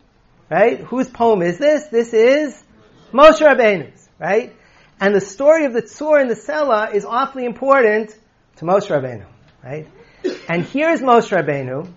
Right? 0.49 0.79
Whose 0.79 1.09
poem 1.09 1.41
is 1.41 1.57
this? 1.57 1.87
This 1.87 2.13
is 2.13 2.63
Moshe 3.11 3.41
Rabbeinu's, 3.45 4.07
right? 4.17 4.55
And 5.01 5.13
the 5.13 5.21
story 5.21 5.65
of 5.65 5.73
the 5.73 5.81
Tzur 5.81 6.21
and 6.21 6.29
the 6.29 6.35
Sela 6.35 6.93
is 6.93 7.03
awfully 7.03 7.43
important 7.43 8.17
to 8.57 8.65
Moshe 8.65 8.87
Rabbeinu, 8.87 9.25
right? 9.61 9.87
And 10.47 10.63
here's 10.63 11.01
Moshe 11.01 11.29
Rabbeinu 11.29 11.91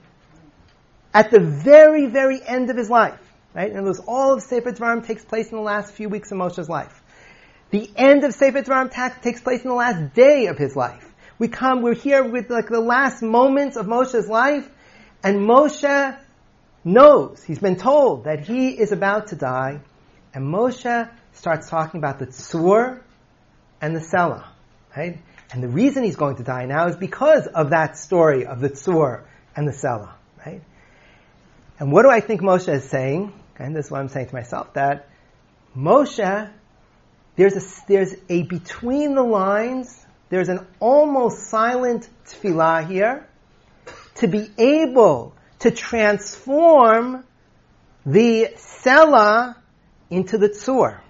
at 1.13 1.31
the 1.31 1.39
very, 1.39 2.07
very 2.07 2.41
end 2.45 2.71
of 2.71 2.77
his 2.77 2.91
life. 2.91 3.21
Right? 3.55 3.73
And 3.73 3.87
those 3.87 4.01
all 4.01 4.35
of 4.35 4.43
Sefer 4.43 4.73
Dvarim 4.73 5.07
takes 5.07 5.25
place 5.25 5.51
in 5.51 5.57
the 5.57 5.63
last 5.63 5.95
few 5.95 6.09
weeks 6.09 6.33
of 6.33 6.39
Moshe's 6.39 6.69
life. 6.69 7.01
The 7.71 7.89
end 7.97 8.25
of 8.25 8.35
Sefer 8.35 8.63
Dvarim 8.63 9.23
takes 9.23 9.41
place 9.41 9.63
in 9.63 9.69
the 9.69 9.75
last 9.75 10.15
day 10.15 10.47
of 10.47 10.59
his 10.59 10.77
life. 10.77 11.13
We 11.39 11.49
come, 11.49 11.83
we're 11.83 11.95
here 11.95 12.23
with 12.25 12.51
like 12.51 12.69
the 12.69 12.81
last 12.81 13.23
moments 13.23 13.77
of 13.77 13.87
Moshe's 13.87 14.29
life, 14.29 14.69
and 15.23 15.41
Moshe 15.41 16.19
knows, 16.85 17.43
he's 17.43 17.59
been 17.59 17.77
told 17.77 18.25
that 18.25 18.41
he 18.41 18.69
is 18.69 18.93
about 18.93 19.29
to 19.29 19.37
die, 19.37 19.81
and 20.33 20.45
Moshe 20.45 21.11
starts 21.33 21.69
talking 21.69 21.99
about 21.99 22.19
the 22.19 22.27
Tzur 22.27 23.01
and 23.81 23.97
the 23.97 24.01
Sela, 24.01 24.47
right? 24.97 25.19
And 25.53 25.63
the 25.63 25.69
reason 25.69 26.05
he's 26.05 26.17
going 26.17 26.37
to 26.37 26.45
die 26.45 26.67
now 26.67 26.87
is 26.89 26.97
because 26.97 27.47
of 27.47 27.71
that 27.71 27.97
story 27.97 28.47
of 28.47 28.61
the 28.61 28.71
Tzur 28.71 29.25
and 29.57 29.67
the 29.67 29.73
Sela, 29.73 30.13
right? 30.45 30.63
And 31.79 31.91
what 31.91 32.03
do 32.03 32.11
I 32.11 32.21
think 32.21 32.41
Moshe 32.41 32.73
is 32.73 32.85
saying? 32.85 33.33
And 33.59 33.75
this 33.75 33.87
is 33.87 33.91
what 33.91 34.01
I'm 34.01 34.09
saying 34.09 34.29
to 34.29 34.35
myself, 34.35 34.75
that 34.75 35.09
Moshe, 35.77 36.51
there's 37.37 37.57
a, 37.57 37.87
there's 37.89 38.15
a 38.29 38.43
between 38.43 39.15
the 39.15 39.23
lines, 39.23 40.05
there's 40.29 40.49
an 40.49 40.67
almost 40.81 41.49
silent 41.49 42.09
tefillah 42.27 42.89
here, 42.89 43.27
to 44.17 44.29
be 44.29 44.51
able 44.59 45.35
to 45.61 45.71
transform 45.71 47.25
the 48.07 48.51
Sela 48.57 49.57
into 50.11 50.39
the 50.39 50.49
Tzur. 50.49 51.01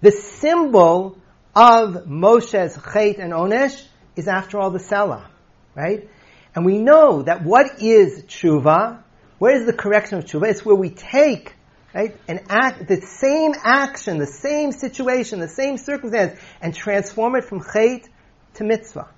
The 0.00 0.12
symbol 0.12 1.18
of 1.54 2.06
Moshe's 2.06 2.78
Chet 2.92 3.18
and 3.18 3.32
Onesh 3.32 3.84
is 4.14 4.28
after 4.28 4.58
all 4.58 4.70
the 4.70 4.78
Sela, 4.78 5.26
right? 5.74 6.08
And 6.54 6.64
we 6.64 6.78
know 6.78 7.22
that 7.22 7.42
what 7.42 7.82
is 7.82 8.22
tshuva? 8.22 9.02
What 9.38 9.54
is 9.54 9.66
the 9.66 9.72
correction 9.72 10.18
of 10.18 10.24
tshuva? 10.24 10.48
It's 10.48 10.64
where 10.64 10.74
we 10.74 10.90
take 10.90 11.54
right, 11.94 12.16
an 12.28 12.40
act, 12.48 12.88
the 12.88 13.00
same 13.00 13.54
action, 13.62 14.18
the 14.18 14.26
same 14.26 14.72
situation, 14.72 15.40
the 15.40 15.48
same 15.48 15.78
circumstance, 15.78 16.38
and 16.60 16.74
transform 16.74 17.36
it 17.36 17.44
from 17.44 17.60
chait 17.60 18.08
to 18.54 18.64
mitzvah. 18.64 19.08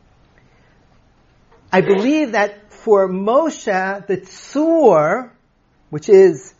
I 1.72 1.80
believe 1.80 2.32
that 2.32 2.72
for 2.72 3.08
Moshe, 3.08 4.06
the 4.06 4.16
tzur, 4.16 5.30
which 5.90 6.08
is 6.08 6.54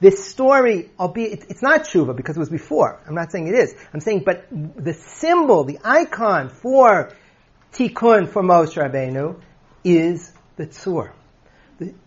this 0.00 0.28
story, 0.28 0.90
albeit 0.98 1.44
it's 1.48 1.62
not 1.62 1.82
tshuva 1.84 2.16
because 2.16 2.36
it 2.36 2.40
was 2.40 2.50
before. 2.50 3.00
I'm 3.06 3.14
not 3.14 3.30
saying 3.30 3.46
it 3.46 3.54
is. 3.54 3.74
I'm 3.92 4.00
saying, 4.00 4.22
but 4.24 4.46
the 4.50 4.94
symbol, 4.94 5.64
the 5.64 5.78
icon 5.84 6.48
for 6.48 7.12
tikkun 7.72 8.28
for 8.28 8.42
Moshe 8.42 8.76
Rabbeinu 8.76 9.40
is 9.84 10.32
the 10.56 10.66
tzur. 10.66 11.12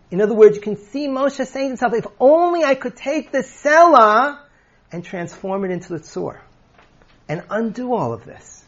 In 0.09 0.21
other 0.21 0.33
words, 0.33 0.55
you 0.55 0.61
can 0.61 0.77
see 0.77 1.07
Moshe 1.07 1.45
saying 1.45 1.65
to 1.65 1.69
himself, 1.69 1.93
if 1.93 2.07
only 2.19 2.63
I 2.63 2.75
could 2.75 2.95
take 2.95 3.31
the 3.31 3.39
Sela 3.39 4.39
and 4.91 5.03
transform 5.03 5.65
it 5.65 5.71
into 5.71 5.89
the 5.89 5.99
tzur 5.99 6.39
and 7.27 7.43
undo 7.49 7.93
all 7.93 8.13
of 8.13 8.23
this, 8.23 8.63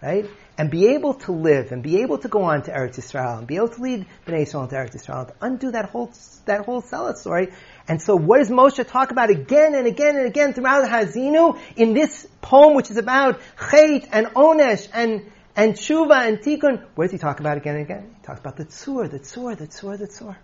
right? 0.00 0.26
And 0.56 0.70
be 0.70 0.94
able 0.94 1.14
to 1.14 1.32
live 1.32 1.72
and 1.72 1.82
be 1.82 2.02
able 2.02 2.18
to 2.18 2.28
go 2.28 2.42
on 2.42 2.62
to 2.62 2.70
Eretz 2.70 2.96
Yisrael 2.96 3.38
and 3.38 3.46
be 3.46 3.56
able 3.56 3.70
to 3.70 3.82
lead 3.82 4.06
Bnei 4.24 4.42
Yisrael 4.42 4.62
into 4.64 4.76
Eretz 4.76 4.94
Yisrael, 4.94 5.26
to 5.26 5.34
undo 5.40 5.72
that 5.72 5.90
whole, 5.90 6.12
that 6.44 6.64
whole 6.64 6.80
Sela 6.80 7.16
story 7.16 7.48
and 7.86 8.00
so 8.00 8.16
what 8.16 8.38
does 8.38 8.50
Moshe 8.50 8.86
talk 8.86 9.10
about 9.10 9.30
again 9.30 9.74
and 9.74 9.86
again 9.86 10.16
and 10.16 10.26
again 10.26 10.54
throughout 10.54 10.88
Hazinu 10.88 11.58
in 11.76 11.92
this 11.92 12.26
poem 12.40 12.74
which 12.74 12.90
is 12.90 12.96
about 12.96 13.40
Chet 13.58 14.08
and 14.10 14.28
Onesh 14.28 14.88
and, 14.92 15.30
and 15.54 15.74
Tshuva 15.74 16.26
and 16.26 16.38
Tikkun? 16.38 16.84
What 16.94 17.04
does 17.04 17.12
he 17.12 17.18
talk 17.18 17.40
about 17.40 17.58
again 17.58 17.74
and 17.76 17.84
again? 17.84 18.14
He 18.20 18.26
talks 18.26 18.40
about 18.40 18.56
the 18.56 18.64
Tzur, 18.64 19.10
the 19.10 19.18
Tzur, 19.18 19.58
the 19.58 19.66
Tzur, 19.66 19.98
the 19.98 20.06
Tzur. 20.06 20.36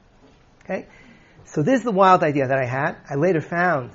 Okay? 0.65 0.87
So 1.45 1.63
this 1.63 1.79
is 1.81 1.85
the 1.85 1.93
wild 1.93 2.23
idea 2.23 2.49
that 2.49 2.59
I 2.59 2.67
had. 2.67 2.97
I 3.09 3.17
later 3.17 3.41
found 3.41 3.91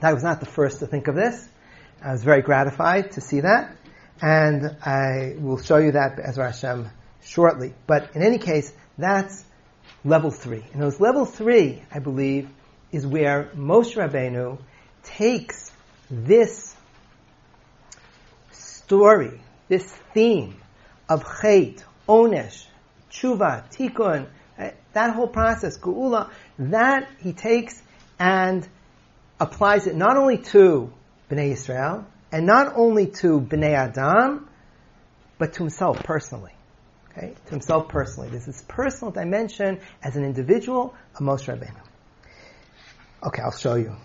that 0.00 0.04
I 0.10 0.12
was 0.12 0.22
not 0.22 0.40
the 0.40 0.46
first 0.46 0.80
to 0.80 0.86
think 0.86 1.08
of 1.08 1.14
this. 1.14 1.48
I 2.02 2.12
was 2.12 2.22
very 2.22 2.42
gratified 2.42 3.12
to 3.12 3.20
see 3.20 3.40
that. 3.40 3.76
And 4.20 4.76
I 4.82 5.34
will 5.38 5.58
show 5.58 5.78
you 5.78 5.92
that 5.92 6.18
as 6.18 6.36
Hashem 6.36 6.88
shortly. 7.22 7.74
But 7.86 8.14
in 8.14 8.22
any 8.22 8.38
case, 8.38 8.72
that's 8.96 9.44
level 10.04 10.30
three. 10.30 10.64
And 10.72 10.82
was 10.82 11.00
level 11.00 11.26
three, 11.26 11.82
I 11.92 11.98
believe, 11.98 12.48
is 12.92 13.06
where 13.06 13.50
Moshe 13.56 13.96
Rabbeinu 13.96 14.58
takes 15.02 15.72
this 16.10 16.74
story, 18.52 19.40
this 19.68 19.84
theme 20.14 20.56
of 21.08 21.24
Chet, 21.40 21.84
Onesh, 22.08 22.64
Tshuva, 23.10 23.68
Tikkun, 23.70 24.28
that 24.96 25.14
whole 25.14 25.28
process, 25.28 25.78
Geula, 25.78 26.30
that 26.58 27.08
he 27.20 27.32
takes 27.32 27.80
and 28.18 28.66
applies 29.38 29.86
it 29.86 29.94
not 29.94 30.16
only 30.16 30.38
to 30.38 30.90
Bnei 31.30 31.52
Israel, 31.52 32.06
and 32.32 32.46
not 32.46 32.72
only 32.76 33.06
to 33.06 33.40
Bnei 33.40 33.74
Adam, 33.74 34.48
but 35.38 35.52
to 35.54 35.58
himself 35.60 36.02
personally. 36.02 36.52
Okay? 37.10 37.34
To 37.46 37.50
himself 37.50 37.88
personally. 37.88 38.30
There's 38.30 38.46
this 38.46 38.64
personal 38.66 39.12
dimension 39.12 39.80
as 40.02 40.16
an 40.16 40.24
individual 40.24 40.94
of 41.14 41.20
Moshe 41.20 41.46
Rabbeinu. 41.46 41.80
Okay, 43.22 43.42
I'll 43.42 43.52
show 43.52 43.74
you. 43.74 43.96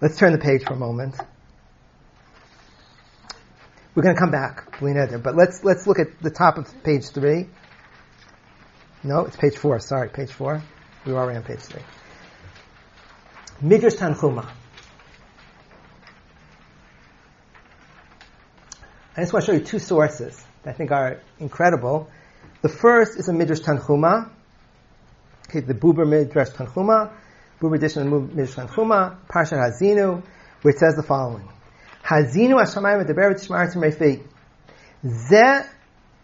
Let's 0.00 0.18
turn 0.18 0.32
the 0.32 0.38
page 0.38 0.64
for 0.66 0.74
a 0.74 0.78
moment. 0.78 1.16
We're 3.94 4.02
going 4.02 4.16
to 4.16 4.20
come 4.20 4.30
back, 4.30 4.78
but 4.80 5.36
let's 5.36 5.62
let's 5.64 5.86
look 5.86 5.98
at 5.98 6.18
the 6.20 6.30
top 6.30 6.56
of 6.56 6.66
page 6.82 7.10
three. 7.10 7.48
No, 9.04 9.24
it's 9.24 9.36
page 9.36 9.56
four. 9.56 9.80
Sorry, 9.80 10.08
page 10.08 10.30
four. 10.30 10.62
We 11.04 11.12
were 11.12 11.18
already 11.18 11.38
on 11.38 11.44
page 11.44 11.60
three. 11.60 11.82
Midrash 13.60 13.94
Tanchuma. 13.94 14.48
I 19.16 19.20
just 19.20 19.32
want 19.32 19.44
to 19.44 19.52
show 19.52 19.58
you 19.58 19.64
two 19.64 19.78
sources 19.78 20.42
that 20.62 20.70
I 20.70 20.72
think 20.72 20.90
are 20.92 21.20
incredible. 21.38 22.08
The 22.62 22.68
first 22.68 23.18
is 23.18 23.28
a 23.28 23.32
Midrash 23.32 23.60
Tanchuma, 23.60 24.30
okay, 25.48 25.60
the 25.60 25.74
Buber 25.74 26.08
Midrash 26.08 26.50
Tanchuma, 26.50 27.12
Buber 27.60 27.76
edition 27.76 28.12
of 28.12 28.34
Midrash 28.34 28.54
Tanchuma, 28.54 29.16
Parshat 29.28 29.58
Hazinu, 29.58 30.24
which 30.62 30.76
says 30.76 30.94
the 30.94 31.02
following: 31.02 31.48
Hazinu 32.04 32.60
Hashemayim 32.60 33.04
Medaber 33.04 33.34
Tishmar 33.34 33.72
Refi. 33.74 34.22
Ze 35.04 35.64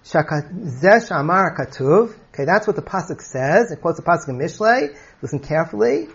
Shamar 0.05 1.57
Katuv. 1.57 2.15
Okay, 2.39 2.45
that's 2.45 2.69
what 2.69 2.77
the 2.77 2.83
pasuk 2.83 3.21
says. 3.21 3.73
It 3.73 3.81
quotes 3.81 3.99
the 3.99 4.05
pasuk 4.05 4.29
in 4.29 4.39
Mishlei. 4.39 4.97
Listen 5.21 5.41
carefully. 5.41 6.07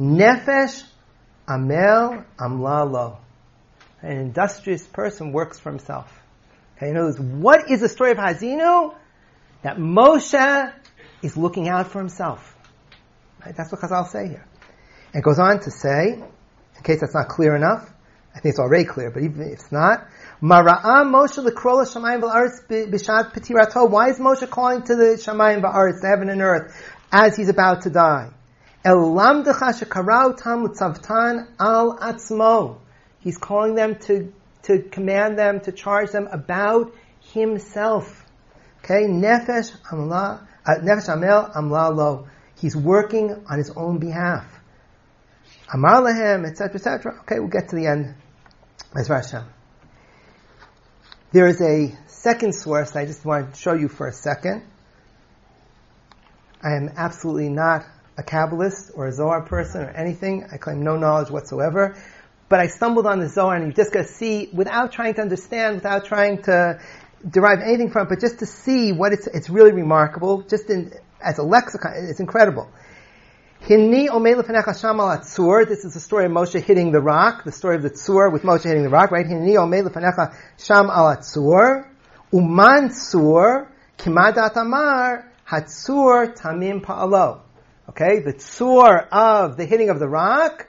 Nefesh 0.00 0.82
Amel 1.48 2.24
Amlalo. 2.36 3.18
An 4.02 4.16
industrious 4.16 4.84
person 4.84 5.30
works 5.30 5.60
for 5.60 5.70
himself. 5.70 6.12
Okay, 6.76 6.90
in 6.90 6.96
other 6.96 7.06
words, 7.06 7.20
what 7.20 7.70
is 7.70 7.80
the 7.80 7.88
story 7.88 8.10
of 8.10 8.18
Hazinu? 8.18 8.96
That 9.62 9.76
Moshe 9.76 10.72
is 11.22 11.36
looking 11.36 11.68
out 11.68 11.92
for 11.92 12.00
himself. 12.00 12.56
Right? 13.44 13.56
That's 13.56 13.70
what 13.70 13.80
Chazal 13.80 14.08
say 14.08 14.26
here. 14.26 14.44
And 15.12 15.20
it 15.20 15.24
goes 15.24 15.38
on 15.38 15.60
to 15.60 15.70
say, 15.70 16.14
in 16.14 16.82
case 16.82 17.00
that's 17.00 17.14
not 17.14 17.28
clear 17.28 17.54
enough, 17.54 17.88
I 18.36 18.40
think 18.40 18.52
it's 18.52 18.58
already 18.58 18.84
clear, 18.84 19.10
but 19.10 19.22
even 19.22 19.40
if 19.40 19.52
it's 19.54 19.72
not, 19.72 20.06
Mara'am 20.42 21.10
Moshe 21.10 21.38
l'krola 21.38 21.86
shamayim 21.86 22.20
v'aretz 22.20 22.66
b'shat 22.68 23.32
petirato. 23.32 23.88
Why 23.88 24.10
is 24.10 24.18
Moshe 24.18 24.48
calling 24.50 24.82
to 24.82 24.94
the 24.94 25.16
shamayim 25.16 25.62
v'aretz, 25.62 26.04
heaven 26.04 26.28
and 26.28 26.42
earth, 26.42 26.76
as 27.10 27.34
he's 27.34 27.48
about 27.48 27.82
to 27.82 27.90
die? 27.90 28.28
El 28.84 28.96
lamdecha 28.96 29.72
shekarau 29.72 30.36
tam 30.36 30.68
utzavtan 30.68 31.48
al 31.58 31.96
atzmo. 31.96 32.76
He's 33.20 33.38
calling 33.38 33.74
them 33.74 33.96
to, 34.00 34.30
to 34.64 34.82
command 34.82 35.38
them, 35.38 35.60
to 35.60 35.72
charge 35.72 36.10
them 36.10 36.28
about 36.30 36.94
himself. 37.32 38.22
Okay, 38.84 39.04
nefesh 39.04 39.72
amla, 39.90 40.46
uh, 40.66 40.74
nefesh 40.82 41.08
amel 41.08 41.50
amla 41.56 41.96
lo. 41.96 42.28
He's 42.56 42.76
working 42.76 43.46
on 43.48 43.56
his 43.56 43.70
own 43.70 43.96
behalf. 43.96 44.44
Amar 45.72 46.02
lahem, 46.02 46.46
etc., 46.46 46.74
etc. 46.74 47.20
Okay, 47.22 47.38
we'll 47.38 47.48
get 47.48 47.70
to 47.70 47.76
the 47.76 47.86
end. 47.86 48.14
There 51.32 51.46
is 51.46 51.60
a 51.60 51.94
second 52.06 52.54
source 52.54 52.96
I 52.96 53.04
just 53.04 53.26
want 53.26 53.52
to 53.52 53.60
show 53.60 53.74
you 53.74 53.88
for 53.88 54.08
a 54.08 54.12
second. 54.12 54.62
I 56.62 56.76
am 56.76 56.90
absolutely 56.96 57.50
not 57.50 57.84
a 58.16 58.22
Kabbalist 58.22 58.92
or 58.94 59.08
a 59.08 59.12
Zohar 59.12 59.42
person 59.42 59.82
or 59.82 59.90
anything. 59.90 60.46
I 60.50 60.56
claim 60.56 60.82
no 60.82 60.96
knowledge 60.96 61.30
whatsoever. 61.30 61.94
But 62.48 62.60
I 62.60 62.68
stumbled 62.68 63.06
on 63.06 63.20
the 63.20 63.28
Zohar 63.28 63.56
and 63.56 63.66
you 63.66 63.72
just 63.74 63.92
got 63.92 64.06
to 64.06 64.08
see, 64.08 64.48
without 64.54 64.92
trying 64.92 65.12
to 65.14 65.20
understand, 65.20 65.74
without 65.74 66.06
trying 66.06 66.42
to 66.44 66.80
derive 67.28 67.60
anything 67.60 67.90
from 67.90 68.06
it, 68.06 68.08
but 68.08 68.20
just 68.20 68.38
to 68.38 68.46
see 68.46 68.92
what 68.92 69.12
it's, 69.12 69.26
it's 69.26 69.50
really 69.50 69.72
remarkable, 69.72 70.40
just 70.40 70.70
in, 70.70 70.94
as 71.20 71.38
a 71.38 71.42
lexicon, 71.42 71.92
it's 72.08 72.20
incredible. 72.20 72.70
Hinni 73.66 74.06
tzur. 74.08 75.66
This 75.66 75.84
is 75.84 75.94
the 75.94 75.98
story 75.98 76.26
of 76.26 76.30
Moshe 76.30 76.62
hitting 76.62 76.92
the 76.92 77.00
rock, 77.00 77.42
the 77.42 77.50
story 77.50 77.74
of 77.74 77.82
the 77.82 77.90
tzur 77.90 78.32
with 78.32 78.42
Moshe 78.42 78.62
hitting 78.62 78.84
the 78.84 78.88
rock, 78.88 79.10
right? 79.10 79.26
Hinni 79.26 79.54
omei 79.54 79.82
sham 80.56 80.88
al 80.88 81.16
tzur. 81.16 81.88
Uman 82.32 82.90
tzur 82.90 83.66
kimadat 83.98 84.56
amar 84.56 85.32
hatzur 85.48 86.36
tamim 86.36 86.80
pa'alo. 86.80 87.40
Okay, 87.88 88.20
the 88.20 88.34
tzur 88.34 89.08
of 89.10 89.56
the 89.56 89.64
hitting 89.64 89.90
of 89.90 89.98
the 89.98 90.08
rock. 90.08 90.68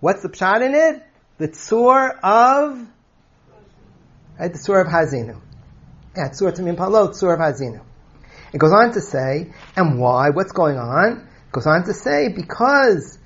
What's 0.00 0.20
the 0.20 0.28
pshat 0.28 0.60
in 0.60 0.74
it? 0.74 1.02
The 1.38 1.48
tzur 1.48 2.10
of 2.22 2.86
right, 4.38 4.52
the 4.52 4.58
tzur 4.58 4.82
of 4.82 4.88
Hazinu. 4.88 5.40
Yeah, 6.14 6.28
tzur 6.28 6.54
tamim 6.54 6.76
pa'alo, 6.76 7.08
tzur 7.08 7.32
of 7.32 7.40
Hazinu. 7.40 7.80
It 8.52 8.58
goes 8.58 8.72
on 8.72 8.92
to 8.92 9.00
say, 9.00 9.50
and 9.76 9.98
why? 9.98 10.28
What's 10.28 10.52
going 10.52 10.76
on? 10.76 11.30
Goes 11.54 11.68
on 11.68 11.84
to 11.84 11.94
say, 11.94 12.30
because 12.34 13.16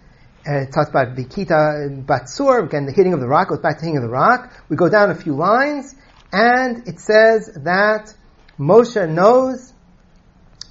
and 0.44 0.68
it 0.68 0.72
talks 0.72 0.90
about 0.90 1.16
Vikita 1.16 2.04
Batsur, 2.04 2.64
again, 2.64 2.84
the 2.84 2.92
hitting 2.92 3.14
of 3.14 3.20
the 3.20 3.26
rock, 3.26 3.48
goes 3.48 3.60
back 3.60 3.78
to 3.78 3.84
hitting 3.84 3.96
of 3.96 4.02
the 4.02 4.10
rock. 4.10 4.52
We 4.68 4.76
go 4.76 4.90
down 4.90 5.10
a 5.10 5.14
few 5.14 5.34
lines, 5.34 5.94
And 6.30 6.86
it 6.86 7.00
says 7.00 7.50
that 7.64 8.14
Moshe 8.58 9.08
knows 9.08 9.72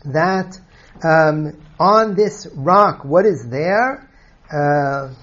that 0.06 0.60
um, 1.04 1.60
on 1.80 2.14
this 2.14 2.48
rock, 2.54 3.04
what 3.04 3.26
is 3.26 3.48
there? 3.50 4.08
Uh, 4.52 5.16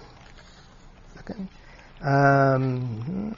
okay. 1.20 1.41
Um, 2.03 3.37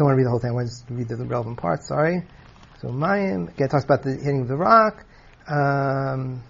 I 0.00 0.04
want 0.04 0.12
to 0.12 0.16
read 0.16 0.26
the 0.26 0.30
whole 0.30 0.38
thing. 0.38 0.50
I 0.50 0.54
want 0.54 0.68
to 0.68 0.94
read 0.94 1.08
the 1.08 1.16
relevant 1.16 1.58
parts. 1.58 1.88
Sorry. 1.88 2.22
So 2.80 2.88
Mayim 2.88 3.48
again 3.48 3.68
talks 3.68 3.84
about 3.84 4.04
the 4.04 4.12
hitting 4.12 4.42
of 4.42 4.48
the 4.48 4.56
rock. 4.56 5.04
Um, 5.48 6.44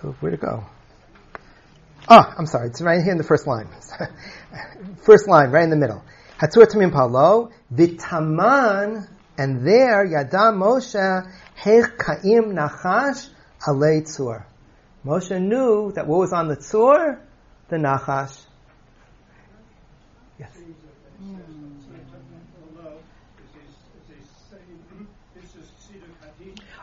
so 0.00 0.16
where 0.18 0.32
to 0.32 0.36
go? 0.36 0.64
Oh, 2.08 2.34
I'm 2.36 2.46
sorry. 2.46 2.68
It's 2.68 2.80
right 2.80 3.00
here 3.00 3.12
in 3.12 3.18
the 3.18 3.22
first 3.22 3.46
line. 3.46 3.68
first 5.02 5.28
line, 5.28 5.50
right 5.50 5.62
in 5.62 5.70
the 5.70 5.76
middle. 5.76 6.02
Hatzur 6.40 6.66
Tamim 6.66 6.90
Palo, 6.90 7.50
Vitaman, 7.72 9.08
and 9.36 9.64
there, 9.64 10.04
Yada 10.04 10.52
Moshe, 10.52 11.30
Hech 11.60 11.98
Kaim 11.98 12.54
Nachash, 12.54 13.28
Alei 13.66 14.02
Tzur. 14.02 14.44
Moshe 15.04 15.40
knew 15.40 15.92
that 15.92 16.06
what 16.06 16.18
was 16.20 16.32
on 16.32 16.48
the 16.48 16.56
Tzur? 16.56 17.18
The 17.68 17.76
Nachash. 17.76 18.44
Yes. 20.38 20.50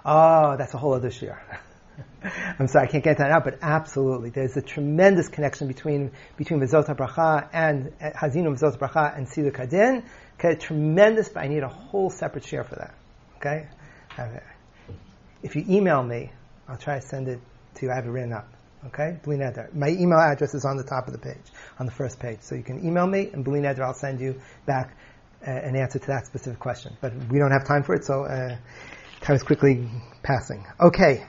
Oh, 0.03 0.55
that's 0.57 0.73
a 0.73 0.77
whole 0.77 0.93
other 0.93 1.09
share. 1.09 1.61
I'm 2.59 2.67
sorry, 2.67 2.87
I 2.87 2.91
can't 2.91 3.03
get 3.03 3.17
that 3.19 3.31
out, 3.31 3.43
but 3.43 3.59
absolutely, 3.61 4.29
there's 4.29 4.57
a 4.57 4.61
tremendous 4.61 5.29
connection 5.29 5.67
between 5.67 6.11
between 6.37 6.59
Vizot 6.59 6.85
Bracha 6.95 7.47
and 7.53 7.93
uh, 8.01 8.11
Hazinu 8.11 8.57
Vizot 8.57 8.77
Bracha 8.77 9.17
and 9.17 9.27
Siddur 9.27 9.51
Kadin. 9.51 10.03
Okay, 10.37 10.55
tremendous, 10.55 11.29
but 11.29 11.43
I 11.43 11.47
need 11.47 11.63
a 11.63 11.69
whole 11.69 12.09
separate 12.09 12.45
share 12.45 12.63
for 12.63 12.75
that. 12.75 12.93
Okay, 13.37 13.67
if 15.45 15.55
you 15.55 15.63
email 15.69 16.01
me, 16.01 16.31
I'll 16.67 16.77
try 16.77 16.99
to 16.99 17.05
send 17.05 17.27
it 17.27 17.39
to 17.75 17.85
you. 17.85 17.91
I 17.91 17.95
have 17.95 18.07
it 18.07 18.09
written 18.09 18.33
up. 18.33 18.47
Okay, 18.87 19.19
Bli 19.23 19.37
Neder. 19.37 19.73
My 19.73 19.89
email 19.89 20.19
address 20.19 20.55
is 20.55 20.65
on 20.65 20.75
the 20.75 20.83
top 20.83 21.07
of 21.07 21.13
the 21.13 21.19
page, 21.19 21.45
on 21.79 21.85
the 21.85 21.91
first 21.91 22.19
page. 22.19 22.39
So 22.41 22.55
you 22.55 22.63
can 22.63 22.83
email 22.85 23.05
me, 23.05 23.29
and 23.31 23.45
Bli 23.45 23.59
Neder, 23.59 23.81
I'll 23.81 23.93
send 23.93 24.19
you 24.19 24.41
back 24.65 24.97
uh, 25.45 25.51
an 25.51 25.75
answer 25.75 25.99
to 25.99 26.07
that 26.07 26.25
specific 26.25 26.59
question. 26.59 26.97
But 26.99 27.13
we 27.29 27.37
don't 27.37 27.51
have 27.51 27.67
time 27.67 27.83
for 27.83 27.93
it, 27.93 28.05
so 28.05 28.25
uh, 28.25 28.57
time 29.21 29.35
is 29.35 29.43
quickly 29.43 29.87
passing. 30.23 30.65
Okay. 30.79 31.23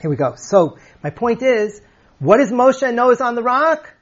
Here 0.00 0.10
we 0.10 0.16
go. 0.16 0.34
So 0.36 0.78
my 1.02 1.10
point 1.10 1.42
is, 1.42 1.80
what 2.20 2.36
does 2.36 2.52
Moshe 2.52 2.94
know 2.94 3.10
is 3.10 3.20
on 3.20 3.34
the 3.34 3.42
rock? 3.42 3.92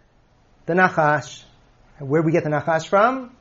The 0.66 0.74
Nachash. 0.74 1.42
Where 2.00 2.20
do 2.20 2.26
we 2.26 2.32
get 2.32 2.44
the 2.44 2.50
Nachash 2.50 2.86
from? 2.86 3.34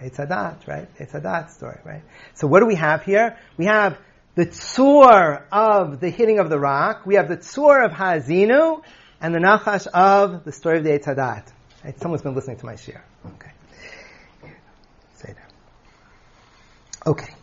Eitz 0.00 0.16
Hadat, 0.16 0.66
right? 0.68 0.88
Eitz 0.98 1.20
Hadat 1.20 1.50
story, 1.50 1.80
right? 1.84 2.02
So 2.34 2.46
what 2.46 2.60
do 2.60 2.66
we 2.66 2.76
have 2.76 3.02
here? 3.02 3.38
We 3.56 3.66
have 3.66 3.98
the 4.34 4.46
tzur 4.46 5.44
of 5.52 6.00
the 6.00 6.10
hitting 6.10 6.38
of 6.38 6.48
the 6.48 6.58
rock. 6.58 7.06
We 7.06 7.16
have 7.16 7.28
the 7.28 7.36
tzur 7.36 7.84
of 7.84 7.92
Hazinu 7.92 8.82
and 9.20 9.34
the 9.34 9.38
Nachash 9.38 9.86
of 9.88 10.44
the 10.44 10.52
story 10.52 10.78
of 10.78 10.84
the 10.84 10.90
Eitz 10.90 11.04
Hadat. 11.04 11.52
Right? 11.84 11.98
Someone's 11.98 12.22
been 12.22 12.34
listening 12.34 12.58
to 12.58 12.66
my 12.66 12.76
shir. 12.76 13.02
Okay. 13.26 13.50
Say 15.16 15.34
that. 15.34 15.52
Okay. 17.06 17.34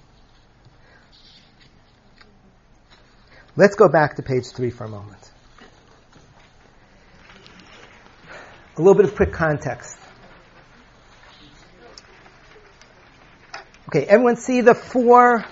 Let's 3.55 3.75
go 3.75 3.89
back 3.89 4.15
to 4.15 4.23
page 4.23 4.47
three 4.47 4.69
for 4.69 4.85
a 4.85 4.89
moment. 4.89 5.19
A 8.77 8.81
little 8.81 8.95
bit 8.95 9.05
of 9.05 9.15
quick 9.15 9.33
context. 9.33 9.97
Okay, 13.89 14.05
everyone 14.05 14.37
see 14.37 14.61
the 14.61 14.73
four, 14.73 15.43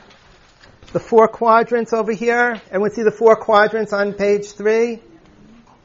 the 0.93 0.99
four 0.99 1.27
quadrants 1.27 1.93
over 1.93 2.11
here? 2.11 2.61
Everyone 2.67 2.91
see 2.91 3.03
the 3.03 3.11
four 3.11 3.35
quadrants 3.35 3.93
on 3.93 4.13
page 4.13 4.51
three? 4.51 4.99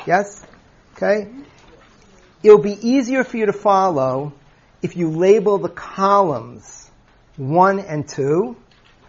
Yes? 0.06 0.44
Okay? 0.96 1.28
It'll 2.42 2.58
be 2.58 2.78
easier 2.88 3.24
for 3.24 3.36
you 3.36 3.46
to 3.46 3.52
follow 3.52 4.32
if 4.80 4.96
you 4.96 5.10
label 5.10 5.58
the 5.58 5.68
columns 5.68 6.90
one 7.36 7.78
and 7.80 8.08
two. 8.08 8.56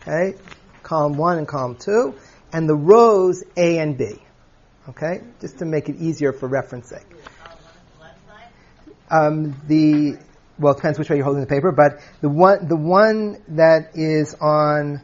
Okay? 0.01 0.35
Column 0.81 1.17
one 1.17 1.37
and 1.37 1.47
column 1.47 1.75
two 1.75 2.15
and 2.51 2.69
the 2.69 2.75
rows 2.75 3.43
A 3.57 3.79
and 3.79 3.97
B. 3.97 4.15
Okay? 4.89 5.21
Just 5.41 5.59
to 5.59 5.65
make 5.65 5.89
it 5.89 5.97
easier 5.97 6.33
for 6.33 6.47
reference 6.47 6.89
sake. 6.89 7.05
Um, 9.09 9.55
the, 9.67 10.17
well, 10.57 10.73
it 10.73 10.77
depends 10.77 10.97
which 10.97 11.09
way 11.09 11.17
you're 11.17 11.25
holding 11.25 11.41
the 11.41 11.47
paper, 11.47 11.71
but 11.71 11.99
the 12.21 12.29
one, 12.29 12.67
the 12.67 12.75
one 12.75 13.41
that 13.49 13.91
is 13.95 14.33
on 14.35 15.01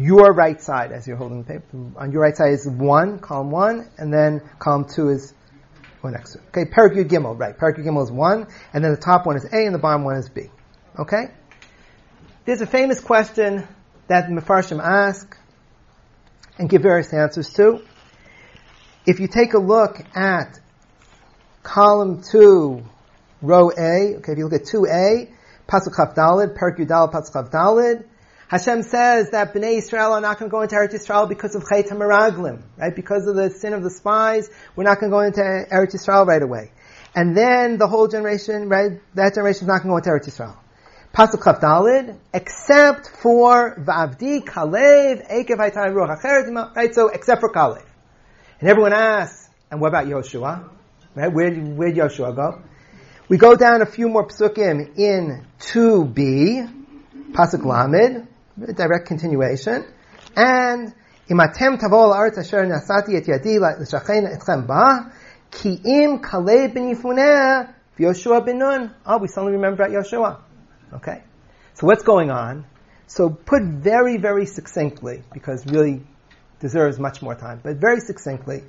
your 0.00 0.32
right 0.32 0.60
side 0.60 0.92
as 0.92 1.06
you're 1.06 1.16
holding 1.16 1.42
the 1.42 1.44
paper, 1.44 1.64
on 1.96 2.12
your 2.12 2.22
right 2.22 2.36
side 2.36 2.52
is 2.52 2.66
one, 2.66 3.18
column 3.18 3.50
one, 3.50 3.88
and 3.98 4.12
then 4.12 4.40
column 4.58 4.86
two 4.86 5.10
is 5.10 5.34
one 6.00 6.14
next 6.14 6.32
to 6.32 6.38
it. 6.38 6.44
Okay, 6.48 6.70
Perikut 6.70 7.08
Gimel, 7.08 7.38
right. 7.38 7.56
Perikut 7.56 7.84
Gimel 7.84 8.04
is 8.04 8.10
one, 8.10 8.46
and 8.72 8.84
then 8.84 8.92
the 8.92 9.00
top 9.00 9.26
one 9.26 9.36
is 9.36 9.44
A 9.44 9.66
and 9.66 9.74
the 9.74 9.78
bottom 9.78 10.04
one 10.04 10.16
is 10.16 10.28
B. 10.28 10.44
Okay? 10.98 11.26
There's 12.44 12.62
a 12.62 12.66
famous 12.66 13.00
question 13.00 13.66
that 14.08 14.28
Mefarshim 14.28 14.82
ask, 14.82 15.36
and 16.60 16.68
give 16.68 16.82
various 16.82 17.12
answers 17.12 17.52
to. 17.54 17.82
If 19.06 19.18
you 19.18 19.28
take 19.28 19.54
a 19.54 19.58
look 19.58 19.98
at 20.14 20.60
column 21.62 22.22
2, 22.22 22.82
row 23.40 23.70
A, 23.70 24.16
okay, 24.16 24.32
if 24.32 24.38
you 24.38 24.44
look 24.46 24.60
at 24.60 24.66
2A, 24.66 25.32
Pasuk 25.66 25.96
Chaf 25.96 26.14
Dalid, 26.14 26.58
Perik 26.58 26.78
Yudal, 26.78 27.10
Pasuk 27.10 27.32
Chaf 27.32 27.50
Dalid, 27.50 28.04
Hashem 28.50 28.82
says 28.82 29.30
that 29.30 29.54
Bnei 29.54 29.78
Israel 29.78 30.12
are 30.14 30.20
not 30.20 30.40
going 30.40 30.50
to 30.50 30.52
go 30.52 30.62
into 30.62 30.74
Eretz 30.74 30.92
Yisrael 30.92 31.28
because 31.28 31.54
of 31.54 31.62
Chayt 31.62 31.88
HaMeraglim, 31.88 32.60
right? 32.76 32.92
Because 32.92 33.28
of 33.28 33.36
the 33.36 33.48
sin 33.48 33.74
of 33.74 33.84
the 33.84 33.90
spies, 33.90 34.50
we're 34.74 34.82
not 34.82 34.98
going 34.98 35.12
to 35.12 35.16
go 35.16 35.20
into 35.20 35.40
Eretz 35.40 35.94
Yisrael 35.94 36.26
right 36.26 36.42
away. 36.42 36.72
And 37.14 37.36
then 37.36 37.78
the 37.78 37.86
whole 37.86 38.08
generation, 38.08 38.68
right, 38.68 39.00
that 39.14 39.36
generation 39.36 39.62
is 39.62 39.68
not 39.68 39.84
going 39.84 40.02
to 40.02 40.10
go 40.10 40.12
into 40.12 40.30
Eretz 40.30 40.34
Yisrael. 40.34 40.56
Pasuk 41.14 41.44
Chaf 41.44 41.60
Dalid, 41.60 42.18
except 42.34 43.08
for 43.22 43.76
Vavdi 43.76 44.44
Kalev 44.44 45.30
Ekev 45.30 45.72
Ruach 45.92 46.74
right? 46.74 46.92
So 46.92 47.06
except 47.06 47.40
for 47.40 47.52
Kalev, 47.52 47.86
and 48.58 48.68
everyone 48.68 48.92
asks, 48.92 49.48
and 49.70 49.80
what 49.80 49.90
about 49.90 50.06
Yoshua? 50.06 50.68
Right? 51.14 51.32
Where 51.32 51.50
did, 51.50 51.76
where 51.76 51.92
did 51.92 51.98
Yoshua 51.98 52.34
go? 52.34 52.62
We 53.28 53.36
go 53.38 53.54
down 53.54 53.80
a 53.80 53.86
few 53.86 54.08
more 54.08 54.26
psukim 54.26 54.98
in 54.98 55.46
2b, 55.60 56.84
Pasuk 57.30 57.64
Lamed, 57.64 58.26
direct 58.74 59.06
continuation, 59.06 59.84
and 60.36 60.94
Imatem 61.30 61.78
tavol 61.78 62.12
aretz 62.12 62.38
asher 62.38 62.66
nasati 62.66 63.14
et 63.14 63.24
yadi 63.24 63.60
l'shachein 63.60 64.26
etchem 64.26 64.66
ba, 64.66 65.12
ki 65.50 65.80
im 65.84 66.18
Kalev 66.18 66.74
ben 66.74 66.92
Yifuneh, 66.92 67.72
Yoshua 67.98 68.44
ben 68.44 68.58
Nun. 68.58 68.94
Oh, 69.06 69.18
we 69.18 69.28
suddenly 69.28 69.52
remember 69.52 69.84
about 69.84 69.94
Yoshua. 69.94 70.40
Okay? 70.94 71.22
So 71.74 71.86
what's 71.86 72.02
going 72.02 72.30
on? 72.30 72.64
So 73.06 73.30
put 73.30 73.62
very, 73.62 74.16
very 74.16 74.46
succinctly, 74.46 75.22
because 75.32 75.64
really 75.66 76.02
deserves 76.58 76.98
much 76.98 77.22
more 77.22 77.34
time, 77.36 77.60
but 77.62 77.76
very 77.76 78.00
succinctly, 78.00 78.62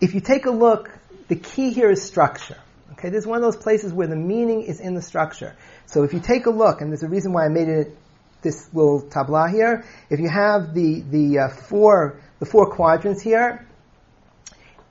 if 0.00 0.14
you 0.14 0.20
take 0.20 0.46
a 0.46 0.50
look, 0.50 0.90
the 1.28 1.36
key 1.36 1.70
here 1.70 1.90
is 1.90 2.02
structure. 2.02 2.58
Okay, 2.92 3.10
this 3.10 3.20
is 3.20 3.26
one 3.26 3.36
of 3.36 3.42
those 3.42 3.62
places 3.62 3.92
where 3.92 4.06
the 4.06 4.16
meaning 4.16 4.62
is 4.62 4.80
in 4.80 4.94
the 4.94 5.02
structure. 5.02 5.56
So 5.86 6.02
if 6.02 6.12
you 6.12 6.20
take 6.20 6.46
a 6.46 6.50
look, 6.50 6.80
and 6.80 6.90
there's 6.90 7.02
a 7.02 7.08
reason 7.08 7.32
why 7.32 7.44
I 7.44 7.48
made 7.48 7.68
it 7.68 7.96
this 8.44 8.72
little 8.72 9.02
tabla 9.02 9.50
here, 9.50 9.84
if 10.08 10.20
you 10.20 10.28
have 10.28 10.72
the, 10.72 11.00
the 11.00 11.38
uh, 11.40 11.48
four, 11.48 12.20
the 12.38 12.46
four 12.46 12.70
quadrants 12.70 13.20
here, 13.20 13.66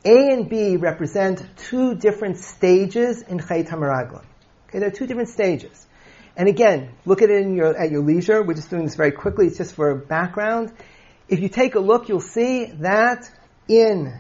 A 0.04 0.34
and 0.34 0.49
B 0.49 0.76
represent 0.76 1.41
two 1.56 1.95
different 1.95 2.39
stages 2.39 3.22
in 3.22 3.39
Chayt 3.39 3.70
HaMeraglim. 3.70 4.26
Okay, 4.68 4.80
there 4.80 4.89
are 4.89 4.91
two 4.91 5.08
different 5.08 5.30
stages. 5.30 5.88
And 6.36 6.49
again, 6.49 6.89
look 7.06 7.22
at 7.22 7.30
it 7.30 7.47
your, 7.47 7.78
at 7.78 7.91
your 7.91 8.04
leisure. 8.04 8.43
We're 8.43 8.56
just 8.56 8.70
doing 8.70 8.84
this 8.84 8.95
very 8.95 9.12
quickly. 9.12 9.47
It's 9.47 9.58
just 9.58 9.76
for 9.76 9.95
background. 9.95 10.74
If 11.30 11.39
you 11.39 11.47
take 11.47 11.76
a 11.76 11.80
look, 11.80 12.10
you'll 12.10 12.20
see 12.20 12.66
that 12.80 13.30
in 13.70 14.14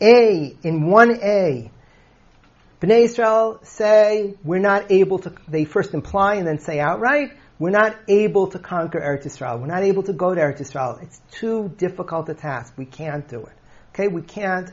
A, 0.00 0.56
in 0.62 0.84
1A, 0.84 1.70
Bnei 2.80 3.04
Israel 3.04 3.60
say 3.62 4.36
we're 4.42 4.58
not 4.58 4.90
able 4.90 5.18
to, 5.18 5.34
they 5.48 5.66
first 5.66 5.92
imply 5.92 6.36
and 6.36 6.46
then 6.46 6.60
say 6.60 6.80
outright, 6.80 7.32
we're 7.60 7.70
not 7.70 7.94
able 8.08 8.46
to 8.48 8.58
conquer 8.58 8.98
Eretz 8.98 9.26
Israel. 9.26 9.58
We're 9.58 9.66
not 9.66 9.82
able 9.82 10.02
to 10.04 10.14
go 10.14 10.34
to 10.34 10.40
Eretz 10.40 10.62
Israel. 10.62 10.98
It's 11.02 11.20
too 11.30 11.68
difficult 11.76 12.28
a 12.30 12.34
task. 12.34 12.72
We 12.76 12.86
can't 12.86 13.28
do 13.28 13.44
it. 13.44 13.52
Okay, 13.90 14.08
we 14.08 14.22
can't, 14.22 14.70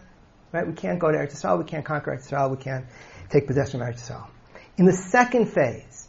right? 0.53 0.65
We 0.65 0.73
can't 0.73 0.97
go 0.97 1.11
to 1.11 1.17
Eretz 1.17 1.33
Israel. 1.33 1.57
We 1.57 1.65
can't 1.65 1.83
conquer 1.83 2.11
Eretz 2.15 2.21
Israel. 2.21 2.49
We 2.49 2.57
can't 2.57 2.85
take 3.29 3.45
possession 3.45 3.81
of 3.81 3.87
Eretz 3.89 3.95
Israel. 3.95 4.29
In 4.77 4.85
the 4.85 4.93
second 4.93 5.47
phase, 5.47 6.07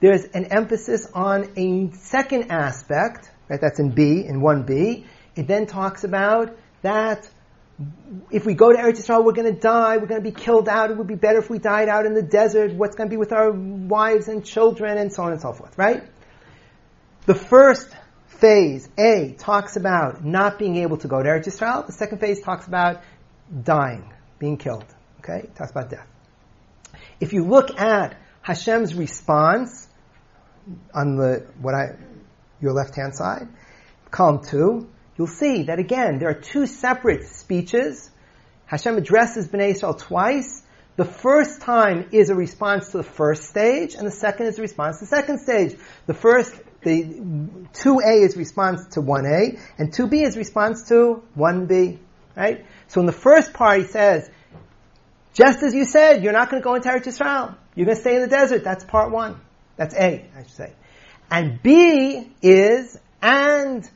there's 0.00 0.24
an 0.24 0.46
emphasis 0.46 1.06
on 1.12 1.52
a 1.56 1.90
second 1.92 2.50
aspect, 2.50 3.30
right? 3.50 3.60
That's 3.60 3.78
in 3.78 3.90
B, 3.90 4.24
in 4.26 4.40
1B. 4.40 5.04
It 5.36 5.46
then 5.46 5.66
talks 5.66 6.04
about 6.04 6.56
that 6.80 7.28
if 8.30 8.46
we 8.46 8.54
go 8.54 8.72
to 8.72 8.78
Eretz 8.78 9.02
Yisrael, 9.02 9.24
we're 9.24 9.32
going 9.32 9.52
to 9.52 9.60
die. 9.60 9.96
We're 9.96 10.06
going 10.06 10.22
to 10.22 10.30
be 10.30 10.34
killed 10.34 10.68
out. 10.68 10.90
It 10.90 10.96
would 10.96 11.08
be 11.08 11.16
better 11.16 11.38
if 11.38 11.50
we 11.50 11.58
died 11.58 11.88
out 11.88 12.06
in 12.06 12.14
the 12.14 12.22
desert. 12.22 12.72
What's 12.72 12.94
going 12.94 13.08
to 13.08 13.12
be 13.12 13.18
with 13.18 13.32
our 13.32 13.50
wives 13.50 14.28
and 14.28 14.44
children, 14.44 14.96
and 14.96 15.12
so 15.12 15.24
on 15.24 15.32
and 15.32 15.40
so 15.40 15.52
forth. 15.52 15.76
Right? 15.76 16.04
The 17.26 17.34
first 17.34 17.88
phase, 18.26 18.88
A, 18.98 19.34
talks 19.38 19.76
about 19.76 20.24
not 20.24 20.58
being 20.58 20.76
able 20.76 20.98
to 20.98 21.08
go 21.08 21.22
to 21.22 21.28
Eretz 21.28 21.46
Yisrael. 21.46 21.86
The 21.86 21.92
second 21.92 22.18
phase 22.18 22.42
talks 22.42 22.66
about 22.66 23.02
dying, 23.62 24.12
being 24.38 24.58
killed. 24.58 24.84
Okay, 25.20 25.38
it 25.44 25.54
talks 25.54 25.70
about 25.70 25.88
death. 25.88 26.06
If 27.20 27.32
you 27.32 27.44
look 27.44 27.80
at 27.80 28.16
Hashem's 28.42 28.94
response 28.94 29.88
on 30.94 31.16
the 31.16 31.46
what 31.60 31.74
I 31.74 31.96
your 32.60 32.72
left 32.72 32.94
hand 32.94 33.14
side, 33.14 33.48
column 34.10 34.44
two, 34.44 34.88
you'll 35.16 35.26
see 35.26 35.64
that 35.64 35.78
again, 35.78 36.18
there 36.18 36.28
are 36.28 36.40
two 36.40 36.66
separate 36.66 37.26
speeches. 37.26 38.10
Hashem 38.66 38.98
addresses 38.98 39.48
Bnei 39.48 39.70
Israel 39.70 39.94
twice. 39.94 40.62
The 40.96 41.04
first 41.04 41.62
time 41.62 42.08
is 42.12 42.30
a 42.30 42.34
response 42.34 42.90
to 42.90 42.98
the 42.98 43.02
first 43.02 43.44
stage, 43.44 43.94
and 43.94 44.06
the 44.06 44.12
second 44.12 44.46
is 44.46 44.58
a 44.58 44.62
response 44.62 44.98
to 44.98 45.06
the 45.06 45.08
second 45.08 45.38
stage. 45.40 45.76
The 46.06 46.14
first, 46.14 46.54
the 46.84 47.02
2a 47.02 48.24
is 48.24 48.36
response 48.36 48.86
to 48.94 49.02
1a, 49.02 49.58
and 49.78 49.92
2b 49.92 50.22
is 50.22 50.36
response 50.36 50.88
to 50.88 51.22
1b. 51.36 51.98
Right? 52.36 52.64
So 52.88 53.00
in 53.00 53.06
the 53.06 53.12
first 53.12 53.52
part 53.52 53.80
he 53.80 53.86
says, 53.86 54.30
just 55.34 55.62
as 55.62 55.74
you 55.74 55.84
said, 55.84 56.22
you're 56.22 56.32
not 56.32 56.50
going 56.50 56.62
to 56.62 56.64
go 56.64 56.74
into 56.74 56.88
Eretz 56.88 57.04
Yisrael. 57.04 57.56
You're 57.74 57.86
going 57.86 57.96
to 57.96 58.00
stay 58.00 58.14
in 58.14 58.22
the 58.22 58.28
desert. 58.28 58.62
That's 58.62 58.84
part 58.84 59.10
one. 59.10 59.40
That's 59.76 59.94
A, 59.94 60.24
I 60.36 60.42
should 60.42 60.52
say. 60.52 60.72
And 61.30 61.60
B 61.60 62.30
is, 62.40 62.96
and 63.20 63.88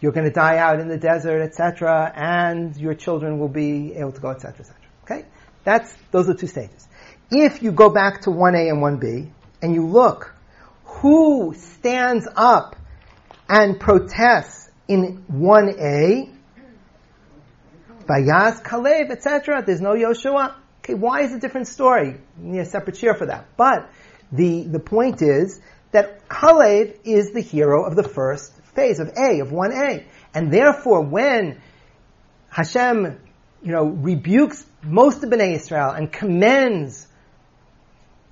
you're 0.00 0.12
going 0.12 0.26
to 0.26 0.32
die 0.32 0.58
out 0.58 0.80
in 0.80 0.88
the 0.88 0.96
desert, 0.96 1.42
etc., 1.42 2.10
and 2.14 2.76
your 2.76 2.94
children 2.94 3.38
will 3.38 3.48
be 3.48 3.94
able 3.94 4.12
to 4.12 4.20
go, 4.20 4.30
etc., 4.30 4.60
etc. 4.60 4.76
Okay, 5.04 5.26
that's 5.64 5.94
those 6.10 6.28
are 6.28 6.34
two 6.34 6.46
stages. 6.46 6.88
If 7.30 7.62
you 7.62 7.72
go 7.72 7.90
back 7.90 8.22
to 8.22 8.30
one 8.30 8.54
A 8.54 8.68
and 8.68 8.80
one 8.80 8.98
B, 8.98 9.30
and 9.60 9.74
you 9.74 9.86
look, 9.86 10.34
who 11.02 11.52
stands 11.56 12.28
up 12.36 12.76
and 13.48 13.80
protests 13.80 14.70
in 14.86 15.24
one 15.26 15.70
A? 15.80 16.30
Vayaz 18.06 18.62
Kalev, 18.62 19.10
etc. 19.10 19.64
There's 19.66 19.80
no 19.80 19.94
Yoshua. 19.94 20.54
Okay, 20.78 20.94
why 20.94 21.22
is 21.22 21.32
a 21.32 21.40
different 21.40 21.66
story? 21.66 22.20
You 22.40 22.52
need 22.52 22.60
a 22.60 22.64
separate 22.64 22.96
shir 22.96 23.14
for 23.14 23.26
that. 23.26 23.48
But 23.56 23.90
the, 24.30 24.62
the 24.62 24.78
point 24.78 25.22
is 25.22 25.60
that 25.90 26.28
Kalev 26.28 26.96
is 27.02 27.32
the 27.32 27.40
hero 27.40 27.84
of 27.84 27.96
the 27.96 28.04
first 28.04 28.52
phase 28.76 29.00
of 29.00 29.08
A, 29.08 29.40
of 29.40 29.48
1A. 29.48 30.04
And 30.34 30.52
therefore, 30.52 31.02
when 31.02 31.60
Hashem, 32.48 33.18
you 33.60 33.72
know, 33.72 33.86
rebukes 33.86 34.64
most 34.84 35.24
of 35.24 35.30
Bnei 35.30 35.56
Israel 35.56 35.90
and 35.90 36.12
commends, 36.12 37.08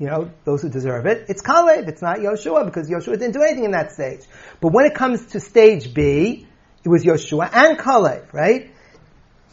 you 0.01 0.07
know, 0.07 0.31
those 0.45 0.63
who 0.63 0.71
deserve 0.71 1.05
it, 1.05 1.27
it's 1.29 1.43
Kalev, 1.43 1.87
it's 1.87 2.01
not 2.01 2.19
Yoshua, 2.19 2.65
because 2.65 2.89
Yoshua 2.89 3.19
didn't 3.19 3.33
do 3.33 3.43
anything 3.43 3.67
in 3.67 3.73
that 3.73 3.93
stage. 3.93 4.23
But 4.59 4.73
when 4.73 4.87
it 4.87 4.95
comes 4.95 5.27
to 5.27 5.41
stage 5.41 5.93
B, 5.93 6.47
it 6.83 6.89
was 6.89 7.05
Yoshua 7.05 7.51
and 7.53 7.79
Kalev, 7.79 8.33
right? 8.33 8.71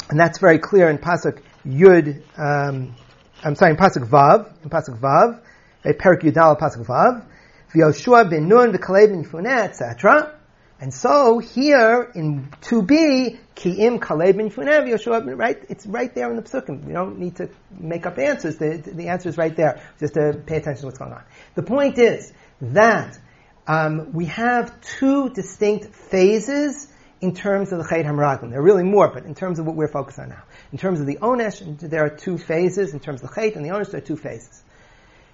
And 0.10 0.18
that's 0.18 0.40
very 0.40 0.58
clear 0.58 0.90
in 0.90 1.00
Pasuk 1.00 1.42
Yud, 1.66 2.24
um, 2.38 2.96
I'm 3.44 3.56
sorry, 3.56 3.72
in 3.72 3.78
Pasuk 3.78 4.08
Vav, 4.08 4.50
in 4.64 4.70
Pasuk 4.70 4.98
Vav, 5.00 5.42
Perik 5.84 6.22
Yudal 6.22 6.58
Pasuk 6.58 6.86
Vav, 6.86 7.26
V'Yoshua 7.74 8.30
ben 8.30 8.48
Nun, 8.48 8.72
V'Kalev 8.72 9.10
ben 9.10 9.26
Funeh, 9.26 9.66
etc. 9.66 10.37
And 10.80 10.94
so 10.94 11.40
here 11.40 12.12
in 12.14 12.50
2b, 12.62 13.40
Ki'im 13.56 14.00
Kalev 14.00 14.38
bin 14.38 14.52
Funev 14.52 14.88
Yoshua, 14.88 15.36
right? 15.36 15.58
It's 15.70 15.88
right 15.88 16.14
there 16.14 16.30
in 16.30 16.36
the 16.36 16.44
psukim. 16.44 16.86
We 16.86 16.94
don't 16.94 17.18
need 17.18 17.38
to 17.38 17.50
make 17.72 18.06
up 18.06 18.20
answers. 18.20 18.58
The, 18.58 18.84
the 18.86 19.08
answer 19.08 19.30
is 19.30 19.38
right 19.38 19.56
there. 19.56 19.82
Just 20.00 20.14
to 20.14 20.40
pay 20.46 20.58
attention 20.58 20.82
to 20.82 20.86
what's 20.86 21.00
going 21.00 21.14
on. 21.14 21.24
The 21.56 21.64
point 21.64 21.98
is 21.98 22.32
that 22.62 23.18
um, 23.66 24.14
we 24.14 24.26
have 24.26 24.80
two 24.82 25.32
distinct 25.32 25.96
phases 25.96 26.88
in 27.22 27.34
terms 27.34 27.72
of 27.72 27.80
the 27.80 27.88
Chet 27.90 28.06
HaMeraglim. 28.06 28.52
There 28.52 28.60
are 28.60 28.64
really 28.64 28.84
more, 28.84 29.08
but 29.08 29.26
in 29.26 29.34
terms 29.34 29.58
of 29.58 29.66
what 29.66 29.76
we're 29.76 29.88
focused 29.88 30.20
on 30.20 30.30
now. 30.30 30.44
In 30.72 30.78
terms 30.78 31.00
of 31.00 31.08
the 31.08 31.16
Onesh, 31.16 31.80
there 31.80 32.06
are 32.06 32.16
two 32.16 32.38
phases. 32.38 32.94
In 32.94 33.00
terms 33.00 33.24
of 33.24 33.30
the 33.30 33.36
Chet 33.36 33.56
and 33.56 33.66
the 33.66 33.70
Onesh, 33.70 33.90
there 33.90 34.02
are 34.02 34.06
two 34.06 34.16
phases. 34.16 34.64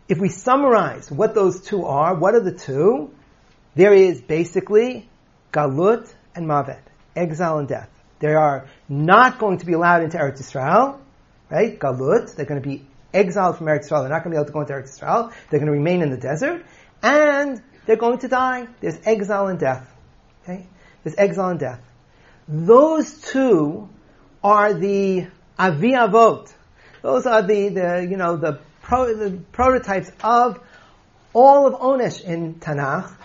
If 0.07 0.19
we 0.19 0.29
summarize 0.29 1.11
what 1.11 1.35
those 1.35 1.61
two 1.61 1.85
are, 1.85 2.15
what 2.15 2.33
are 2.33 2.39
the 2.39 2.53
two? 2.53 3.13
There 3.75 3.93
is 3.93 4.21
basically 4.21 5.09
Galut 5.53 6.11
and 6.35 6.47
Mavet, 6.47 6.81
exile 7.15 7.59
and 7.59 7.67
death. 7.67 7.89
They 8.19 8.33
are 8.33 8.67
not 8.89 9.39
going 9.39 9.59
to 9.59 9.65
be 9.65 9.73
allowed 9.73 10.03
into 10.03 10.17
Eretz 10.17 10.41
Yisrael, 10.41 10.99
right? 11.49 11.79
Galut, 11.79 12.35
they're 12.35 12.45
going 12.45 12.61
to 12.61 12.67
be 12.67 12.85
exiled 13.13 13.57
from 13.57 13.67
Eretz 13.67 13.87
Yisrael. 13.87 14.01
They're 14.01 14.09
not 14.09 14.23
going 14.23 14.31
to 14.33 14.37
be 14.37 14.37
able 14.37 14.45
to 14.45 14.51
go 14.51 14.61
into 14.61 14.73
Eretz 14.73 14.99
Yisrael. 14.99 15.31
They're 15.49 15.59
going 15.59 15.71
to 15.71 15.77
remain 15.77 16.01
in 16.01 16.09
the 16.09 16.17
desert, 16.17 16.65
and 17.03 17.61
they're 17.85 17.97
going 17.97 18.19
to 18.19 18.27
die. 18.27 18.67
There's 18.81 18.99
exile 19.05 19.47
and 19.47 19.59
death. 19.59 19.87
Okay? 20.43 20.65
There's 21.03 21.15
exile 21.17 21.49
and 21.49 21.59
death. 21.59 21.81
Those 22.47 23.21
two 23.21 23.89
are 24.43 24.73
the 24.73 25.27
avi 25.57 25.91
avot. 25.91 26.51
Those 27.01 27.25
are 27.25 27.41
the, 27.41 27.69
the 27.69 28.07
you 28.09 28.17
know 28.17 28.37
the, 28.37 28.59
pro, 28.81 29.15
the 29.15 29.37
prototypes 29.51 30.11
of 30.23 30.59
all 31.33 31.67
of 31.67 31.73
Onesh 31.79 32.23
in 32.23 32.55
Tanakh 32.55 33.15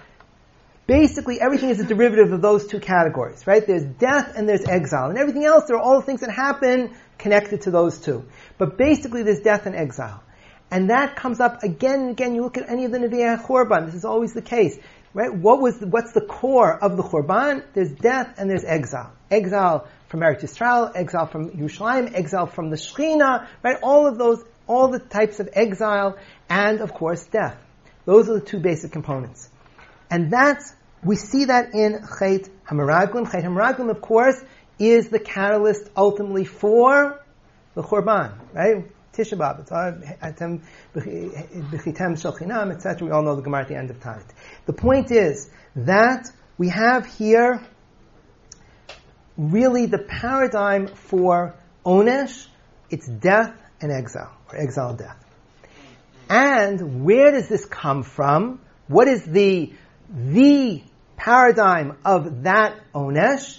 basically 0.89 1.39
everything 1.39 1.69
is 1.69 1.79
a 1.79 1.85
derivative 1.85 2.33
of 2.33 2.41
those 2.41 2.67
two 2.67 2.81
categories, 2.81 3.47
right? 3.47 3.65
There's 3.65 3.85
death 3.85 4.33
and 4.35 4.49
there's 4.49 4.65
exile. 4.65 5.11
And 5.11 5.19
everything 5.19 5.45
else, 5.45 5.65
there 5.69 5.77
are 5.77 5.83
all 5.83 6.01
the 6.01 6.07
things 6.07 6.23
that 6.23 6.31
happen 6.31 6.97
connected 7.19 7.63
to 7.63 7.71
those 7.71 8.01
two. 8.01 8.25
But 8.57 8.79
basically 8.79 9.23
there's 9.23 9.41
death 9.41 9.67
and 9.67 9.77
exile. 9.77 10.23
And 10.71 10.91
that 10.91 11.15
comes 11.15 11.41
up 11.41 11.63
again 11.63 12.01
and 12.01 12.11
again. 12.11 12.35
You 12.35 12.43
look 12.43 12.57
at 12.57 12.69
any 12.69 12.87
of 12.87 12.93
the 12.93 12.99
Nevi'ah 12.99 13.45
Chorban, 13.45 13.87
this 13.87 13.95
is 13.95 14.05
always 14.07 14.33
the 14.33 14.43
case, 14.43 14.79
right? 15.13 15.33
What 15.33 15.61
was, 15.61 15.79
the, 15.79 15.87
what's 15.87 16.13
the 16.13 16.23
core 16.23 16.83
of 16.83 16.97
the 16.97 17.03
Chorban? 17.03 17.65
There's 17.75 17.93
death 17.93 18.35
and 18.39 18.51
there's 18.51 18.65
exile. 18.65 19.13
Exile 19.31 19.87
from 20.09 20.21
Eretz 20.21 20.41
Yisrael, 20.41 20.93
exile 20.95 21.27
from 21.27 21.51
Yerushalayim, 21.51 22.15
exile 22.15 22.47
from 22.47 22.71
the 22.71 22.77
Shechina, 22.77 23.47
right? 23.63 23.77
All 23.83 24.07
of 24.07 24.17
those, 24.17 24.43
all 24.67 24.89
the 24.89 24.99
types 24.99 25.39
of 25.39 25.51
exile, 25.53 26.17
and 26.49 26.81
of 26.81 26.95
course 26.95 27.27
death. 27.27 27.59
Those 28.07 28.31
are 28.31 28.41
the 28.41 28.45
two 28.45 28.59
basic 28.59 28.91
components. 28.91 29.51
And 30.11 30.31
that's 30.31 30.75
we 31.05 31.17
see 31.17 31.47
that 31.47 31.75
in 31.75 32.05
Chet 32.19 32.49
HaMeraglim. 32.67 33.31
Chet 33.31 33.45
HaMeraglim, 33.45 33.91
of 33.91 34.01
course, 34.01 34.41
is 34.79 35.09
the 35.09 35.19
catalyst 35.19 35.89
ultimately 35.97 36.45
for 36.45 37.21
the 37.75 37.83
Chorban, 37.83 38.35
right? 38.53 38.85
Tisha 39.13 39.37
B'Av, 39.37 39.67
Bechitem 40.95 42.21
Shel 42.21 42.71
etc. 42.71 43.07
We 43.07 43.13
all 43.13 43.23
know 43.23 43.37
the 43.37 43.43
Gemara 43.43 43.63
at 43.63 43.69
the 43.69 43.77
end 43.77 43.91
of 43.91 43.99
Taanit. 44.01 44.31
The 44.67 44.73
point 44.73 45.11
is 45.11 45.51
that 45.75 46.27
we 46.57 46.69
have 46.69 47.07
here 47.07 47.61
really 49.37 49.87
the 49.87 49.99
paradigm 49.99 50.89
for 50.89 51.55
Onesh, 51.85 52.47
it's 52.91 53.07
death 53.07 53.57
and 53.81 53.93
exile, 53.93 54.37
or 54.53 54.59
exile 54.61 54.95
death. 54.95 55.25
And 56.29 57.05
where 57.05 57.31
does 57.33 57.49
this 57.49 57.65
come 57.65 58.03
from? 58.03 58.61
What 58.89 59.09
is 59.09 59.25
the 59.25 59.73
the 60.11 60.83
paradigm 61.19 61.99
of 62.05 62.45
that 62.45 62.81
onesh, 62.95 63.59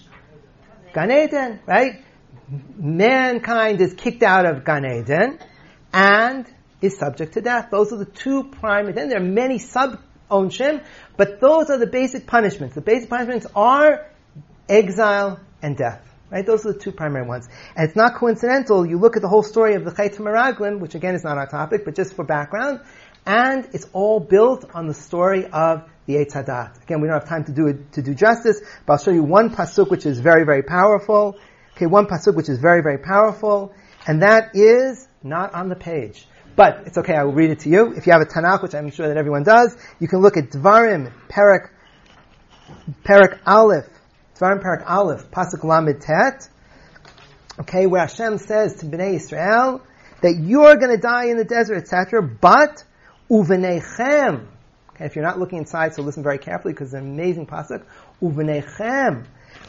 Gan 0.93 1.11
Eden, 1.11 1.59
right? 1.67 2.03
Mankind 2.77 3.79
is 3.81 3.93
kicked 3.93 4.23
out 4.23 4.45
of 4.45 4.65
Gan 4.65 4.85
Eden 4.85 5.37
and 5.93 6.47
is 6.81 6.97
subject 6.97 7.33
to 7.33 7.41
death. 7.41 7.67
Those 7.69 7.93
are 7.93 7.97
the 7.97 8.05
two 8.05 8.45
primary. 8.45 8.93
Then 8.93 9.09
there 9.09 9.19
are 9.19 9.23
many 9.23 9.59
sub 9.59 9.99
onshim, 10.31 10.83
but 11.17 11.39
those 11.39 11.69
are 11.69 11.77
the 11.77 11.87
basic 11.87 12.25
punishments. 12.25 12.75
The 12.75 12.81
basic 12.81 13.09
punishments 13.09 13.45
are 13.55 14.07
exile 14.67 15.39
and 15.61 15.77
death. 15.77 16.05
Right? 16.31 16.45
Those 16.45 16.65
are 16.65 16.73
the 16.73 16.79
two 16.79 16.91
primary 16.91 17.27
ones. 17.27 17.49
And 17.75 17.87
it's 17.87 17.95
not 17.95 18.15
coincidental. 18.15 18.85
You 18.85 18.99
look 18.99 19.15
at 19.15 19.23
the 19.23 19.27
whole 19.27 19.41
story 19.41 19.73
of 19.73 19.83
the 19.83 19.91
Meraglim, 19.91 20.79
which 20.79 20.93
again 20.93 21.15
is 21.15 21.23
not 21.23 21.37
our 21.37 21.47
topic, 21.47 21.85
but 21.85 21.95
just 21.95 22.13
for 22.15 22.23
background, 22.23 22.81
and 23.25 23.67
it's 23.73 23.87
all 23.93 24.19
built 24.19 24.69
on 24.73 24.87
the 24.87 24.93
story 24.93 25.45
of 25.45 25.89
the 26.09 26.15
Eitz 26.15 26.33
Hadat. 26.33 26.81
Again, 26.81 27.01
we 27.01 27.07
don't 27.07 27.19
have 27.19 27.29
time 27.29 27.43
to 27.45 27.51
do 27.51 27.67
it, 27.67 27.93
to 27.93 28.01
do 28.01 28.15
justice, 28.15 28.59
but 28.85 28.93
I'll 28.93 28.99
show 28.99 29.11
you 29.11 29.21
one 29.21 29.51
pasuk 29.51 29.91
which 29.91 30.07
is 30.07 30.19
very, 30.19 30.43
very 30.43 30.63
powerful. 30.63 31.37
Okay, 31.75 31.85
one 31.85 32.07
pasuk 32.07 32.35
which 32.35 32.49
is 32.49 32.57
very, 32.57 32.81
very 32.81 32.97
powerful, 32.97 33.73
and 34.07 34.23
that 34.23 34.55
is 34.55 35.07
not 35.21 35.53
on 35.53 35.69
the 35.69 35.75
page. 35.75 36.27
But 36.55 36.87
it's 36.87 36.97
okay, 36.97 37.13
I 37.13 37.23
will 37.25 37.33
read 37.33 37.51
it 37.51 37.59
to 37.59 37.69
you. 37.69 37.93
If 37.93 38.07
you 38.07 38.13
have 38.13 38.23
a 38.23 38.25
Tanakh, 38.25 38.63
which 38.63 38.73
I'm 38.73 38.89
sure 38.89 39.07
that 39.07 39.17
everyone 39.17 39.43
does, 39.43 39.77
you 39.99 40.07
can 40.07 40.19
look 40.19 40.35
at 40.35 40.49
Dvarim, 40.49 41.13
Perak, 41.29 41.71
Perak 43.03 43.39
Aleph, 43.45 43.85
Dvarim 44.35 44.61
Perak 44.61 44.89
Aleph, 44.89 45.29
Pasuk 45.29 45.63
Lamed 45.63 46.01
Tet, 46.01 46.49
okay, 47.59 47.85
where 47.85 48.01
Hashem 48.01 48.39
says 48.39 48.77
to 48.77 48.87
Bnei 48.87 49.13
Israel 49.13 49.83
that 50.23 50.39
you're 50.41 50.75
going 50.77 50.91
to 50.91 51.01
die 51.01 51.25
in 51.25 51.37
the 51.37 51.45
desert, 51.45 51.77
etc., 51.77 52.23
but 52.23 52.83
Uvenechem. 53.29 54.47
Okay, 54.99 55.05
if 55.05 55.15
you're 55.15 55.23
not 55.23 55.39
looking 55.39 55.59
inside, 55.59 55.93
so 55.93 56.01
listen 56.01 56.23
very 56.23 56.39
carefully 56.39 56.73
because 56.73 56.87
it's 56.87 57.01
an 57.01 57.09
amazing 57.09 57.45
pasuk. 57.47 57.85
Uvenechem. 58.21 59.23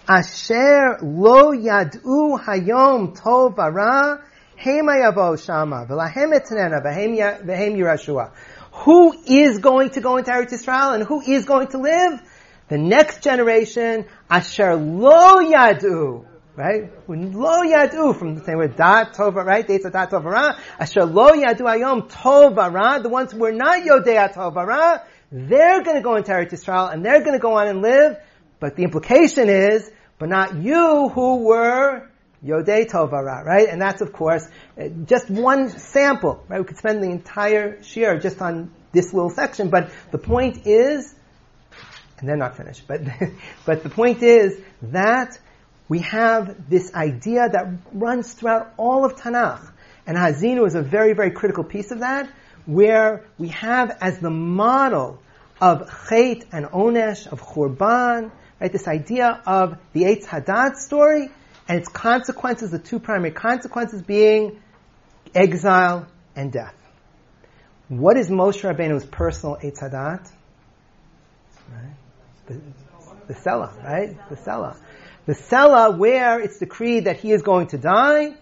Asher 0.08 0.98
lo 1.02 1.52
yad'u 1.52 2.36
hayom 2.42 3.16
tov 3.16 3.54
v'ra 3.54 4.22
hema 4.58 4.98
yavo 5.00 5.40
shama 5.40 5.86
v'lahem 5.88 6.36
etnena 6.36 6.84
v'hem 6.84 7.76
yirashua. 7.76 8.32
Who 8.72 9.14
is 9.24 9.58
going 9.58 9.90
to 9.90 10.00
go 10.00 10.16
into 10.16 10.32
Eretz 10.32 10.50
Yisrael 10.50 10.96
and 10.96 11.04
who 11.04 11.20
is 11.20 11.44
going 11.44 11.68
to 11.68 11.78
live? 11.78 12.20
The 12.66 12.78
next 12.78 13.22
generation, 13.22 14.06
asher 14.28 14.74
lo 14.74 15.36
yadu, 15.36 16.24
right? 16.56 16.90
Lo 17.08 17.62
yadu, 17.62 18.18
from 18.18 18.34
the 18.34 18.44
same 18.44 18.56
word, 18.56 18.74
dat 18.74 19.14
tova, 19.14 19.44
right? 19.44 19.64
Dates 19.64 19.84
of 19.84 19.92
dat 19.92 20.10
tovara. 20.10 20.58
Asher 20.76 21.04
lo 21.04 21.30
yadu 21.30 21.60
ayom 21.60 22.10
tovara, 22.10 23.00
the 23.00 23.08
ones 23.08 23.30
who 23.30 23.44
are 23.44 23.52
not 23.52 23.84
yodea 23.84 24.34
tovara, 24.34 25.02
they're 25.32 25.82
going 25.82 25.96
to 25.96 26.02
go 26.02 26.16
into 26.16 26.30
Eretz 26.30 26.50
Yisrael 26.50 26.92
and 26.92 27.04
they're 27.04 27.20
going 27.20 27.32
to 27.32 27.38
go 27.38 27.54
on 27.54 27.68
and 27.68 27.82
live. 27.82 28.18
But 28.58 28.76
the 28.76 28.84
implication 28.84 29.48
is, 29.48 29.90
but 30.18 30.28
not 30.28 30.56
you 30.56 31.08
who 31.08 31.44
were 31.44 32.08
Yodei 32.44 32.90
Tovara, 32.90 33.44
right? 33.44 33.68
And 33.68 33.80
that's 33.80 34.00
of 34.00 34.12
course 34.12 34.46
uh, 34.78 34.88
just 35.06 35.30
one 35.30 35.70
sample, 35.70 36.44
right? 36.48 36.58
We 36.58 36.66
could 36.66 36.78
spend 36.78 37.02
the 37.02 37.10
entire 37.10 37.82
share 37.82 38.18
just 38.18 38.40
on 38.40 38.72
this 38.92 39.12
little 39.12 39.30
section, 39.30 39.70
but 39.70 39.90
the 40.10 40.18
point 40.18 40.66
is, 40.66 41.14
and 42.18 42.28
they're 42.28 42.36
not 42.36 42.56
finished, 42.56 42.82
but, 42.86 43.00
but 43.64 43.82
the 43.82 43.90
point 43.90 44.22
is 44.22 44.60
that 44.82 45.38
we 45.88 46.00
have 46.00 46.68
this 46.70 46.94
idea 46.94 47.48
that 47.48 47.66
runs 47.92 48.32
throughout 48.32 48.72
all 48.76 49.04
of 49.04 49.16
Tanakh. 49.16 49.72
And 50.06 50.16
Hazinu 50.16 50.66
is 50.66 50.74
a 50.74 50.82
very, 50.82 51.14
very 51.14 51.30
critical 51.30 51.64
piece 51.64 51.90
of 51.90 52.00
that, 52.00 52.30
where 52.66 53.24
we 53.38 53.48
have 53.48 53.96
as 54.00 54.18
the 54.18 54.30
model 54.30 55.20
of 55.60 55.88
Chait 55.88 56.46
and 56.52 56.66
Onesh, 56.66 57.26
of 57.26 57.42
Churban, 57.42 58.30
right, 58.60 58.72
this 58.72 58.88
idea 58.88 59.42
of 59.46 59.78
the 59.92 60.02
Eitz 60.04 60.24
Hadat 60.24 60.76
story, 60.76 61.28
and 61.68 61.78
its 61.78 61.88
consequences, 61.88 62.70
the 62.70 62.78
two 62.78 62.98
primary 62.98 63.30
consequences 63.30 64.02
being 64.02 64.60
exile 65.34 66.06
and 66.34 66.52
death. 66.52 66.74
What 67.88 68.16
is 68.16 68.28
Moshe 68.30 68.62
Rabbeinu's 68.62 69.04
personal 69.04 69.56
Eitz 69.56 69.80
Hadat? 69.80 70.28
Right? 71.70 71.94
The, 72.46 72.60
the 73.28 73.34
Sela, 73.34 73.84
right? 73.84 74.16
The 74.28 74.36
Sela. 74.36 74.76
The 75.26 75.34
Sela 75.34 75.96
where 75.96 76.40
it's 76.40 76.58
decreed 76.58 77.04
that 77.04 77.18
he 77.18 77.30
is 77.32 77.42
going 77.42 77.68
to 77.68 77.78
die 77.78 78.34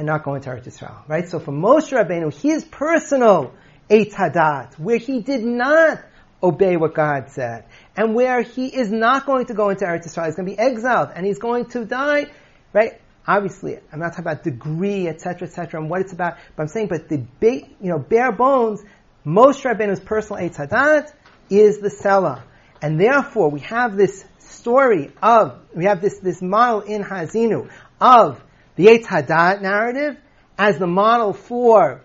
and 0.00 0.06
not 0.06 0.24
going 0.24 0.40
to 0.40 0.48
Eretz 0.48 0.66
Yisrael, 0.66 1.06
right? 1.08 1.28
So 1.28 1.38
for 1.38 1.52
Moshe 1.52 1.92
Rabbeinu, 1.92 2.32
his 2.32 2.64
personal 2.64 3.52
Eitz 3.90 4.14
Hadat, 4.14 4.78
where 4.78 4.96
he 4.96 5.20
did 5.20 5.44
not 5.44 6.02
obey 6.42 6.78
what 6.78 6.94
God 6.94 7.28
said, 7.28 7.66
and 7.94 8.14
where 8.14 8.40
he 8.40 8.68
is 8.68 8.90
not 8.90 9.26
going 9.26 9.44
to 9.46 9.54
go 9.54 9.68
into 9.68 9.84
Eretz 9.84 10.06
Yisrael, 10.06 10.24
he's 10.24 10.36
going 10.36 10.48
to 10.48 10.56
be 10.56 10.58
exiled, 10.58 11.10
and 11.14 11.26
he's 11.26 11.38
going 11.38 11.66
to 11.66 11.84
die, 11.84 12.30
right? 12.72 12.98
Obviously, 13.26 13.76
I'm 13.92 13.98
not 14.00 14.12
talking 14.12 14.24
about 14.24 14.42
degree, 14.42 15.06
etc., 15.06 15.46
etc., 15.46 15.78
and 15.78 15.90
what 15.90 16.00
it's 16.00 16.14
about, 16.14 16.38
but 16.56 16.62
I'm 16.62 16.68
saying, 16.68 16.88
but 16.88 17.10
the 17.10 17.22
you 17.42 17.90
know, 17.90 17.98
bare 17.98 18.32
bones, 18.32 18.82
Moshe 19.26 19.70
Rabbeinu's 19.70 20.00
personal 20.00 20.42
Eitz 20.42 20.56
Hadat 20.56 21.12
is 21.50 21.78
the 21.80 21.90
Sela. 21.90 22.40
And 22.80 22.98
therefore, 22.98 23.50
we 23.50 23.60
have 23.60 23.98
this 23.98 24.24
story 24.38 25.12
of, 25.22 25.58
we 25.76 25.84
have 25.84 26.00
this, 26.00 26.20
this 26.20 26.40
model 26.40 26.80
in 26.80 27.04
Hazinu 27.04 27.68
of 28.00 28.42
the 28.80 28.86
Eitz 28.86 29.04
Hadat 29.04 29.60
narrative 29.60 30.16
as 30.56 30.78
the 30.78 30.86
model 30.86 31.34
for, 31.34 32.00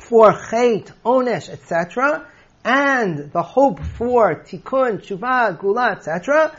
for 0.00 0.32
Chait, 0.32 0.90
Onesh, 1.04 1.50
etc., 1.50 2.26
and 2.64 3.30
the 3.32 3.42
hope 3.42 3.80
for 3.80 4.36
Tikkun, 4.36 5.02
Tshuva, 5.02 5.58
Geula, 5.58 5.96
etc., 5.96 6.56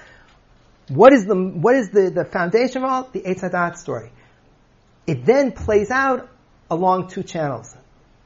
what 0.89 1.13
is 1.13 1.25
the 1.25 1.35
what 1.35 1.75
is 1.75 1.89
the, 1.89 2.09
the 2.09 2.25
foundation 2.25 2.83
of 2.83 2.89
all 2.89 3.09
the 3.11 3.21
Eitz 3.21 3.41
Hadat 3.41 3.77
story? 3.77 4.11
It 5.07 5.25
then 5.25 5.53
plays 5.53 5.89
out 5.89 6.29
along 6.69 7.07
two 7.07 7.23
channels. 7.23 7.73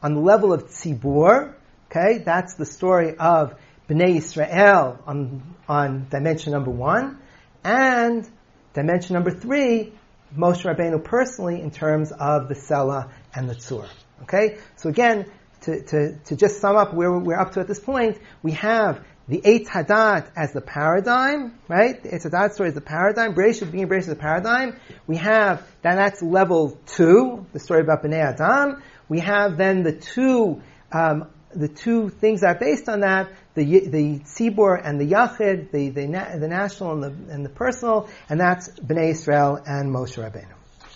On 0.01 0.13
the 0.13 0.19
level 0.19 0.51
of 0.51 0.65
Tzibur, 0.65 1.53
okay, 1.89 2.17
that's 2.17 2.55
the 2.55 2.65
story 2.65 3.15
of 3.15 3.53
Bnei 3.87 4.17
Israel 4.17 4.99
on 5.05 5.55
on 5.69 6.07
dimension 6.09 6.51
number 6.51 6.71
one, 6.71 7.19
and 7.63 8.27
dimension 8.73 9.13
number 9.13 9.31
three, 9.31 9.93
Moshe 10.35 10.63
Rabbeinu 10.63 11.03
personally 11.03 11.61
in 11.61 11.71
terms 11.71 12.11
of 12.11 12.47
the 12.47 12.55
Sela 12.55 13.09
and 13.33 13.49
the 13.49 13.55
Tzur. 13.55 13.87
Okay, 14.23 14.57
so 14.75 14.89
again, 14.89 15.25
to, 15.61 15.83
to, 15.83 16.17
to 16.25 16.35
just 16.35 16.59
sum 16.59 16.75
up 16.75 16.93
where 16.93 17.11
we're 17.11 17.39
up 17.39 17.53
to 17.53 17.59
at 17.59 17.67
this 17.67 17.79
point, 17.79 18.17
we 18.41 18.53
have 18.53 19.03
the 19.27 19.41
Eitz 19.41 19.67
Hadat 19.67 20.31
as 20.35 20.53
the 20.53 20.61
paradigm, 20.61 21.59
right? 21.67 22.01
The 22.01 22.09
Eitz 22.09 22.29
Hadat 22.29 22.53
story 22.53 22.69
is 22.69 22.75
the 22.75 22.81
paradigm. 22.81 23.35
Bereshit 23.35 23.71
being 23.71 23.87
Bereshit 23.87 23.99
is 23.99 24.07
the 24.07 24.15
paradigm. 24.15 24.79
We 25.05 25.17
have, 25.17 25.67
then 25.81 25.97
that's 25.97 26.21
level 26.21 26.79
two, 26.85 27.45
the 27.53 27.59
story 27.59 27.81
about 27.81 28.03
Bnei 28.03 28.21
Adam. 28.21 28.81
We 29.09 29.19
have 29.19 29.57
then 29.57 29.83
the 29.83 29.93
two, 29.93 30.61
um, 30.91 31.29
the 31.57 31.67
two 31.67 32.09
things 32.09 32.43
are 32.43 32.55
based 32.55 32.87
on 32.87 33.01
that, 33.01 33.31
the, 33.55 33.63
the 33.63 34.19
Tzibur 34.19 34.79
and 34.83 35.01
the 35.01 35.05
Yachid, 35.05 35.71
the, 35.71 35.89
the, 35.89 36.05
the 36.05 36.47
national 36.47 36.91
and 36.93 37.03
the, 37.03 37.33
and 37.33 37.43
the 37.43 37.49
personal, 37.49 38.09
and 38.29 38.39
that's 38.39 38.69
Bnei 38.69 39.11
Israel 39.11 39.59
and 39.65 39.93
Moshe 39.93 40.17
Rabbeinu. 40.17 40.53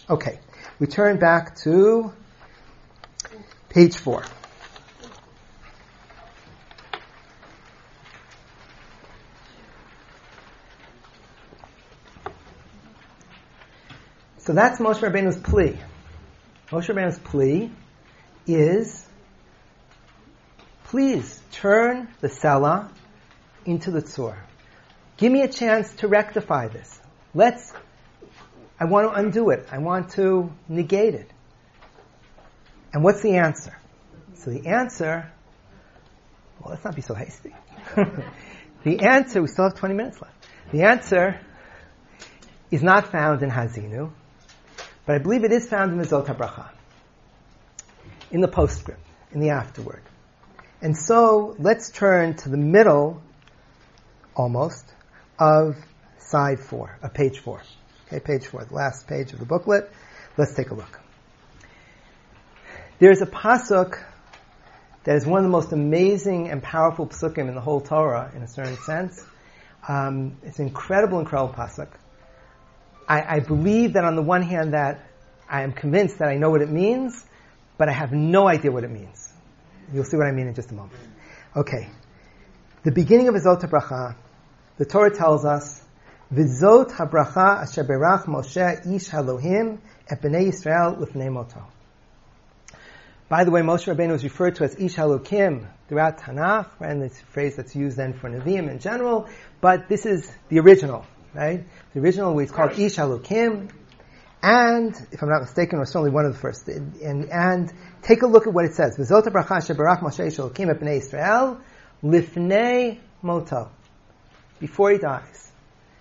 Okay. 0.09 0.39
We 0.79 0.87
turn 0.87 1.17
back 1.19 1.57
to 1.63 2.11
page 3.69 3.97
four. 3.97 4.23
So 14.39 14.53
that's 14.53 14.79
Moshe 14.79 14.99
Rabbeinu's 14.99 15.37
plea. 15.37 15.77
Moshe 16.69 16.89
Rabbeinu's 16.89 17.19
plea 17.19 17.71
is, 18.47 19.05
please 20.91 21.41
turn 21.53 22.09
the 22.19 22.27
Sela 22.27 22.91
into 23.65 23.91
the 23.91 24.01
Tzur. 24.01 24.35
Give 25.15 25.31
me 25.31 25.41
a 25.41 25.47
chance 25.47 25.89
to 25.95 26.09
rectify 26.09 26.67
this. 26.67 26.99
Let's, 27.33 27.71
I 28.77 28.83
want 28.85 29.09
to 29.09 29.17
undo 29.17 29.51
it. 29.51 29.65
I 29.71 29.77
want 29.77 30.11
to 30.11 30.51
negate 30.67 31.15
it. 31.15 31.31
And 32.91 33.05
what's 33.05 33.21
the 33.21 33.37
answer? 33.37 33.73
So 34.33 34.51
the 34.51 34.67
answer, 34.67 35.31
well, 36.59 36.71
let's 36.71 36.83
not 36.83 36.93
be 36.93 37.01
so 37.01 37.13
hasty. 37.13 37.55
the 38.83 38.99
answer, 38.99 39.41
we 39.41 39.47
still 39.47 39.69
have 39.69 39.75
20 39.75 39.95
minutes 39.95 40.21
left. 40.21 40.45
The 40.73 40.81
answer 40.81 41.39
is 42.69 42.83
not 42.83 43.13
found 43.13 43.41
in 43.43 43.49
Hazinu. 43.49 44.11
But 45.05 45.15
I 45.15 45.19
believe 45.19 45.45
it 45.45 45.53
is 45.53 45.69
found 45.69 45.93
in 45.93 45.99
the 45.99 46.05
Zot 46.05 46.69
in 48.29 48.41
the 48.41 48.49
postscript, 48.49 48.99
in 49.31 49.39
the 49.39 49.51
afterword. 49.51 50.01
And 50.81 50.97
so 50.97 51.55
let's 51.59 51.91
turn 51.91 52.35
to 52.37 52.49
the 52.49 52.57
middle, 52.57 53.21
almost, 54.35 54.83
of 55.37 55.75
side 56.17 56.59
four, 56.59 56.97
of 57.03 57.13
page 57.13 57.39
four. 57.39 57.61
Okay, 58.07 58.19
page 58.19 58.47
four, 58.47 58.65
the 58.65 58.73
last 58.73 59.07
page 59.07 59.31
of 59.31 59.39
the 59.39 59.45
booklet. 59.45 59.91
Let's 60.37 60.55
take 60.55 60.71
a 60.71 60.73
look. 60.73 60.99
There's 62.97 63.21
a 63.21 63.27
pasuk 63.27 64.03
that 65.03 65.15
is 65.15 65.25
one 65.25 65.39
of 65.39 65.43
the 65.43 65.51
most 65.51 65.71
amazing 65.71 66.49
and 66.49 66.61
powerful 66.63 67.07
pasukim 67.07 67.47
in 67.47 67.55
the 67.55 67.61
whole 67.61 67.81
Torah, 67.81 68.31
in 68.35 68.41
a 68.41 68.47
certain 68.47 68.77
sense. 68.77 69.23
Um, 69.87 70.37
it's 70.43 70.59
an 70.59 70.67
incredible, 70.67 71.19
incredible 71.19 71.53
pasuk. 71.53 71.89
I, 73.07 73.35
I 73.35 73.39
believe 73.39 73.93
that 73.93 74.03
on 74.03 74.15
the 74.15 74.21
one 74.21 74.41
hand 74.41 74.73
that 74.73 75.03
I 75.49 75.63
am 75.63 75.73
convinced 75.73 76.19
that 76.19 76.29
I 76.29 76.37
know 76.37 76.49
what 76.49 76.61
it 76.61 76.69
means, 76.69 77.23
but 77.77 77.89
I 77.89 77.93
have 77.93 78.11
no 78.11 78.47
idea 78.47 78.71
what 78.71 78.83
it 78.83 78.91
means. 78.91 79.30
You'll 79.93 80.05
see 80.05 80.17
what 80.17 80.27
I 80.27 80.31
mean 80.31 80.47
in 80.47 80.53
just 80.53 80.71
a 80.71 80.73
moment. 80.73 80.99
Okay. 81.55 81.89
The 82.83 82.91
beginning 82.91 83.27
of 83.27 83.35
Vizot 83.35 83.61
HaBracha, 83.61 84.15
the 84.77 84.85
Torah 84.85 85.15
tells 85.15 85.45
us, 85.45 85.83
Vizot 86.33 86.91
HaBracha 86.91 87.63
asher 87.63 87.83
berach 87.83 88.25
Moshe 88.25 88.95
ish 88.95 89.13
Elohim 89.13 89.81
et 90.09 90.21
bnei 90.21 90.47
Yisrael 90.47 90.97
lifnei 90.97 91.31
moto. 91.31 91.65
By 93.31 93.45
the 93.45 93.51
way, 93.51 93.61
Moshe 93.61 93.87
Rabbeinu 93.87 94.13
is 94.13 94.25
referred 94.25 94.55
to 94.55 94.65
as 94.65 94.75
Ish 94.75 94.95
Elokim 94.95 95.65
throughout 95.87 96.17
Tanakh, 96.17 96.67
and 96.81 97.01
it's 97.01 97.17
a 97.17 97.23
phrase 97.27 97.55
that's 97.55 97.73
used 97.73 97.95
then 97.95 98.11
for 98.11 98.29
Nevi'im 98.29 98.69
in 98.69 98.79
general, 98.79 99.29
but 99.61 99.87
this 99.87 100.05
is 100.05 100.29
the 100.49 100.59
original, 100.59 101.05
right? 101.33 101.63
The 101.93 102.01
original 102.01 102.37
is 102.39 102.51
called 102.51 102.77
Ish 102.77 102.97
Elokim, 102.97 103.71
and 104.43 104.95
if 105.11 105.21
I'm 105.21 105.29
not 105.29 105.41
mistaken, 105.41 105.79
or 105.79 105.85
certainly 105.85 106.09
one 106.09 106.25
of 106.25 106.33
the 106.33 106.39
first. 106.39 106.67
And, 106.67 107.29
and 107.29 107.71
take 108.01 108.23
a 108.23 108.27
look 108.27 108.47
at 108.47 108.53
what 108.53 108.65
it 108.65 108.73
says. 108.73 108.97
V'zot 108.97 109.23
bracha 109.27 109.61
shebarach 109.61 109.99
Moshe 109.99 110.25
Elokim 110.25 110.69
et 110.69 110.79
bnei 110.79 110.97
Israel 110.97 111.61
lifnei 112.03 112.99
moto, 113.21 113.69
before 114.59 114.91
he 114.91 114.97
dies. 114.97 115.51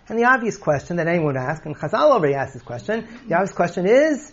And 0.08 0.18
the 0.18 0.24
obvious 0.24 0.56
question 0.56 0.96
that 0.96 1.06
anyone 1.06 1.34
would 1.34 1.36
ask, 1.36 1.64
and 1.66 1.76
Chazal 1.76 2.10
already 2.10 2.34
asked 2.34 2.54
this 2.54 2.62
question, 2.62 3.06
the 3.28 3.34
obvious 3.34 3.52
question 3.52 3.86
is, 3.86 4.32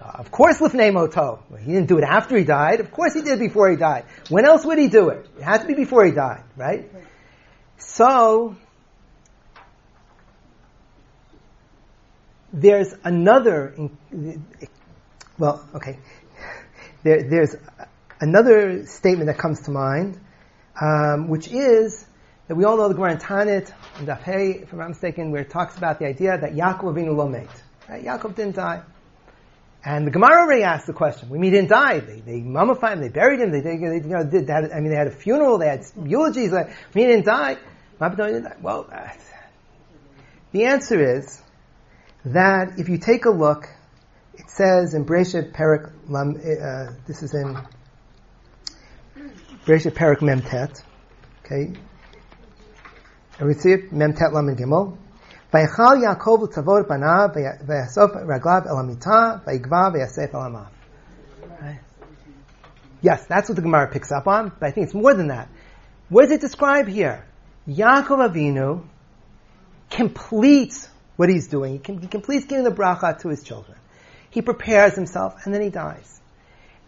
Of 0.00 0.30
course, 0.30 0.58
lifnei 0.58 0.92
moto. 0.92 1.42
He 1.58 1.72
didn't 1.72 1.88
do 1.88 1.98
it 1.98 2.04
after 2.04 2.36
he 2.38 2.44
died. 2.44 2.80
Of 2.80 2.92
course, 2.92 3.14
he 3.14 3.22
did 3.22 3.40
before 3.40 3.68
he 3.68 3.76
died. 3.76 4.04
When 4.28 4.44
else 4.44 4.64
would 4.64 4.78
he 4.78 4.88
do 4.88 5.08
it? 5.08 5.26
It 5.36 5.42
had 5.42 5.62
to 5.62 5.66
be 5.66 5.74
before 5.74 6.04
he 6.04 6.12
died, 6.12 6.44
right? 6.56 6.90
So 7.78 8.56
there's 12.56 12.94
another. 13.04 13.76
Well, 15.38 15.68
okay. 15.74 15.98
There, 17.02 17.28
there's 17.28 17.54
another 18.18 18.86
statement 18.86 19.26
that 19.26 19.38
comes 19.38 19.60
to 19.62 19.70
mind, 19.70 20.18
um, 20.80 21.28
which 21.28 21.48
is 21.48 22.04
that 22.48 22.54
we 22.56 22.64
all 22.64 22.78
know 22.78 22.88
the 22.88 22.94
Gemara 22.94 23.12
in 23.12 23.18
Taanit, 23.18 23.72
in 24.00 24.06
Daf 24.06 24.26
if 24.26 24.72
I'm 24.72 24.78
not 24.78 24.88
mistaken, 24.88 25.30
where 25.30 25.42
it 25.42 25.50
talks 25.50 25.76
about 25.76 25.98
the 25.98 26.06
idea 26.06 26.38
that 26.38 26.54
Yaakov 26.54 26.94
Avinu 26.94 27.14
lo 27.14 27.28
made. 27.28 27.48
Right? 27.88 28.04
Yaakov 28.04 28.34
didn't 28.34 28.56
die. 28.56 28.82
And 29.84 30.06
the 30.06 30.10
Gemara 30.10 30.42
already 30.42 30.62
asked 30.62 30.86
the 30.86 30.92
question. 30.92 31.28
We 31.28 31.38
mean, 31.38 31.52
he 31.52 31.58
didn't 31.58 31.70
die. 31.70 32.00
They, 32.00 32.20
they 32.20 32.40
mummified 32.40 32.94
him. 32.94 33.02
They 33.02 33.08
buried 33.08 33.38
him. 33.38 33.52
They, 33.52 33.60
they, 33.60 33.76
they 33.76 33.96
you 33.96 34.00
know, 34.00 34.24
did 34.24 34.48
that. 34.48 34.72
I 34.74 34.80
mean, 34.80 34.90
they 34.90 34.96
had 34.96 35.06
a 35.06 35.12
funeral. 35.12 35.58
They 35.58 35.68
had 35.68 35.84
eulogies. 36.02 36.50
Like, 36.50 36.68
we 36.92 37.02
mean, 37.02 37.10
he 37.10 37.16
didn't 37.16 37.26
die. 37.26 37.58
Didn't 38.00 38.44
die. 38.44 38.56
Well, 38.60 38.88
uh, 38.90 39.08
the 40.50 40.64
answer 40.64 41.18
is 41.18 41.40
that 42.26 42.78
if 42.78 42.88
you 42.88 42.98
take 42.98 43.24
a 43.24 43.30
look, 43.30 43.68
it 44.34 44.50
says 44.50 44.94
in 44.94 45.04
Breshit 45.04 45.52
Perik 45.52 45.92
Lam. 46.08 46.36
Uh, 46.36 46.92
this 47.06 47.22
is 47.22 47.34
in 47.34 47.56
Breshit 49.64 49.92
Perik 49.92 50.18
Memtet. 50.18 50.82
Okay, 51.44 51.72
and 53.38 53.48
we 53.48 53.54
see 53.54 53.70
it, 53.70 53.92
Mem 53.92 54.12
Tet 54.14 54.32
Lam 54.32 54.48
and 54.48 54.58
Gimel. 54.58 54.98
Vayachal 55.52 56.02
Yaakov 56.02 56.42
l'tavod 56.42 56.88
panav 56.88 57.34
v'yasof 57.34 58.26
raglav 58.26 58.66
el 58.66 58.76
hamita 58.76 59.44
v'yigva 59.44 59.94
v'yasef 59.94 60.34
el 60.34 60.40
hamav. 60.40 60.68
Yes, 63.02 63.24
that's 63.26 63.48
what 63.48 63.54
the 63.54 63.62
Gemara 63.62 63.88
picks 63.88 64.10
up 64.10 64.26
on, 64.26 64.50
but 64.58 64.66
I 64.66 64.72
think 64.72 64.86
it's 64.86 64.94
more 64.94 65.14
than 65.14 65.28
that. 65.28 65.48
What 66.08 66.22
does 66.22 66.32
it 66.32 66.40
describe 66.40 66.88
here? 66.88 67.24
Yaakov 67.68 68.32
Avinu 68.32 68.84
completes 69.90 70.88
what 71.16 71.28
he's 71.28 71.48
doing. 71.48 71.82
He, 71.84 71.94
he 71.94 72.06
completes 72.06 72.46
giving 72.46 72.64
the 72.64 72.70
bracha 72.70 73.20
to 73.20 73.28
his 73.28 73.42
children. 73.42 73.76
He 74.30 74.42
prepares 74.42 74.94
himself, 74.94 75.34
and 75.44 75.54
then 75.54 75.62
he 75.62 75.70
dies. 75.70 76.20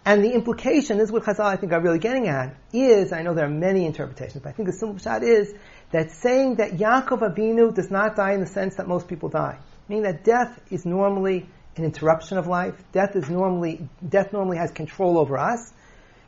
And 0.05 0.25
the 0.25 0.33
implication, 0.33 0.99
this 0.99 1.09
is 1.09 1.13
what 1.13 1.25
Chazal 1.25 1.45
I 1.45 1.57
think 1.57 1.73
are 1.73 1.81
really 1.81 1.99
getting 1.99 2.29
at, 2.29 2.55
is, 2.73 3.13
I 3.13 3.23
know 3.23 3.35
there 3.35 3.47
are 3.47 3.51
many 3.51 3.85
interpretations, 3.85 4.43
but 4.43 4.51
I 4.51 4.53
think 4.53 4.69
the 4.69 4.73
simple 4.73 4.99
shot 4.99 5.23
is 5.23 5.53
that 5.91 6.13
saying 6.13 6.57
that 6.57 6.73
Yaakov 6.73 7.21
Avinu 7.21 7.75
does 7.75 7.91
not 7.91 8.17
die 8.17 8.33
in 8.33 8.41
the 8.41 8.47
sense 8.47 8.77
that 8.77 8.89
most 8.89 9.09
people 9.09 9.29
die, 9.29 9.59
meaning 9.89 10.05
that 10.05 10.25
death 10.25 10.61
is 10.71 10.87
normally 10.87 11.47
an 11.77 11.85
interruption 11.85 12.39
of 12.39 12.47
life. 12.47 12.75
Death 12.93 13.17
is 13.17 13.29
normally 13.29 13.89
death 14.07 14.33
normally 14.33 14.59
has 14.59 14.71
control 14.71 15.19
over 15.19 15.39
us. 15.39 15.73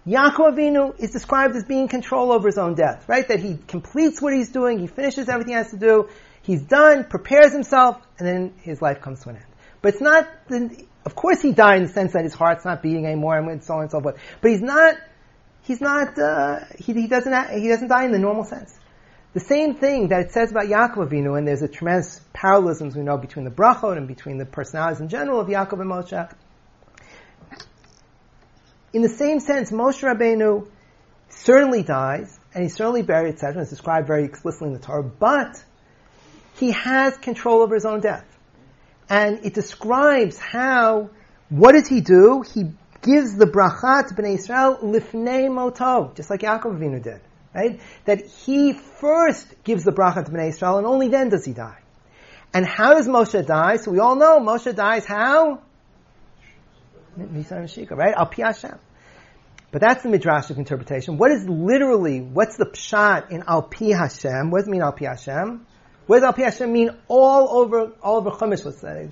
Yaakov 0.07 0.57
Avinu 0.57 0.99
is 0.99 1.11
described 1.11 1.57
as 1.57 1.65
being 1.65 1.89
control 1.89 2.33
over 2.33 2.49
his 2.49 2.59
own 2.59 2.75
death, 2.75 3.09
right? 3.09 3.27
That 3.29 3.41
he 3.41 3.59
completes 3.67 4.21
what 4.21 4.33
he's 4.33 4.51
doing, 4.51 4.79
he 4.79 4.87
finishes 4.87 5.29
everything 5.29 5.53
he 5.53 5.57
has 5.57 5.71
to 5.71 5.77
do, 5.77 6.09
he's 6.51 6.63
done, 6.63 7.05
prepares 7.05 7.53
himself, 7.53 7.97
and 8.19 8.27
then 8.27 8.55
his 8.63 8.83
life 8.83 9.01
comes 9.01 9.23
to 9.23 9.29
an 9.29 9.37
end. 9.37 9.45
But 9.83 9.95
it's 9.95 10.03
not, 10.03 10.29
of 11.07 11.15
course 11.15 11.41
he 11.41 11.53
died 11.53 11.77
in 11.77 11.83
the 11.85 11.93
sense 11.93 12.13
that 12.15 12.25
his 12.25 12.35
heart's 12.35 12.65
not 12.65 12.83
beating 12.83 13.07
anymore, 13.07 13.39
and 13.39 13.63
so 13.63 13.75
on 13.75 13.83
and 13.83 13.91
so 13.91 14.01
forth. 14.01 14.17
But 14.41 14.51
he's 14.51 14.61
not, 14.61 14.97
he's 15.63 15.81
not, 15.81 16.19
uh, 16.19 16.61
he, 16.77 16.93
he 16.93 17.07
doesn't, 17.07 17.51
he 17.61 17.69
doesn't 17.69 17.87
die 17.87 18.05
in 18.05 18.11
the 18.11 18.19
normal 18.19 18.43
sense. 18.45 18.77
The 19.33 19.41
same 19.41 19.77
thing 19.77 20.09
that 20.09 20.23
it 20.23 20.33
says 20.33 20.51
about 20.51 20.65
Yaakov 20.65 21.09
Avinu, 21.09 21.39
and 21.39 21.47
there's 21.47 21.63
a 21.63 21.69
tremendous 21.69 22.21
parallelism, 22.33 22.89
as 22.89 22.97
we 22.97 23.03
know, 23.03 23.17
between 23.17 23.45
the 23.45 23.53
brachot 23.53 23.97
and 23.97 24.09
between 24.09 24.39
the 24.39 24.45
personalities 24.45 25.01
in 25.01 25.09
general 25.09 25.39
of 25.39 25.47
Yaakov 25.47 25.81
and 25.81 25.89
Moshe. 25.89 26.35
In 28.93 29.03
the 29.03 29.09
same 29.09 29.39
sense, 29.39 29.71
Moshe 29.71 30.03
Rabbeinu 30.03 30.69
certainly 31.29 31.85
dies, 31.85 32.41
and 32.53 32.65
he's 32.65 32.75
certainly 32.75 33.03
buried, 33.03 33.35
etc., 33.35 33.63
it's 33.63 33.71
described 33.71 34.09
very 34.09 34.25
explicitly 34.25 34.67
in 34.67 34.75
the 34.75 34.81
Torah, 34.81 35.05
but 35.05 35.63
he 36.61 36.71
has 36.73 37.17
control 37.17 37.63
over 37.63 37.75
his 37.75 37.85
own 37.85 38.01
death. 38.01 38.27
And 39.09 39.45
it 39.45 39.55
describes 39.55 40.39
how, 40.39 41.11
what 41.49 41.73
does 41.73 41.89
he 41.89 42.01
do? 42.01 42.45
He 42.55 42.71
gives 43.03 43.37
the 43.37 43.47
bracha 43.47 44.07
to 44.09 44.15
Bnei 44.15 44.35
Israel 44.35 44.79
lifnei 44.83 45.53
moto, 45.53 46.13
just 46.15 46.31
like 46.31 46.41
Yaakov 46.41 46.79
Avinu 46.79 47.03
did 47.03 47.21
right? 47.55 47.81
That 48.05 48.27
he 48.27 48.73
first 48.73 49.47
gives 49.65 49.85
the 49.85 49.93
bracha 49.93 50.25
to 50.25 50.31
Bnei 50.31 50.49
Israel, 50.51 50.79
and 50.79 50.87
only 50.87 51.09
then 51.09 51.29
does 51.29 51.45
he 51.45 51.53
die. 51.53 51.79
And 52.53 52.67
how 52.67 52.95
does 52.95 53.07
Moshe 53.07 53.47
die? 53.47 53.77
So 53.77 53.91
we 53.91 54.01
all 54.01 54.17
know 54.17 54.41
Moshe 54.41 54.75
dies 54.75 55.05
how? 55.05 55.63
Right? 57.17 58.15
Al 58.15 58.27
Pi 58.27 58.43
Hashem. 58.43 58.79
But 59.73 59.81
that's 59.81 60.03
the 60.03 60.09
midrashic 60.09 60.59
interpretation. 60.59 61.17
What 61.17 61.31
is 61.31 61.49
literally, 61.49 62.21
what's 62.21 62.57
the 62.57 62.67
pshat 62.67 63.31
in 63.31 63.45
Al 63.47 63.63
Pi 63.63 63.97
Hashem? 63.97 64.51
What 64.51 64.61
does 64.61 64.69
it 64.69 64.71
mean 64.71 64.83
Al 64.83 64.93
Pi 64.93 65.05
Hashem? 65.05 65.67
What 66.11 66.17
does 66.17 66.25
Al 66.25 66.33
Pi 66.33 66.43
Hashem 66.43 66.73
mean 66.73 66.91
all 67.07 67.57
over, 67.57 67.93
all 68.03 68.17
over 68.17 68.31
Chumash, 68.31 68.65
let's 68.65 68.81
say? 68.81 69.11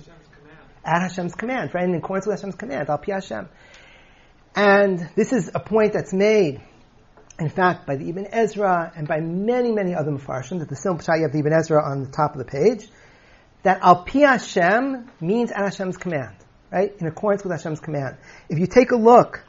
At 0.83 1.01
Hashem's 1.03 1.33
command, 1.33 1.73
right? 1.73 1.85
In 1.85 1.95
accordance 1.95 2.27
with 2.27 2.35
Hashem's 2.35 2.55
command, 2.55 2.89
Al 2.89 3.01
Hashem. 3.01 3.47
And 4.53 5.09
this 5.15 5.31
is 5.31 5.49
a 5.55 5.61
point 5.61 5.93
that's 5.93 6.11
made 6.11 6.59
in 7.39 7.47
fact, 7.47 7.87
by 7.87 7.95
the 7.95 8.09
Ibn 8.09 8.27
Ezra 8.33 8.91
and 8.97 9.07
by 9.07 9.21
many, 9.21 9.71
many 9.71 9.95
other 9.95 10.11
Mepharshim, 10.11 10.59
that 10.59 10.67
the 10.67 10.75
simple 10.75 11.01
Pshat, 11.01 11.19
you 11.19 11.23
have 11.23 11.31
the 11.31 11.39
Ibn 11.39 11.53
Ezra 11.53 11.81
on 11.81 12.03
the 12.03 12.11
top 12.11 12.33
of 12.33 12.39
the 12.39 12.43
page, 12.43 12.89
that 13.63 13.79
Al 13.81 14.05
Hashem 14.05 15.09
means 15.21 15.51
at 15.51 15.63
Hashem's 15.63 15.95
command, 15.95 16.35
right? 16.69 16.91
In 16.99 17.07
accordance 17.07 17.45
with 17.45 17.53
Hashem's 17.53 17.79
command. 17.79 18.17
If 18.49 18.59
you 18.59 18.67
take 18.67 18.91
a 18.91 18.97
look 18.97 19.41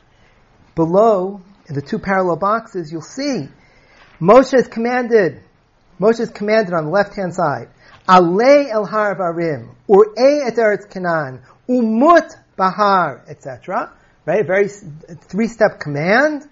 below 0.77 1.41
in 1.69 1.75
the 1.75 1.83
two 1.83 1.99
parallel 1.99 2.37
boxes, 2.37 2.93
you'll 2.93 3.03
see 3.03 3.49
Moshe 4.21 4.55
is 4.55 4.69
commanded, 4.69 5.43
Moshe 6.01 6.21
is 6.21 6.31
commanded 6.31 6.73
on 6.73 6.87
the 6.87 6.91
left 6.91 7.15
hand 7.15 7.35
side, 7.35 7.69
Ale 8.09 8.71
el 8.71 8.87
har 8.87 9.15
varim, 9.17 9.75
or 9.87 10.07
e 10.19 10.43
et 10.47 10.57
eretz 10.57 10.89
kanan, 10.91 11.43
umut 11.69 12.35
bahar, 12.57 13.25
etc. 13.29 13.93
Right? 14.25 14.41
A 14.41 14.45
very 14.45 14.69
three 14.69 15.49
step 15.49 15.79
command 15.81 16.49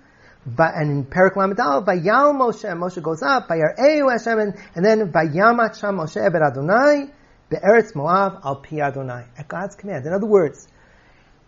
but, 0.57 0.75
and 0.75 0.91
in 0.91 1.05
Perik 1.05 1.35
Lamadal, 1.35 1.85
Vayal 1.85 2.35
Moshe, 2.35 2.65
Moshe 2.65 3.03
goes 3.03 3.23
up, 3.23 3.49
Vayar 3.49 3.77
Eyu 3.79 4.11
Hashem, 4.11 4.39
and, 4.39 4.55
and 4.75 4.85
then 4.85 5.13
Vayamat 5.13 5.79
Sham 5.79 5.97
Moshe 5.97 6.17
Eber 6.17 6.43
Adonai, 6.43 7.11
Be'eretz 7.51 7.93
Moav 7.93 8.45
al 8.45 8.57
Pi 8.57 8.81
Adonai, 8.81 9.25
at 9.37 9.49
God's 9.49 9.75
command. 9.75 10.07
In 10.07 10.13
other 10.13 10.27
words, 10.27 10.67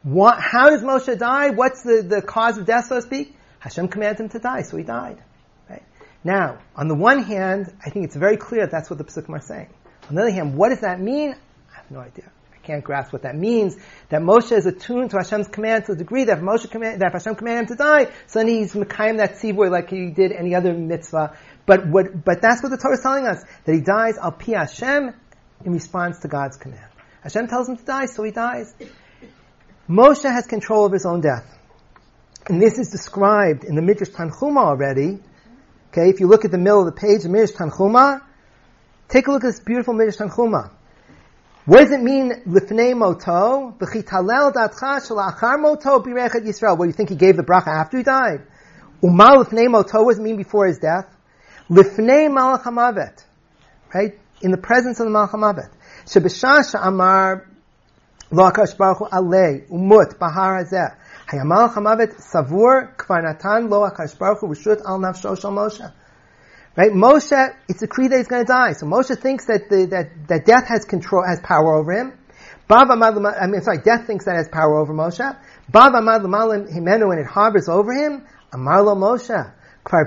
what, 0.03 0.39
how 0.39 0.71
does 0.71 0.83
Moshe 0.83 1.19
die? 1.19 1.51
What's 1.51 1.83
the, 1.83 2.03
the 2.03 2.23
cause 2.23 2.59
of 2.59 2.67
death, 2.67 2.87
so 2.87 2.97
to 2.97 3.03
speak? 3.03 3.37
Hashem 3.61 3.89
commanded 3.89 4.21
him 4.21 4.29
to 4.31 4.39
die, 4.39 4.63
so 4.63 4.77
he 4.77 4.83
died. 4.83 5.23
Now, 6.23 6.59
on 6.77 6.89
the 6.89 6.95
one 6.95 7.23
hand, 7.23 7.73
I 7.85 7.91
think 7.91 8.05
it's 8.05 8.17
very 8.17 8.37
clear 8.37 8.63
that 8.63 8.71
that's 8.71 8.91
what 8.91 8.99
the 8.99 9.05
Pesukim 9.05 9.31
are 9.31 9.41
saying. 9.41 9.69
On 10.09 10.15
the 10.15 10.23
other 10.23 10.31
hand, 10.31 10.57
what 10.57 10.69
does 10.69 10.81
that 10.81 11.01
mean? 11.01 11.35
I 11.73 11.77
have 11.77 11.91
no 11.91 12.01
idea 12.01 12.31
I 12.61 12.67
can't 12.67 12.85
grasp 12.85 13.13
what 13.13 13.23
that 13.23 13.37
means. 13.37 13.77
That 14.11 14.21
Moshe 14.21 14.53
is 14.53 14.67
attuned 14.67 15.11
to 15.11 15.17
Hashem's 15.17 15.49
command 15.49 15.87
to 15.87 15.93
the 15.93 15.99
degree 15.99 16.25
that 16.25 16.39
if 16.39 16.45
Moshe 16.45 16.71
command, 16.71 17.01
that 17.01 17.13
Hashem 17.13 17.37
commanded 17.37 17.71
him 17.71 17.77
to 17.77 17.83
die, 17.83 18.05
so 18.27 18.41
then 18.41 18.49
he's 18.49 18.75
Mekayim 18.75 19.17
that 19.19 19.37
tzivoy 19.37 19.71
like 19.71 19.89
he 19.89 20.11
did 20.11 20.33
any 20.33 20.55
other 20.55 20.75
mitzvah. 20.75 21.37
But 21.65 21.87
what, 21.87 22.25
but 22.25 22.43
that's 22.43 22.63
what 22.63 22.71
the 22.71 22.77
Torah 22.77 22.95
is 22.95 23.01
telling 23.03 23.27
us, 23.27 23.43
that 23.65 23.75
he 23.75 23.81
dies 23.81 24.19
al 24.19 24.33
pi 24.33 24.53
Hashem 24.53 25.15
in 25.65 25.73
response 25.73 26.19
to 26.21 26.29
God's 26.29 26.57
command. 26.57 26.91
Hashem 27.23 27.49
tells 27.49 27.69
him 27.69 27.77
to 27.77 27.85
die, 27.85 28.07
so 28.07 28.23
he 28.25 28.31
dies. 28.31 28.75
Moshe 29.89 30.25
has 30.25 30.47
control 30.47 30.87
of 30.87 30.93
his 30.93 31.07
own 31.07 31.21
death. 31.21 31.47
And 32.49 32.61
this 32.61 32.79
is 32.79 32.91
described 32.91 33.65
in 33.65 33.75
the 33.75 33.83
Midrash 33.83 34.11
Tanchuma 34.11 34.59
already. 34.59 35.21
Okay, 35.91 36.09
if 36.09 36.21
you 36.21 36.29
look 36.29 36.45
at 36.45 36.53
the 36.53 36.59
middle 36.59 36.79
of 36.79 36.87
the 36.87 36.93
page, 36.93 37.25
the 37.25 37.29
Midrash 37.29 37.51
Tanchuma, 37.51 38.23
take 39.09 39.27
a 39.27 39.33
look 39.33 39.43
at 39.43 39.49
this 39.49 39.59
beautiful 39.59 39.93
Midrash 39.93 40.19
Tanchuma. 40.19 40.71
What 41.65 41.81
does 41.81 41.91
it 41.91 42.01
mean, 42.01 42.31
lifnei 42.47 42.97
moto? 42.97 43.75
V'chitalel 43.77 44.53
datcha 44.53 45.01
shalachar 45.01 45.61
moto 45.61 45.99
birechet 45.99 46.47
Yisrael. 46.47 46.79
What 46.79 46.85
do 46.85 46.91
you 46.91 46.93
think 46.93 47.09
he 47.09 47.17
gave 47.17 47.37
the 47.37 47.43
bracha 47.43 47.67
after 47.67 47.97
he 47.99 48.05
died? 48.05 48.47
Umal 49.03 49.45
lifnei 49.45 49.69
moto, 49.69 50.05
what 50.05 50.13
does 50.13 50.21
it 50.21 50.23
mean 50.23 50.37
before 50.37 50.69
his 50.69 50.79
death? 50.79 51.13
Lifnei 51.69 52.29
malach. 52.29 53.25
Right? 53.93 54.17
In 54.43 54.53
the 54.53 54.59
presence 54.59 55.01
of 55.01 55.07
the 55.07 55.13
malach 55.13 55.31
hamavet. 55.31 55.71
Shebishah 56.07 56.71
sha'amar 56.71 57.47
lo 58.31 58.49
akash 58.49 58.77
baruch 58.79 59.11
alei 59.11 59.69
umut 59.69 60.21
bahar 60.21 60.65
hazeh. 60.65 60.95
Hayamal 61.31 61.73
hamavet 61.73 62.21
savur 62.21 62.95
kvar 62.97 63.23
natan 63.23 63.71
lo 63.71 63.89
akash 63.89 64.19
baruch 64.19 64.41
hu 64.41 64.49
rishut 64.49 64.85
al 64.85 64.99
nafsho 64.99 65.41
shal 65.41 65.53
Moshe. 65.53 65.93
Right? 66.77 66.93
Moshe, 66.93 67.55
it's 67.69 67.81
decreed 67.81 68.11
that 68.11 68.19
he's 68.19 68.29
going 68.29 68.45
to 68.45 68.53
die. 68.53 68.73
So 68.73 68.87
Moshe 68.87 69.17
thinks 69.17 69.47
that 69.47 69.69
the, 69.69 69.87
that, 69.87 70.29
that 70.29 70.45
death 70.45 70.69
has 70.69 70.85
control, 70.85 71.25
has 71.27 71.41
power 71.41 71.75
over 71.75 71.93
him. 71.93 72.13
Bava 72.69 73.41
I 73.41 73.47
mean, 73.47 73.63
sorry, 73.63 73.79
death 73.79 74.07
thinks 74.07 74.25
that 74.25 74.37
has 74.37 74.49
power 74.49 74.79
over 74.79 74.93
Moshe. 74.93 75.37
Bava 75.73 76.03
madlamalim 76.03 76.73
himenu, 76.73 77.13
and 77.13 77.21
it 77.21 77.27
harbors 77.27 77.69
over 77.69 77.93
him. 77.93 78.27
Amarlo 78.53 78.97
Moshe. 78.97 79.55
I'm 79.83 80.05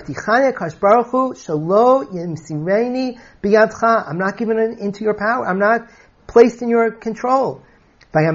not 4.18 4.38
given 4.38 4.78
into 4.80 5.04
your 5.04 5.16
power. 5.16 5.48
I'm 5.48 5.60
not 5.60 5.90
placed 6.28 6.62
in 6.62 6.70
your 6.70 6.92
control. 6.92 7.64
This 8.14 8.30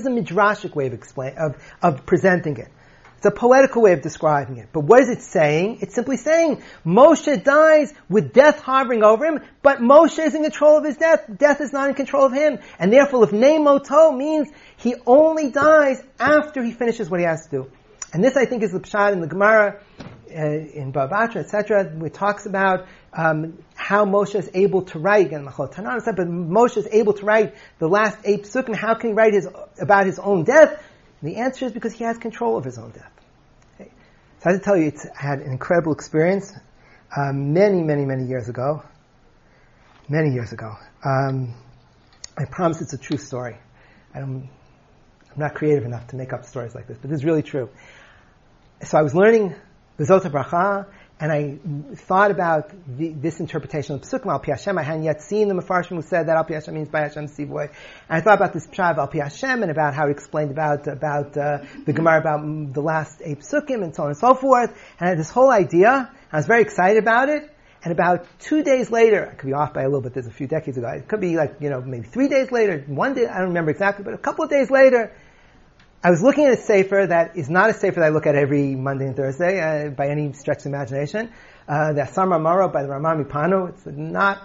is 0.00 0.06
a 0.06 0.10
midrashic 0.10 0.74
way 0.74 0.86
of 0.86 0.92
explain 0.92 1.34
of, 1.38 1.56
of 1.82 2.04
presenting 2.04 2.58
it. 2.58 2.68
It's 3.16 3.24
a 3.24 3.30
poetical 3.30 3.80
way 3.80 3.94
of 3.94 4.02
describing 4.02 4.58
it. 4.58 4.68
But 4.70 4.80
what 4.80 5.00
is 5.00 5.08
it 5.08 5.22
saying? 5.22 5.78
It's 5.80 5.94
simply 5.94 6.18
saying 6.18 6.62
Moshe 6.84 7.42
dies 7.42 7.94
with 8.10 8.34
death 8.34 8.60
hovering 8.60 9.02
over 9.02 9.24
him, 9.24 9.40
but 9.62 9.78
Moshe 9.78 10.18
is 10.18 10.34
in 10.34 10.42
control 10.42 10.76
of 10.76 10.84
his 10.84 10.98
death. 10.98 11.24
Death 11.34 11.62
is 11.62 11.72
not 11.72 11.88
in 11.88 11.94
control 11.94 12.26
of 12.26 12.34
him. 12.34 12.58
And 12.78 12.92
therefore, 12.92 13.24
if 13.24 13.32
Moto 13.32 14.12
means 14.12 14.48
he 14.76 14.96
only 15.06 15.50
dies 15.50 16.02
after 16.20 16.62
he 16.62 16.72
finishes 16.72 17.08
what 17.08 17.20
he 17.20 17.24
has 17.24 17.46
to 17.46 17.50
do. 17.62 17.70
And 18.12 18.22
this, 18.22 18.36
I 18.36 18.44
think, 18.44 18.62
is 18.62 18.72
the 18.72 18.80
pshat 18.80 19.14
in 19.14 19.22
the 19.22 19.26
Gemara, 19.26 19.80
uh, 20.30 20.36
in 20.36 20.92
Bava 20.92 21.10
Batra, 21.10 21.36
etc., 21.36 21.90
it 22.04 22.12
talks 22.12 22.44
about 22.44 22.86
um, 23.16 23.58
how 23.74 24.04
Moshe 24.04 24.34
is 24.34 24.50
able 24.54 24.82
to 24.82 24.98
write, 24.98 25.30
said, 25.30 26.16
but 26.16 26.26
Moshe 26.26 26.76
is 26.76 26.88
able 26.90 27.12
to 27.14 27.24
write 27.24 27.54
the 27.78 27.88
last 27.88 28.18
eight 28.24 28.44
psukim. 28.44 28.74
How 28.74 28.94
can 28.94 29.10
he 29.10 29.14
write 29.14 29.34
his, 29.34 29.48
about 29.80 30.06
his 30.06 30.18
own 30.18 30.44
death? 30.44 30.82
And 31.20 31.30
the 31.30 31.36
answer 31.36 31.66
is 31.66 31.72
because 31.72 31.92
he 31.92 32.04
has 32.04 32.18
control 32.18 32.56
of 32.56 32.64
his 32.64 32.76
own 32.76 32.90
death. 32.90 33.12
Okay. 33.80 33.90
So 34.40 34.50
I 34.50 34.52
have 34.52 34.60
to 34.60 34.64
tell 34.64 34.76
you, 34.76 34.92
I 35.18 35.26
had 35.26 35.38
an 35.40 35.50
incredible 35.50 35.92
experience 35.92 36.52
um, 37.16 37.52
many, 37.52 37.82
many, 37.82 38.04
many 38.04 38.24
years 38.24 38.48
ago. 38.48 38.82
Many 40.08 40.34
years 40.34 40.52
ago. 40.52 40.76
Um, 41.04 41.54
I 42.36 42.44
promise 42.46 42.82
it's 42.82 42.92
a 42.92 42.98
true 42.98 43.16
story. 43.16 43.56
I'm, 44.14 44.48
I'm 45.32 45.38
not 45.38 45.54
creative 45.54 45.84
enough 45.84 46.08
to 46.08 46.16
make 46.16 46.32
up 46.32 46.44
stories 46.44 46.74
like 46.74 46.88
this, 46.88 46.98
but 46.98 47.10
this 47.10 47.20
is 47.20 47.24
really 47.24 47.42
true. 47.42 47.70
So 48.82 48.98
I 48.98 49.02
was 49.02 49.14
learning 49.14 49.54
the 49.96 50.04
Bezot 50.04 50.22
Bracha, 50.22 50.86
and 51.20 51.30
I 51.30 51.58
thought 51.94 52.32
about 52.32 52.70
the, 52.98 53.10
this 53.10 53.38
interpretation 53.38 53.94
of 53.94 54.02
Psukim 54.02 54.26
al 54.32 54.40
Pi 54.40 54.50
Hashem. 54.50 54.76
I 54.76 54.82
hadn't 54.82 55.04
yet 55.04 55.22
seen 55.22 55.46
the 55.46 55.54
Mefarshim 55.54 55.96
who 55.96 56.02
said 56.02 56.26
that 56.26 56.36
al 56.36 56.44
Pi 56.44 56.54
Hashem 56.54 56.74
means 56.74 56.88
by 56.88 57.02
Hashem 57.02 57.28
Sivoy. 57.28 57.68
And 57.68 57.70
I 58.08 58.20
thought 58.20 58.36
about 58.36 58.52
this 58.52 58.66
Pshav 58.66 58.98
al 58.98 59.06
Pi 59.06 59.18
Hashem 59.18 59.62
and 59.62 59.70
about 59.70 59.94
how 59.94 60.06
he 60.06 60.12
explained 60.12 60.50
about, 60.50 60.88
about, 60.88 61.36
uh, 61.36 61.58
the 61.86 61.92
Gemara 61.92 62.18
about 62.18 62.74
the 62.74 62.82
last 62.82 63.22
eight 63.24 63.40
Psukim 63.40 63.84
and 63.84 63.94
so 63.94 64.02
on 64.02 64.08
and 64.08 64.18
so 64.18 64.34
forth. 64.34 64.70
And 64.98 65.06
I 65.06 65.08
had 65.10 65.18
this 65.18 65.30
whole 65.30 65.50
idea. 65.50 66.10
I 66.32 66.36
was 66.36 66.46
very 66.46 66.62
excited 66.62 66.98
about 66.98 67.28
it. 67.28 67.50
And 67.84 67.92
about 67.92 68.26
two 68.40 68.64
days 68.64 68.90
later, 68.90 69.30
I 69.30 69.34
could 69.34 69.46
be 69.46 69.52
off 69.52 69.74
by 69.74 69.82
a 69.82 69.84
little 69.84 70.00
bit, 70.00 70.14
there's 70.14 70.26
a 70.26 70.32
few 70.32 70.46
decades 70.46 70.78
ago, 70.78 70.88
it 70.88 71.06
could 71.06 71.20
be 71.20 71.36
like, 71.36 71.56
you 71.60 71.68
know, 71.68 71.82
maybe 71.82 72.06
three 72.06 72.28
days 72.28 72.50
later, 72.50 72.82
one 72.86 73.12
day, 73.12 73.26
I 73.26 73.40
don't 73.40 73.48
remember 73.48 73.72
exactly, 73.72 74.06
but 74.06 74.14
a 74.14 74.18
couple 74.18 74.42
of 74.42 74.50
days 74.50 74.70
later, 74.70 75.14
I 76.06 76.10
was 76.10 76.22
looking 76.22 76.44
at 76.44 76.52
a 76.52 76.58
sefer 76.58 77.06
that 77.06 77.34
is 77.34 77.48
not 77.48 77.70
a 77.70 77.72
sefer 77.72 78.00
that 78.00 78.06
I 78.06 78.08
look 78.10 78.26
at 78.26 78.34
every 78.34 78.74
Monday 78.74 79.06
and 79.06 79.16
Thursday 79.16 79.58
uh, 79.58 79.88
by 79.88 80.08
any 80.08 80.34
stretch 80.34 80.58
of 80.58 80.66
imagination. 80.66 81.32
Uh, 81.66 81.94
the 81.94 82.02
Asam 82.02 82.38
Mara 82.42 82.68
by 82.68 82.82
the 82.82 82.90
Rama 82.90 83.24
MiPano. 83.24 83.70
It's 83.70 83.86
not 83.86 84.42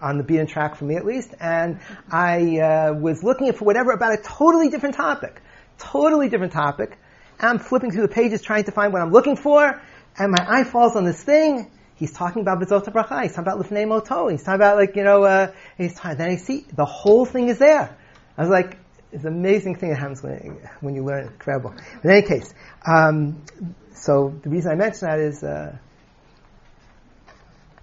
on 0.00 0.18
the 0.18 0.22
beaten 0.22 0.46
track 0.46 0.76
for 0.76 0.84
me 0.84 0.94
at 0.94 1.04
least. 1.04 1.34
And 1.40 1.80
I 2.12 2.60
uh, 2.60 2.92
was 2.92 3.24
looking 3.24 3.52
for 3.54 3.64
whatever 3.64 3.90
about 3.90 4.12
a 4.12 4.22
totally 4.22 4.68
different 4.68 4.94
topic. 4.94 5.42
Totally 5.78 6.28
different 6.28 6.52
topic. 6.52 6.96
And 7.40 7.50
I'm 7.50 7.58
flipping 7.58 7.90
through 7.90 8.02
the 8.02 8.14
pages 8.14 8.40
trying 8.40 8.62
to 8.64 8.70
find 8.70 8.92
what 8.92 9.02
I'm 9.02 9.10
looking 9.10 9.34
for, 9.34 9.82
and 10.16 10.30
my 10.30 10.46
eye 10.48 10.62
falls 10.62 10.94
on 10.94 11.04
this 11.04 11.20
thing. 11.24 11.72
He's 11.96 12.12
talking 12.12 12.42
about 12.42 12.60
Bezot 12.60 12.84
Bracha. 12.84 13.24
He's 13.24 13.34
talking 13.34 13.50
about 13.50 13.58
Lifnei 13.58 13.88
Moto. 13.88 14.28
He's 14.28 14.44
talking 14.44 14.60
about 14.60 14.76
like, 14.76 14.94
you 14.94 15.02
know, 15.02 15.24
uh, 15.24 15.52
he's 15.76 15.96
talking, 15.96 16.18
then 16.18 16.30
I 16.30 16.36
see 16.36 16.66
the 16.72 16.84
whole 16.84 17.24
thing 17.26 17.48
is 17.48 17.58
there. 17.58 17.98
I 18.38 18.40
was 18.40 18.50
like, 18.50 18.78
it's 19.12 19.24
an 19.24 19.32
amazing 19.32 19.76
thing 19.76 19.90
that 19.90 19.98
happens 19.98 20.22
when, 20.22 20.58
when 20.80 20.94
you 20.94 21.04
learn. 21.04 21.28
Incredible. 21.28 21.74
In 22.02 22.10
any 22.10 22.26
case, 22.26 22.52
um, 22.86 23.42
so 23.94 24.34
the 24.42 24.50
reason 24.50 24.72
I 24.72 24.74
mention 24.74 25.08
that 25.08 25.18
is 25.18 25.42
uh, 25.42 25.76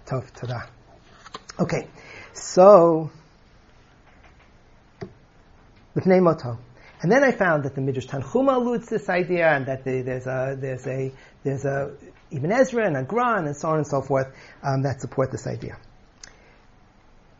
Tov 0.06 0.30
Tada. 0.32 0.68
Okay, 1.58 1.88
so 2.32 3.10
with 5.94 6.06
Moto. 6.06 6.58
And 7.00 7.12
then 7.12 7.22
I 7.22 7.32
found 7.32 7.64
that 7.64 7.74
the 7.74 7.80
Midrash 7.80 8.06
Tanchuma 8.06 8.56
alludes 8.56 8.86
to 8.88 8.98
this 8.98 9.08
idea, 9.08 9.48
and 9.48 9.66
that 9.66 9.84
the, 9.84 10.02
there's 10.02 10.26
a 10.26 10.56
there's 10.58 10.86
a 10.86 11.12
there's 11.42 11.64
a 11.64 11.92
Ibn 12.30 12.50
Ezra 12.50 12.86
and 12.86 12.96
a 12.96 13.02
Gran 13.02 13.46
and 13.46 13.56
so 13.56 13.68
on 13.68 13.78
and 13.78 13.86
so 13.86 14.00
forth 14.00 14.28
um, 14.62 14.82
that 14.82 15.00
support 15.00 15.30
this 15.30 15.46
idea. 15.46 15.76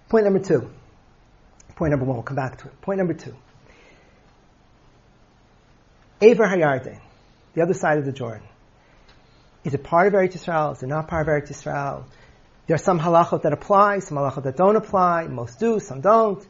Point 0.09 0.25
number 0.25 0.41
two. 0.41 0.71
Point 1.77 1.91
number 1.91 2.05
one. 2.05 2.17
We'll 2.17 2.25
come 2.25 2.37
back 2.37 2.59
to 2.59 2.69
it. 2.69 2.81
Point 2.83 2.99
number 2.99 3.15
two. 3.15 3.35
Aver 6.25 6.47
Hayarden, 6.47 7.01
the 7.55 7.63
other 7.63 7.75
side 7.75 7.99
of 7.99 8.07
the 8.07 8.13
Jordan. 8.13 8.47
Is 9.63 9.75
it 9.75 9.85
part 9.85 10.07
of 10.07 10.15
Eretz 10.15 10.33
Yisrael? 10.33 10.75
Is 10.75 10.83
it 10.83 10.87
not 10.87 11.07
part 11.07 11.29
of 11.29 11.33
Eretz 11.33 11.51
Yisrael? 11.53 12.05
There 12.67 12.75
are 12.75 12.79
some 12.79 12.99
halachot 12.99 13.43
that 13.43 13.53
apply, 13.53 13.99
some 13.99 14.17
halachot 14.17 14.45
that 14.45 14.57
don't 14.57 14.77
apply. 14.77 15.27
Most 15.27 15.61
do, 15.61 15.81
some 15.81 16.01
don't. 16.01 16.43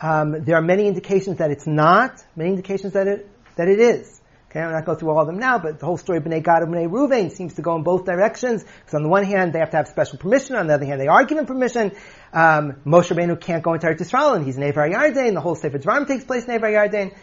Um, 0.00 0.44
there 0.44 0.56
are 0.56 0.62
many 0.62 0.86
indications 0.86 1.38
that 1.38 1.50
it's 1.50 1.66
not, 1.66 2.24
many 2.36 2.50
indications 2.50 2.92
that 2.92 3.08
it 3.08 3.28
that 3.56 3.66
it 3.66 3.80
is. 3.80 4.20
Okay, 4.48 4.60
I'm 4.60 4.70
not 4.70 4.84
going 4.84 4.98
through 4.98 5.10
all 5.10 5.20
of 5.20 5.26
them 5.26 5.38
now, 5.38 5.58
but 5.58 5.80
the 5.80 5.86
whole 5.86 5.96
story 5.96 6.18
of 6.18 6.24
Bnei 6.24 6.42
Gad 6.42 6.62
and 6.62 6.72
Bnei 6.72 6.88
Ruvain 6.88 7.32
seems 7.32 7.54
to 7.54 7.62
go 7.62 7.74
in 7.74 7.82
both 7.82 8.04
directions. 8.04 8.62
Because 8.62 8.94
on 8.94 9.02
the 9.02 9.08
one 9.08 9.24
hand, 9.24 9.52
they 9.52 9.58
have 9.58 9.70
to 9.70 9.76
have 9.76 9.88
special 9.88 10.18
permission. 10.18 10.54
On 10.54 10.68
the 10.68 10.74
other 10.74 10.86
hand, 10.86 11.00
they 11.00 11.08
are 11.08 11.24
given 11.24 11.46
permission. 11.46 11.90
Um, 12.32 12.74
Moshe 12.86 13.10
Rabbeinu 13.10 13.40
can't 13.40 13.64
go 13.64 13.74
into 13.74 13.88
Eretz 13.88 13.98
Yisrael, 13.98 14.36
and 14.36 14.46
he's 14.46 14.56
in 14.56 14.62
Evar 14.62 14.88
Yarden. 14.88 15.34
The 15.34 15.40
whole 15.40 15.56
Sefer 15.56 15.80
Dvarim 15.80 16.06
takes 16.06 16.24
place 16.24 16.44
in 16.44 16.50
Evar 16.54 16.72
Yarden. 16.72 17.14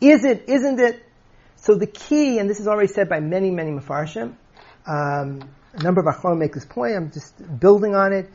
Is 0.00 0.24
it? 0.24 0.48
Isn't 0.48 0.80
it? 0.80 1.02
So 1.60 1.74
the 1.74 1.86
key, 1.86 2.38
and 2.38 2.48
this 2.48 2.58
is 2.58 2.66
already 2.66 2.88
said 2.88 3.08
by 3.08 3.20
many, 3.20 3.50
many 3.50 3.70
Mefarshim, 3.70 4.34
um, 4.86 5.48
a 5.74 5.82
number 5.82 6.00
of 6.00 6.06
Achronim 6.06 6.38
make 6.38 6.54
this 6.54 6.64
point, 6.64 6.96
I'm 6.96 7.12
just 7.12 7.34
building 7.60 7.94
on 7.94 8.12
it. 8.12 8.30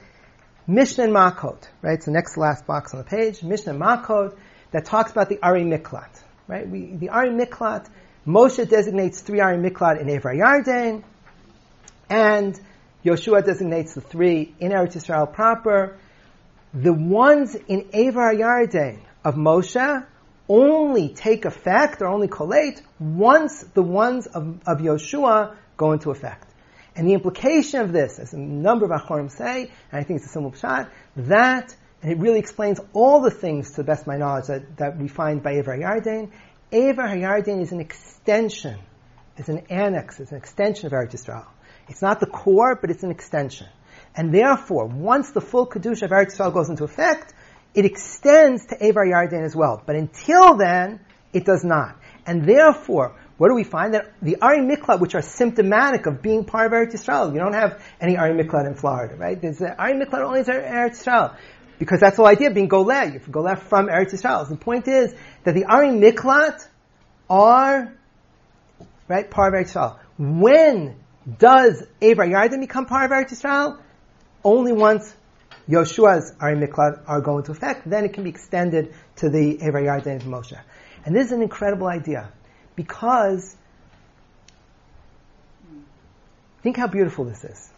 Mishnah 0.68 1.06
and 1.06 1.14
Makot, 1.14 1.68
right? 1.82 1.94
It's 1.96 2.06
the 2.06 2.12
next 2.12 2.38
last 2.38 2.66
box 2.66 2.94
on 2.94 3.00
the 3.00 3.06
page. 3.06 3.44
Mishnah 3.44 3.74
and 3.74 3.82
Makot 3.82 4.38
that 4.72 4.86
talks 4.86 5.12
about 5.12 5.30
the 5.30 5.40
Ari 5.42 5.64
Miklat, 5.64 6.10
right? 6.48 6.68
We, 6.68 6.96
the 6.96 7.10
Ari 7.10 7.30
Miklat, 7.30 7.90
Moshe 8.28 8.68
designates 8.68 9.22
three 9.22 9.40
Ari 9.40 9.58
Miklat 9.58 10.02
in 10.02 10.08
Evar 10.08 10.36
Yarden, 10.36 11.04
and 12.10 12.60
Yoshua 13.04 13.44
designates 13.44 13.96
the 13.96 14.02
three 14.02 14.54
in 14.60 14.72
Eretz 14.72 14.96
Yisrael 14.96 15.32
proper. 15.32 15.98
The 16.74 16.94
ones 16.94 17.56
in 17.56 17.86
Evar 17.90 18.36
Yarden 18.36 19.00
of 19.24 19.36
Moshe 19.36 20.06
only 20.48 21.10
take 21.10 21.46
effect 21.46 22.02
or 22.02 22.08
only 22.08 22.28
collate 22.28 22.82
once 23.00 23.64
the 23.74 23.82
ones 23.82 24.28
of, 24.28 24.60
of 24.68 24.80
Yoshua 24.80 25.56
go 25.78 25.92
into 25.92 26.12
effect. 26.12 26.48
And 26.96 27.08
the 27.08 27.14
implication 27.14 27.82
of 27.82 27.92
this, 27.92 28.20
as 28.20 28.34
a 28.34 28.38
number 28.38 28.86
of 28.86 28.92
Achronim 28.92 29.30
say, 29.30 29.72
and 29.92 30.00
I 30.00 30.04
think 30.04 30.20
it's 30.20 30.30
a 30.30 30.32
simple 30.32 30.54
shot, 30.54 30.90
that, 31.18 31.76
and 32.02 32.12
it 32.12 32.20
really 32.20 32.40
explains 32.40 32.80
all 32.94 33.22
the 33.22 33.32
things, 33.32 33.72
to 33.72 33.78
the 33.78 33.84
best 33.84 34.02
of 34.02 34.08
my 34.08 34.18
knowledge, 34.18 34.48
that, 34.48 34.78
that 34.78 34.98
we 34.98 35.10
find 35.10 35.44
by 35.44 35.56
Evar 35.56 35.78
Yarden. 35.78 36.32
Evar 36.72 37.18
Yarden 37.18 37.62
is 37.62 37.74
an 37.74 37.82
extension, 37.82 38.80
it's 39.36 39.50
an 39.50 39.64
annex, 39.70 40.22
it's 40.22 40.32
an 40.32 40.38
extension 40.38 40.86
of 40.86 40.94
Eretz 40.94 41.12
Yisrael. 41.12 41.46
It's 41.90 42.02
not 42.02 42.20
the 42.20 42.28
core, 42.28 42.78
but 42.80 42.90
it's 42.90 43.04
an 43.04 43.12
extension. 43.12 43.68
And 44.16 44.34
therefore, 44.34 44.86
once 44.86 45.32
the 45.32 45.42
full 45.42 45.68
Kedusha 45.68 46.04
of 46.04 46.12
Eretz 46.12 46.38
Yisrael 46.38 46.54
goes 46.54 46.70
into 46.70 46.86
effect, 46.86 47.34
it 47.76 47.86
extends 47.86 48.66
to 48.68 48.76
Avar 48.76 49.06
Yarden 49.06 49.46
as 49.46 49.56
well. 49.56 49.84
But 49.86 49.98
until 49.98 50.56
then, 50.56 51.02
it 51.34 51.46
does 51.46 51.64
not. 51.64 51.98
And 52.26 52.48
therefore, 52.48 53.18
what 53.38 53.50
do 53.50 53.54
we 53.54 53.66
find? 53.66 53.94
That 53.94 54.14
the 54.22 54.38
Ari 54.42 54.60
Miklat, 54.60 55.02
which 55.02 55.14
are 55.14 55.22
symptomatic 55.22 56.06
of 56.06 56.22
being 56.22 56.46
part 56.46 56.68
of 56.68 56.72
Eretz 56.72 56.94
Yisrael, 56.94 57.34
you 57.34 57.40
don't 57.40 57.54
have 57.54 57.84
any 58.00 58.18
Ari 58.18 58.42
Miklat 58.42 58.66
in 58.66 58.76
Florida, 58.76 59.16
right? 59.16 59.40
There's 59.40 59.58
the 59.58 59.78
Ari 59.78 59.94
Miklat 59.94 60.24
only 60.24 60.40
in 60.40 60.46
Eretz 60.46 61.04
Yisrael. 61.04 61.36
Because 61.78 62.00
that's 62.00 62.16
the 62.16 62.22
whole 62.22 62.32
idea 62.32 62.48
of 62.48 62.54
being 62.54 62.70
Goleh. 62.70 63.14
You 63.14 63.20
Goleh 63.20 63.60
from 63.60 63.88
Eretz 63.88 64.14
Yisrael. 64.14 64.48
The 64.48 64.56
point 64.56 64.88
is 64.88 65.14
that 65.44 65.54
the 65.54 65.66
Ari 65.66 65.90
Miklat 65.90 66.66
are, 67.30 67.94
right, 69.10 69.30
part 69.30 69.54
of 69.54 69.60
Eretz 69.60 69.74
Yisrael. 69.74 70.00
When 70.18 70.96
does 71.38 71.84
Avar 72.02 72.26
Yarden 72.26 72.62
become 72.62 72.86
part 72.86 73.12
of 73.12 73.12
Eretz 73.12 73.34
Yisrael? 73.34 73.82
Only 74.46 74.72
once 74.72 75.14
Yoshua's 75.68 76.34
Ari 76.40 76.56
Miklat 76.58 77.02
are 77.08 77.22
going 77.22 77.44
to 77.44 77.52
effect, 77.52 77.90
then 77.90 78.06
it 78.06 78.14
can 78.14 78.24
be 78.24 78.30
extended 78.30 78.94
to 79.18 79.30
the 79.30 79.58
Evar 79.58 79.84
Yarden 79.84 80.18
of 80.18 80.24
Moshe. 80.24 80.60
And 81.06 81.16
this 81.16 81.28
is 81.28 81.32
an 81.32 81.42
incredible 81.42 81.88
idea 81.88 82.32
because 82.76 83.56
think 86.62 86.78
how 86.78 86.88
beautiful 86.88 87.26
this 87.26 87.44
is. 87.44 87.70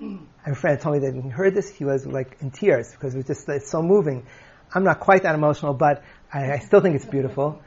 I 0.00 0.04
have 0.44 0.52
a 0.52 0.54
friend 0.54 0.78
told 0.80 0.96
me 0.96 1.06
that 1.06 1.14
when 1.14 1.24
he 1.24 1.30
heard 1.30 1.54
this, 1.54 1.70
he 1.70 1.84
was 1.84 2.06
like 2.06 2.36
in 2.40 2.50
tears 2.50 2.92
because 2.92 3.14
it 3.14 3.18
was 3.18 3.26
just 3.26 3.48
it's 3.48 3.70
so 3.70 3.82
moving. 3.82 4.26
I'm 4.74 4.84
not 4.84 5.00
quite 5.00 5.22
that 5.22 5.34
emotional, 5.34 5.72
but 5.72 6.02
I, 6.32 6.52
I 6.52 6.58
still 6.58 6.80
think 6.80 6.96
it's 6.96 7.06
beautiful. 7.06 7.62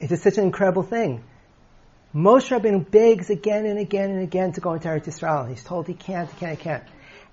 It's 0.00 0.10
just 0.10 0.22
such 0.22 0.38
an 0.38 0.44
incredible 0.44 0.82
thing. 0.82 1.22
Moshe 2.14 2.48
Rabbeinu 2.48 2.90
begs 2.90 3.28
again 3.28 3.66
and 3.66 3.78
again 3.78 4.10
and 4.10 4.22
again 4.22 4.52
to 4.52 4.60
go 4.60 4.72
into 4.72 4.88
Eretz 4.88 5.04
Yisrael. 5.04 5.48
He's 5.50 5.62
told 5.62 5.86
he 5.86 5.94
can't, 5.94 6.30
he 6.30 6.36
can't, 6.38 6.56
he 6.56 6.64
can't 6.64 6.84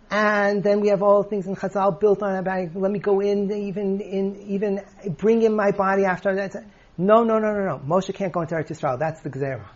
and 0.09 0.63
then 0.63 0.81
we 0.81 0.89
have 0.89 1.01
all 1.01 1.23
the 1.23 1.29
things 1.29 1.47
in 1.47 1.55
Chazal 1.55 1.99
built 1.99 2.21
on 2.21 2.35
about 2.35 2.75
let 2.75 2.91
me 2.91 2.99
go 2.99 3.19
in, 3.19 3.51
even 3.51 3.99
in, 4.01 4.35
even 4.47 4.81
bring 5.17 5.41
in 5.41 5.55
my 5.55 5.71
body 5.71 6.05
after 6.05 6.35
that. 6.35 6.55
No, 6.97 7.23
no, 7.23 7.39
no, 7.39 7.53
no, 7.53 7.65
no. 7.65 7.79
Moshe 7.79 8.13
can't 8.13 8.31
go 8.31 8.41
into 8.41 8.53
Eretz 8.55 8.67
Yisrael. 8.67 8.99
That's 8.99 9.21
the 9.21 9.29
Gezerah. 9.29 9.67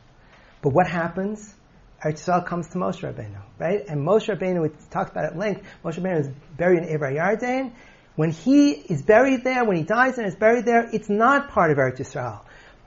But 0.61 0.73
what 0.73 0.87
happens 0.87 1.55
Eretz 2.03 2.23
Yisrael 2.23 2.45
comes 2.45 2.67
to 2.69 2.77
Moshe 2.77 3.01
Rabbeinu, 3.01 3.41
right? 3.57 3.83
And 3.87 4.05
Moshe 4.05 4.27
Rabbeinu, 4.27 4.61
we 4.61 4.69
talked 4.91 5.11
about 5.11 5.25
at 5.25 5.37
length, 5.37 5.63
Moshe 5.83 5.99
Rabbeinu 5.99 6.19
is 6.19 6.29
buried 6.55 6.83
in 6.83 6.89
Ever 6.89 7.11
Yarden. 7.11 7.73
When 8.15 8.31
he 8.31 8.71
is 8.71 9.01
buried 9.01 9.43
there, 9.43 9.65
when 9.65 9.77
he 9.77 9.83
dies 9.83 10.17
and 10.17 10.27
is 10.27 10.35
buried 10.35 10.65
there, 10.65 10.89
it's 10.93 11.09
not 11.09 11.49
part 11.49 11.71
of 11.71 11.77
Eretz 11.77 11.97
Yisrael. 11.97 12.41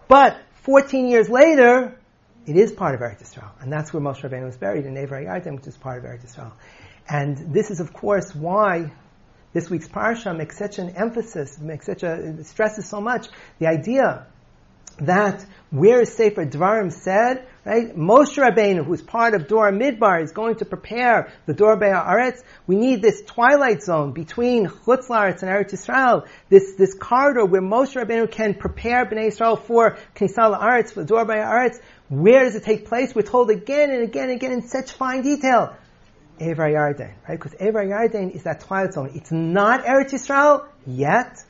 But 0.07 0.41
14 0.62 1.09
years 1.09 1.28
later, 1.28 1.97
it 2.47 2.57
is 2.57 2.72
part 2.72 2.95
of 2.95 3.01
Eretz 3.01 3.22
Yisrael. 3.22 3.51
And 3.61 3.72
that's 3.72 3.93
where 3.93 4.03
Moshe 4.03 4.20
Rabbeinu 4.20 4.45
was 4.45 4.57
buried, 4.57 4.86
in 4.86 4.97
Ever 4.97 5.20
Yarden, 5.20 5.57
which 5.57 5.66
is 5.66 5.76
part 5.76 5.99
of 5.99 6.05
Eretz 6.05 6.24
Yisrael. 6.24 6.53
And 7.09 7.53
this 7.53 7.70
is, 7.70 7.80
of 7.80 7.92
course, 7.92 8.34
why 8.34 8.92
this 9.53 9.68
week's 9.68 9.88
parsha 9.88 10.36
makes 10.36 10.57
such 10.57 10.78
an 10.78 10.90
emphasis, 10.90 11.59
makes 11.59 11.86
such 11.86 12.03
a, 12.03 12.44
stresses 12.44 12.88
so 12.88 13.01
much 13.01 13.26
the 13.59 13.66
idea 13.66 14.26
that 15.01 15.44
where 15.70 16.03
is 16.03 16.12
Sefer 16.12 16.44
Dvarim 16.44 16.92
said, 16.92 17.46
right? 17.64 17.96
Moshe 17.96 18.36
Rabbeinu, 18.36 18.84
who's 18.84 19.03
part 19.03 19.34
of 19.34 19.48
Dor 19.48 19.70
Midbar, 19.72 20.22
is 20.22 20.32
going 20.32 20.57
to 20.57 20.64
prepare 20.64 21.32
the 21.46 21.55
Dor 21.55 21.76
Aretz. 21.76 22.42
We 22.66 22.76
need 22.76 23.01
this 23.01 23.22
twilight 23.22 23.82
zone 23.82 24.12
between 24.12 24.66
Chutz 24.66 25.09
La'aretz 25.09 25.42
and 25.42 25.51
Eretz 25.51 25.72
Yisrael, 25.72 26.26
this, 26.48 26.74
this 26.76 26.94
corridor 26.94 27.46
where 27.46 27.62
Moshe 27.62 27.94
Rabbeinu 27.94 28.30
can 28.30 28.55
prepare 28.55 29.07
Bnei 29.07 29.28
Israel 29.28 29.57
for 29.57 29.96
Knesal 30.16 30.59
La'aretz, 30.59 30.92
for 30.92 31.05
Dor 31.05 31.24
Aretz. 31.24 31.80
Where 32.09 32.44
does 32.44 32.57
it 32.57 32.64
take 32.64 32.86
place? 32.86 33.14
We're 33.14 33.22
told 33.22 33.51
again 33.51 33.90
and 33.90 34.03
again 34.03 34.24
and 34.24 34.32
again 34.32 34.53
in 34.53 34.68
such 34.68 34.92
fine 34.92 35.22
detail. 35.22 35.76
Evar 36.41 36.72
Yarden, 36.72 37.12
right? 37.28 37.38
Because 37.38 37.53
Evar 37.55 37.86
Yarden 37.86 38.34
is 38.34 38.45
that 38.45 38.61
twilight 38.61 38.95
zone. 38.95 39.11
It's 39.14 39.30
not 39.30 39.84
Eretz 39.84 40.12
Yisrael 40.12 40.66
yet, 40.86 41.45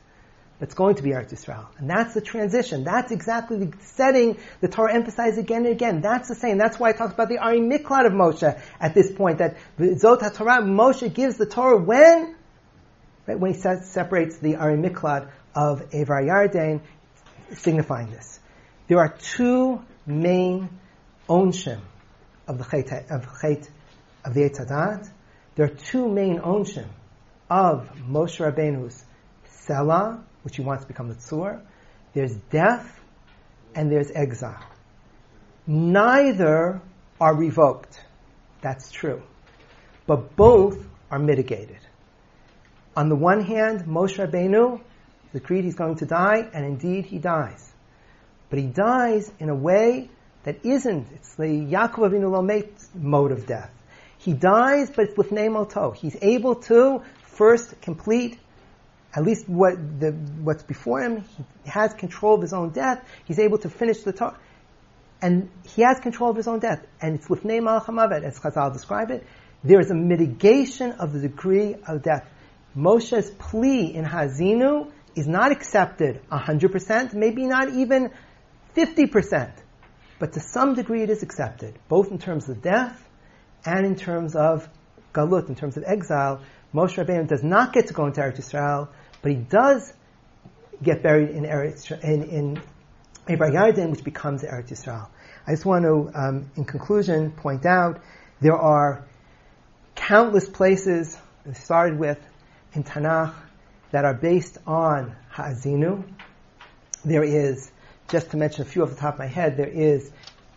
but 0.59 0.67
it's 0.67 0.75
going 0.75 0.95
to 0.95 1.01
be 1.01 1.11
Eretz 1.11 1.33
Yisrael. 1.33 1.65
And 1.77 1.89
that's 1.89 2.13
the 2.13 2.21
transition. 2.21 2.83
That's 2.83 3.11
exactly 3.11 3.65
the 3.65 3.77
setting 3.79 4.37
the 4.59 4.67
Torah 4.67 4.93
emphasizes 4.93 5.39
again 5.39 5.65
and 5.65 5.73
again. 5.73 6.01
That's 6.01 6.27
the 6.27 6.35
same. 6.35 6.57
That's 6.57 6.77
why 6.77 6.89
it 6.89 6.97
talks 6.97 7.13
about 7.13 7.29
the 7.29 7.37
Ari 7.39 7.61
Miklat 7.61 8.05
of 8.05 8.11
Moshe 8.11 8.61
at 8.79 8.93
this 8.93 9.11
point, 9.11 9.39
that 9.39 9.57
the 9.77 9.95
Zot 9.95 10.19
HaTorah, 10.19 10.63
Moshe 10.63 11.11
gives 11.13 11.37
the 11.37 11.45
Torah 11.45 11.77
when? 11.77 12.35
Right, 13.25 13.39
when 13.39 13.53
he 13.53 13.59
separates 13.59 14.39
the 14.39 14.57
Ari 14.57 14.77
Miklat 14.77 15.29
of 15.55 15.89
Evar 15.91 16.21
Yarden, 16.21 16.81
signifying 17.53 18.11
this. 18.11 18.39
There 18.87 18.99
are 18.99 19.09
two 19.09 19.81
main 20.05 20.69
onshim 21.29 21.79
of 22.47 22.57
the 22.57 22.65
Chet, 22.65 23.09
of 23.09 23.27
Chet 23.41 23.69
of 24.23 24.33
the 24.33 24.41
Eitz 24.41 24.65
Hadat, 24.65 25.09
there 25.55 25.65
are 25.65 25.75
two 25.75 26.07
main 26.09 26.39
onshim 26.39 26.87
of 27.49 27.89
Moshe 28.07 28.39
Rabbeinu's 28.39 29.03
Sela, 29.67 30.23
which 30.43 30.55
he 30.55 30.61
wants 30.61 30.83
to 30.83 30.87
become 30.87 31.09
the 31.09 31.15
Tzur. 31.15 31.61
There's 32.13 32.35
death 32.49 32.99
and 33.75 33.91
there's 33.91 34.11
exile. 34.11 34.65
Neither 35.67 36.81
are 37.19 37.35
revoked. 37.35 37.99
That's 38.61 38.91
true. 38.91 39.21
But 40.07 40.35
both 40.35 40.83
are 41.09 41.19
mitigated. 41.19 41.79
On 42.95 43.09
the 43.09 43.15
one 43.15 43.41
hand, 43.41 43.81
Moshe 43.85 44.17
Rabbeinu 44.17 44.81
decreed 45.31 45.63
he's 45.63 45.75
going 45.75 45.95
to 45.95 46.05
die, 46.05 46.49
and 46.53 46.65
indeed 46.65 47.05
he 47.05 47.19
dies. 47.19 47.71
But 48.49 48.59
he 48.59 48.65
dies 48.65 49.31
in 49.39 49.49
a 49.49 49.55
way 49.55 50.09
that 50.43 50.65
isn't, 50.65 51.07
it's 51.13 51.35
the 51.35 51.43
Yaakov 51.43 52.09
Avinu 52.09 52.31
Lomet 52.31 52.69
mode 52.93 53.31
of 53.31 53.45
death. 53.45 53.71
He 54.23 54.33
dies, 54.33 54.91
but 54.91 55.05
it's 55.05 55.15
lifnei 55.15 55.51
moto. 55.51 55.91
He's 55.91 56.15
able 56.21 56.55
to 56.67 57.01
first 57.23 57.81
complete 57.81 58.37
at 59.13 59.23
least 59.23 59.49
what 59.49 59.73
the, 59.99 60.11
what's 60.11 60.63
before 60.63 61.01
him. 61.01 61.25
He 61.63 61.69
has 61.69 61.93
control 61.95 62.35
of 62.35 62.41
his 62.41 62.53
own 62.53 62.69
death. 62.69 63.03
He's 63.25 63.39
able 63.39 63.57
to 63.59 63.69
finish 63.69 64.03
the 64.03 64.13
Torah. 64.13 64.37
And 65.23 65.49
he 65.63 65.81
has 65.81 65.99
control 65.99 66.29
of 66.29 66.37
his 66.37 66.47
own 66.47 66.59
death. 66.59 66.85
And 67.01 67.15
it's 67.15 67.27
lifnei 67.27 67.61
malchamavet, 67.61 68.23
as 68.23 68.39
Chazal 68.39 68.71
describe 68.71 69.09
it. 69.09 69.25
There 69.63 69.79
is 69.79 69.89
a 69.89 69.95
mitigation 69.95 70.91
of 70.93 71.13
the 71.13 71.19
degree 71.19 71.75
of 71.87 72.03
death. 72.03 72.27
Moshe's 72.75 73.29
plea 73.31 73.93
in 73.93 74.05
Hazinu 74.05 74.91
is 75.15 75.27
not 75.27 75.51
accepted 75.51 76.21
100%, 76.31 77.13
maybe 77.13 77.45
not 77.47 77.69
even 77.69 78.11
50%. 78.75 79.51
But 80.19 80.33
to 80.33 80.39
some 80.39 80.75
degree 80.75 81.01
it 81.01 81.09
is 81.09 81.23
accepted, 81.23 81.77
both 81.89 82.11
in 82.11 82.19
terms 82.19 82.47
of 82.47 82.61
death 82.61 83.07
and 83.65 83.85
in 83.85 83.95
terms 83.95 84.35
of 84.35 84.67
galut, 85.13 85.49
in 85.49 85.55
terms 85.55 85.77
of 85.77 85.83
exile, 85.85 86.41
Moshe 86.73 87.03
Rabbeinu 87.03 87.27
does 87.27 87.43
not 87.43 87.73
get 87.73 87.87
to 87.87 87.93
go 87.93 88.05
into 88.05 88.21
Eretz 88.21 88.37
Yisrael, 88.37 88.87
but 89.21 89.31
he 89.31 89.37
does 89.37 89.93
get 90.81 91.03
buried 91.03 91.29
in 91.29 91.43
Eretz 91.43 91.91
in, 92.03 92.23
in 92.23 92.61
Yarden, 93.27 93.91
which 93.91 94.03
becomes 94.03 94.43
Eretz 94.43 94.69
Yisrael. 94.69 95.07
I 95.45 95.51
just 95.51 95.65
want 95.65 95.83
to, 95.83 96.11
um, 96.13 96.51
in 96.55 96.65
conclusion, 96.65 97.31
point 97.31 97.65
out 97.65 98.01
there 98.39 98.55
are 98.55 99.05
countless 99.95 100.47
places 100.47 101.17
we 101.45 101.53
started 101.53 101.99
with 101.99 102.19
in 102.73 102.83
Tanakh 102.83 103.33
that 103.91 104.05
are 104.05 104.13
based 104.13 104.57
on 104.65 105.15
Ha'azinu. 105.29 106.03
There 107.03 107.23
is, 107.23 107.71
just 108.07 108.31
to 108.31 108.37
mention 108.37 108.61
a 108.61 108.65
few 108.65 108.83
off 108.83 108.89
the 108.89 108.95
top 108.95 109.15
of 109.15 109.19
my 109.19 109.27
head, 109.27 109.57
there 109.57 109.67
is 109.67 110.11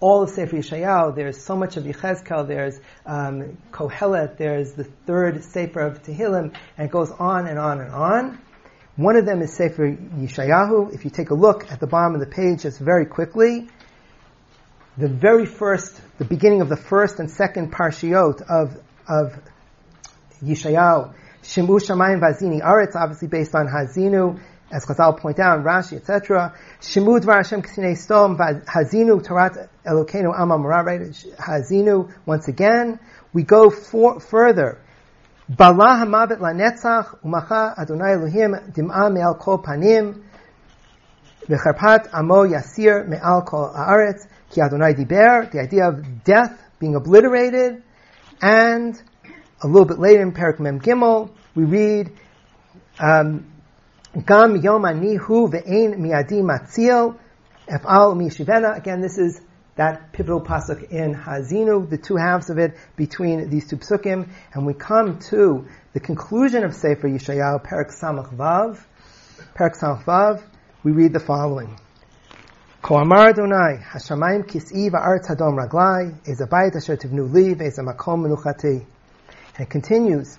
all 0.04 0.22
of 0.22 0.28
Sefer 0.28 0.56
Yeshayahu, 0.56 1.16
there's 1.16 1.42
so 1.42 1.56
much 1.56 1.78
of 1.78 1.84
Yechezkel, 1.84 2.46
there's 2.46 2.78
um, 3.06 3.56
Kohelet, 3.72 4.36
there's 4.36 4.74
the 4.74 4.84
third 4.84 5.42
Sefer 5.42 5.80
of 5.80 6.02
Tehillim, 6.02 6.54
and 6.76 6.88
it 6.88 6.90
goes 6.90 7.10
on 7.10 7.46
and 7.46 7.58
on 7.58 7.80
and 7.80 7.90
on. 7.90 8.38
One 8.96 9.16
of 9.16 9.24
them 9.24 9.40
is 9.40 9.54
Sefer 9.54 9.96
Yeshayahu. 9.96 10.94
If 10.94 11.06
you 11.06 11.10
take 11.10 11.30
a 11.30 11.34
look 11.34 11.72
at 11.72 11.80
the 11.80 11.86
bottom 11.86 12.12
of 12.12 12.20
the 12.20 12.26
page, 12.26 12.64
just 12.64 12.80
very 12.80 13.06
quickly, 13.06 13.70
the 14.98 15.08
very 15.08 15.46
first, 15.46 15.98
the 16.18 16.26
beginning 16.26 16.60
of 16.60 16.68
the 16.68 16.76
first 16.76 17.18
and 17.18 17.30
second 17.30 17.72
parshiot 17.72 18.42
of, 18.42 18.76
of 19.08 19.40
Yeshayahu, 20.42 21.14
Shimu 21.42 21.80
Shamayim 21.80 22.20
Vazini 22.20 22.60
Aretz, 22.60 22.94
obviously 22.94 23.28
based 23.28 23.54
on 23.54 23.68
Hazinu, 23.68 24.38
as 24.70 24.84
Chazal 24.86 25.18
point 25.18 25.38
out, 25.38 25.62
Rashi, 25.64 25.96
etc. 25.96 26.54
Shemud 26.80 27.20
Dvar 27.20 27.36
Hashem 27.36 27.62
K'sinei 27.62 27.96
Stom 27.96 28.36
Hazinu 28.36 29.22
Tarat 29.22 29.68
Elokeinu 29.86 30.36
Amam 30.36 30.64
right? 30.64 31.00
Hazinu 31.00 32.12
once 32.26 32.48
again. 32.48 32.98
We 33.32 33.42
go 33.42 33.70
for, 33.70 34.20
further. 34.20 34.80
Bala 35.48 36.04
Hamavet 36.04 36.38
Lanetzach 36.38 37.20
Umacha 37.22 37.78
Adonai 37.78 38.12
Elohim 38.12 38.54
Dim'a 38.72 39.12
Me'al 39.12 39.34
Kol 39.34 39.58
Panim 39.58 40.24
V'charpat 41.46 42.08
Amo 42.14 42.46
Yasir 42.46 43.06
Me'al 43.06 43.42
Kol 43.42 43.72
Haaretz 43.72 44.26
Ki 44.50 44.62
Adonai 44.62 44.94
Diber. 44.94 45.50
The 45.52 45.60
idea 45.60 45.88
of 45.88 46.24
death 46.24 46.58
being 46.78 46.96
obliterated, 46.96 47.82
and 48.40 49.00
a 49.62 49.66
little 49.66 49.84
bit 49.84 49.98
later 49.98 50.22
in 50.22 50.32
Perak 50.32 50.58
Mem 50.58 50.80
Gimel 50.80 51.30
we 51.54 51.64
read. 51.64 52.12
Um, 52.98 53.53
Gam 54.14 54.54
yom 54.62 54.82
anihu 54.82 55.50
ve'ein 55.50 55.98
miadi 55.98 56.40
matzil 56.40 57.18
efal 57.66 58.14
mishivena. 58.14 58.76
Again, 58.76 59.00
this 59.00 59.18
is 59.18 59.40
that 59.74 60.12
pivotal 60.12 60.40
pasuk 60.40 60.88
in 60.92 61.16
Hazinu, 61.16 61.90
the 61.90 61.98
two 61.98 62.14
halves 62.14 62.48
of 62.48 62.58
it 62.58 62.76
between 62.94 63.50
these 63.50 63.68
two 63.68 63.76
psukim, 63.76 64.28
and 64.52 64.64
we 64.64 64.72
come 64.72 65.18
to 65.18 65.66
the 65.94 65.98
conclusion 65.98 66.62
of 66.62 66.74
Sefer 66.74 67.08
Yeshayahu, 67.08 67.64
Perak 67.64 67.88
Samach 67.88 68.32
Vav. 68.36 68.78
Perak 69.54 69.74
Samach 69.74 70.04
Vav, 70.04 70.44
we 70.84 70.92
read 70.92 71.12
the 71.12 71.18
following. 71.18 71.76
Ko 72.82 72.94
amar 72.94 73.30
Adonai, 73.30 73.82
Hashamayim 73.82 74.46
kis'i 74.46 74.90
va'aretz 74.90 75.26
hadom 75.26 75.58
raglai, 75.58 76.14
ez 76.28 76.40
abayit 76.40 76.76
asher 76.76 76.96
tivnu 76.96 77.32
li, 77.32 77.56
ve'ez 77.56 77.78
makom 77.78 78.28
menuchati. 78.28 78.86
And 79.56 79.66
it 79.66 79.70
continues, 79.70 80.38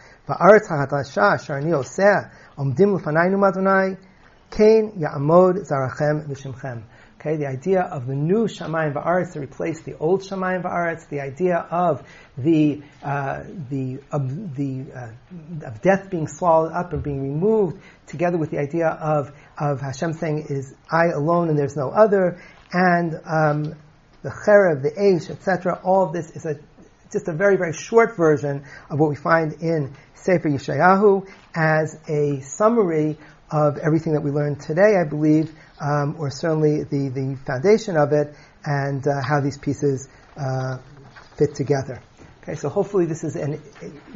בארץ 0.30 0.72
החדשה 0.72 1.34
אשר 1.34 1.54
אני 1.54 1.72
עושה, 1.72 2.12
עומדים 2.56 2.96
לפנינו 2.96 3.38
מאדוני, 3.38 3.94
כן 4.50 4.84
יעמוד 4.96 5.56
זרעכם 5.58 6.18
ושמכם. 6.28 6.78
Okay, 7.18 7.36
the 7.36 7.46
idea 7.48 7.80
of 7.80 8.06
the 8.06 8.14
new 8.14 8.44
Shamayim 8.44 8.92
Va'aretz 8.92 9.32
to 9.32 9.40
replace 9.40 9.80
the 9.82 9.96
old 9.98 10.20
Shamayim 10.20 10.62
Va'aretz, 10.62 11.08
the 11.08 11.20
idea 11.20 11.56
of 11.56 12.02
the 12.38 12.82
uh, 13.02 13.42
the 13.70 13.98
of 14.12 14.54
the 14.54 14.84
uh, 14.94 15.66
of 15.66 15.80
death 15.80 16.08
being 16.10 16.28
swallowed 16.28 16.72
up 16.72 16.92
and 16.92 17.02
being 17.02 17.22
removed, 17.22 17.80
together 18.06 18.36
with 18.36 18.50
the 18.50 18.58
idea 18.58 18.88
of 18.88 19.32
of 19.58 19.80
Hashem 19.80 20.12
saying, 20.12 20.46
"Is 20.50 20.74
I 20.88 21.06
alone 21.06 21.48
and 21.48 21.58
there's 21.58 21.74
no 21.74 21.88
other," 21.88 22.38
and 22.70 23.14
um, 23.24 23.74
the 24.22 24.30
Cherev, 24.30 24.82
the 24.82 24.92
Aish, 24.92 25.30
etc. 25.30 25.80
All 25.82 26.04
of 26.04 26.12
this 26.12 26.30
is 26.30 26.44
a 26.44 26.56
just 27.11 27.27
a 27.27 27.33
very, 27.33 27.57
very 27.57 27.73
short 27.73 28.15
version 28.15 28.63
of 28.89 28.99
what 28.99 29.09
we 29.09 29.15
find 29.15 29.53
in 29.61 29.95
Sefer 30.15 30.49
Yeshayahu 30.49 31.27
as 31.55 31.99
a 32.07 32.41
summary 32.41 33.17
of 33.51 33.77
everything 33.77 34.13
that 34.13 34.21
we 34.21 34.31
learned 34.31 34.61
today, 34.61 34.95
I 34.95 35.03
believe, 35.03 35.53
um, 35.79 36.15
or 36.17 36.29
certainly 36.29 36.83
the, 36.83 37.09
the 37.09 37.37
foundation 37.45 37.97
of 37.97 38.13
it, 38.13 38.33
and 38.63 39.05
uh, 39.05 39.21
how 39.21 39.41
these 39.41 39.57
pieces 39.57 40.07
uh, 40.37 40.77
fit 41.37 41.55
together. 41.55 42.01
Okay, 42.43 42.55
so 42.55 42.69
hopefully 42.69 43.05
this 43.05 43.23
is 43.23 43.35
an, 43.35 43.61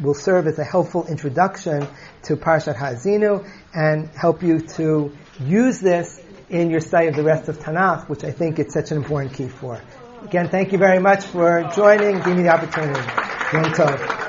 will 0.01 0.13
serve 0.13 0.47
as 0.47 0.57
a 0.57 0.63
helpful 0.63 1.05
introduction 1.05 1.87
to 2.23 2.35
Parshat 2.35 2.75
Ha'azinu 2.75 3.47
and 3.73 4.09
help 4.09 4.41
you 4.41 4.61
to 4.61 5.15
use 5.39 5.79
this 5.79 6.21
in 6.49 6.69
your 6.69 6.79
study 6.79 7.07
of 7.07 7.15
the 7.15 7.23
rest 7.23 7.49
of 7.49 7.59
Tanakh, 7.59 8.09
which 8.09 8.23
I 8.23 8.31
think 8.31 8.57
it's 8.57 8.73
such 8.73 8.91
an 8.91 8.97
important 8.97 9.33
key 9.33 9.47
for. 9.47 9.79
Again, 10.25 10.49
thank 10.49 10.71
you 10.71 10.79
very 10.79 10.99
much 10.99 11.23
for 11.23 11.69
joining 11.75 12.17
giving 12.17 12.37
me 12.37 12.43
the 12.43 12.49
opportunity. 12.49 12.99
Yom 13.53 13.65
Tov. 13.65 14.24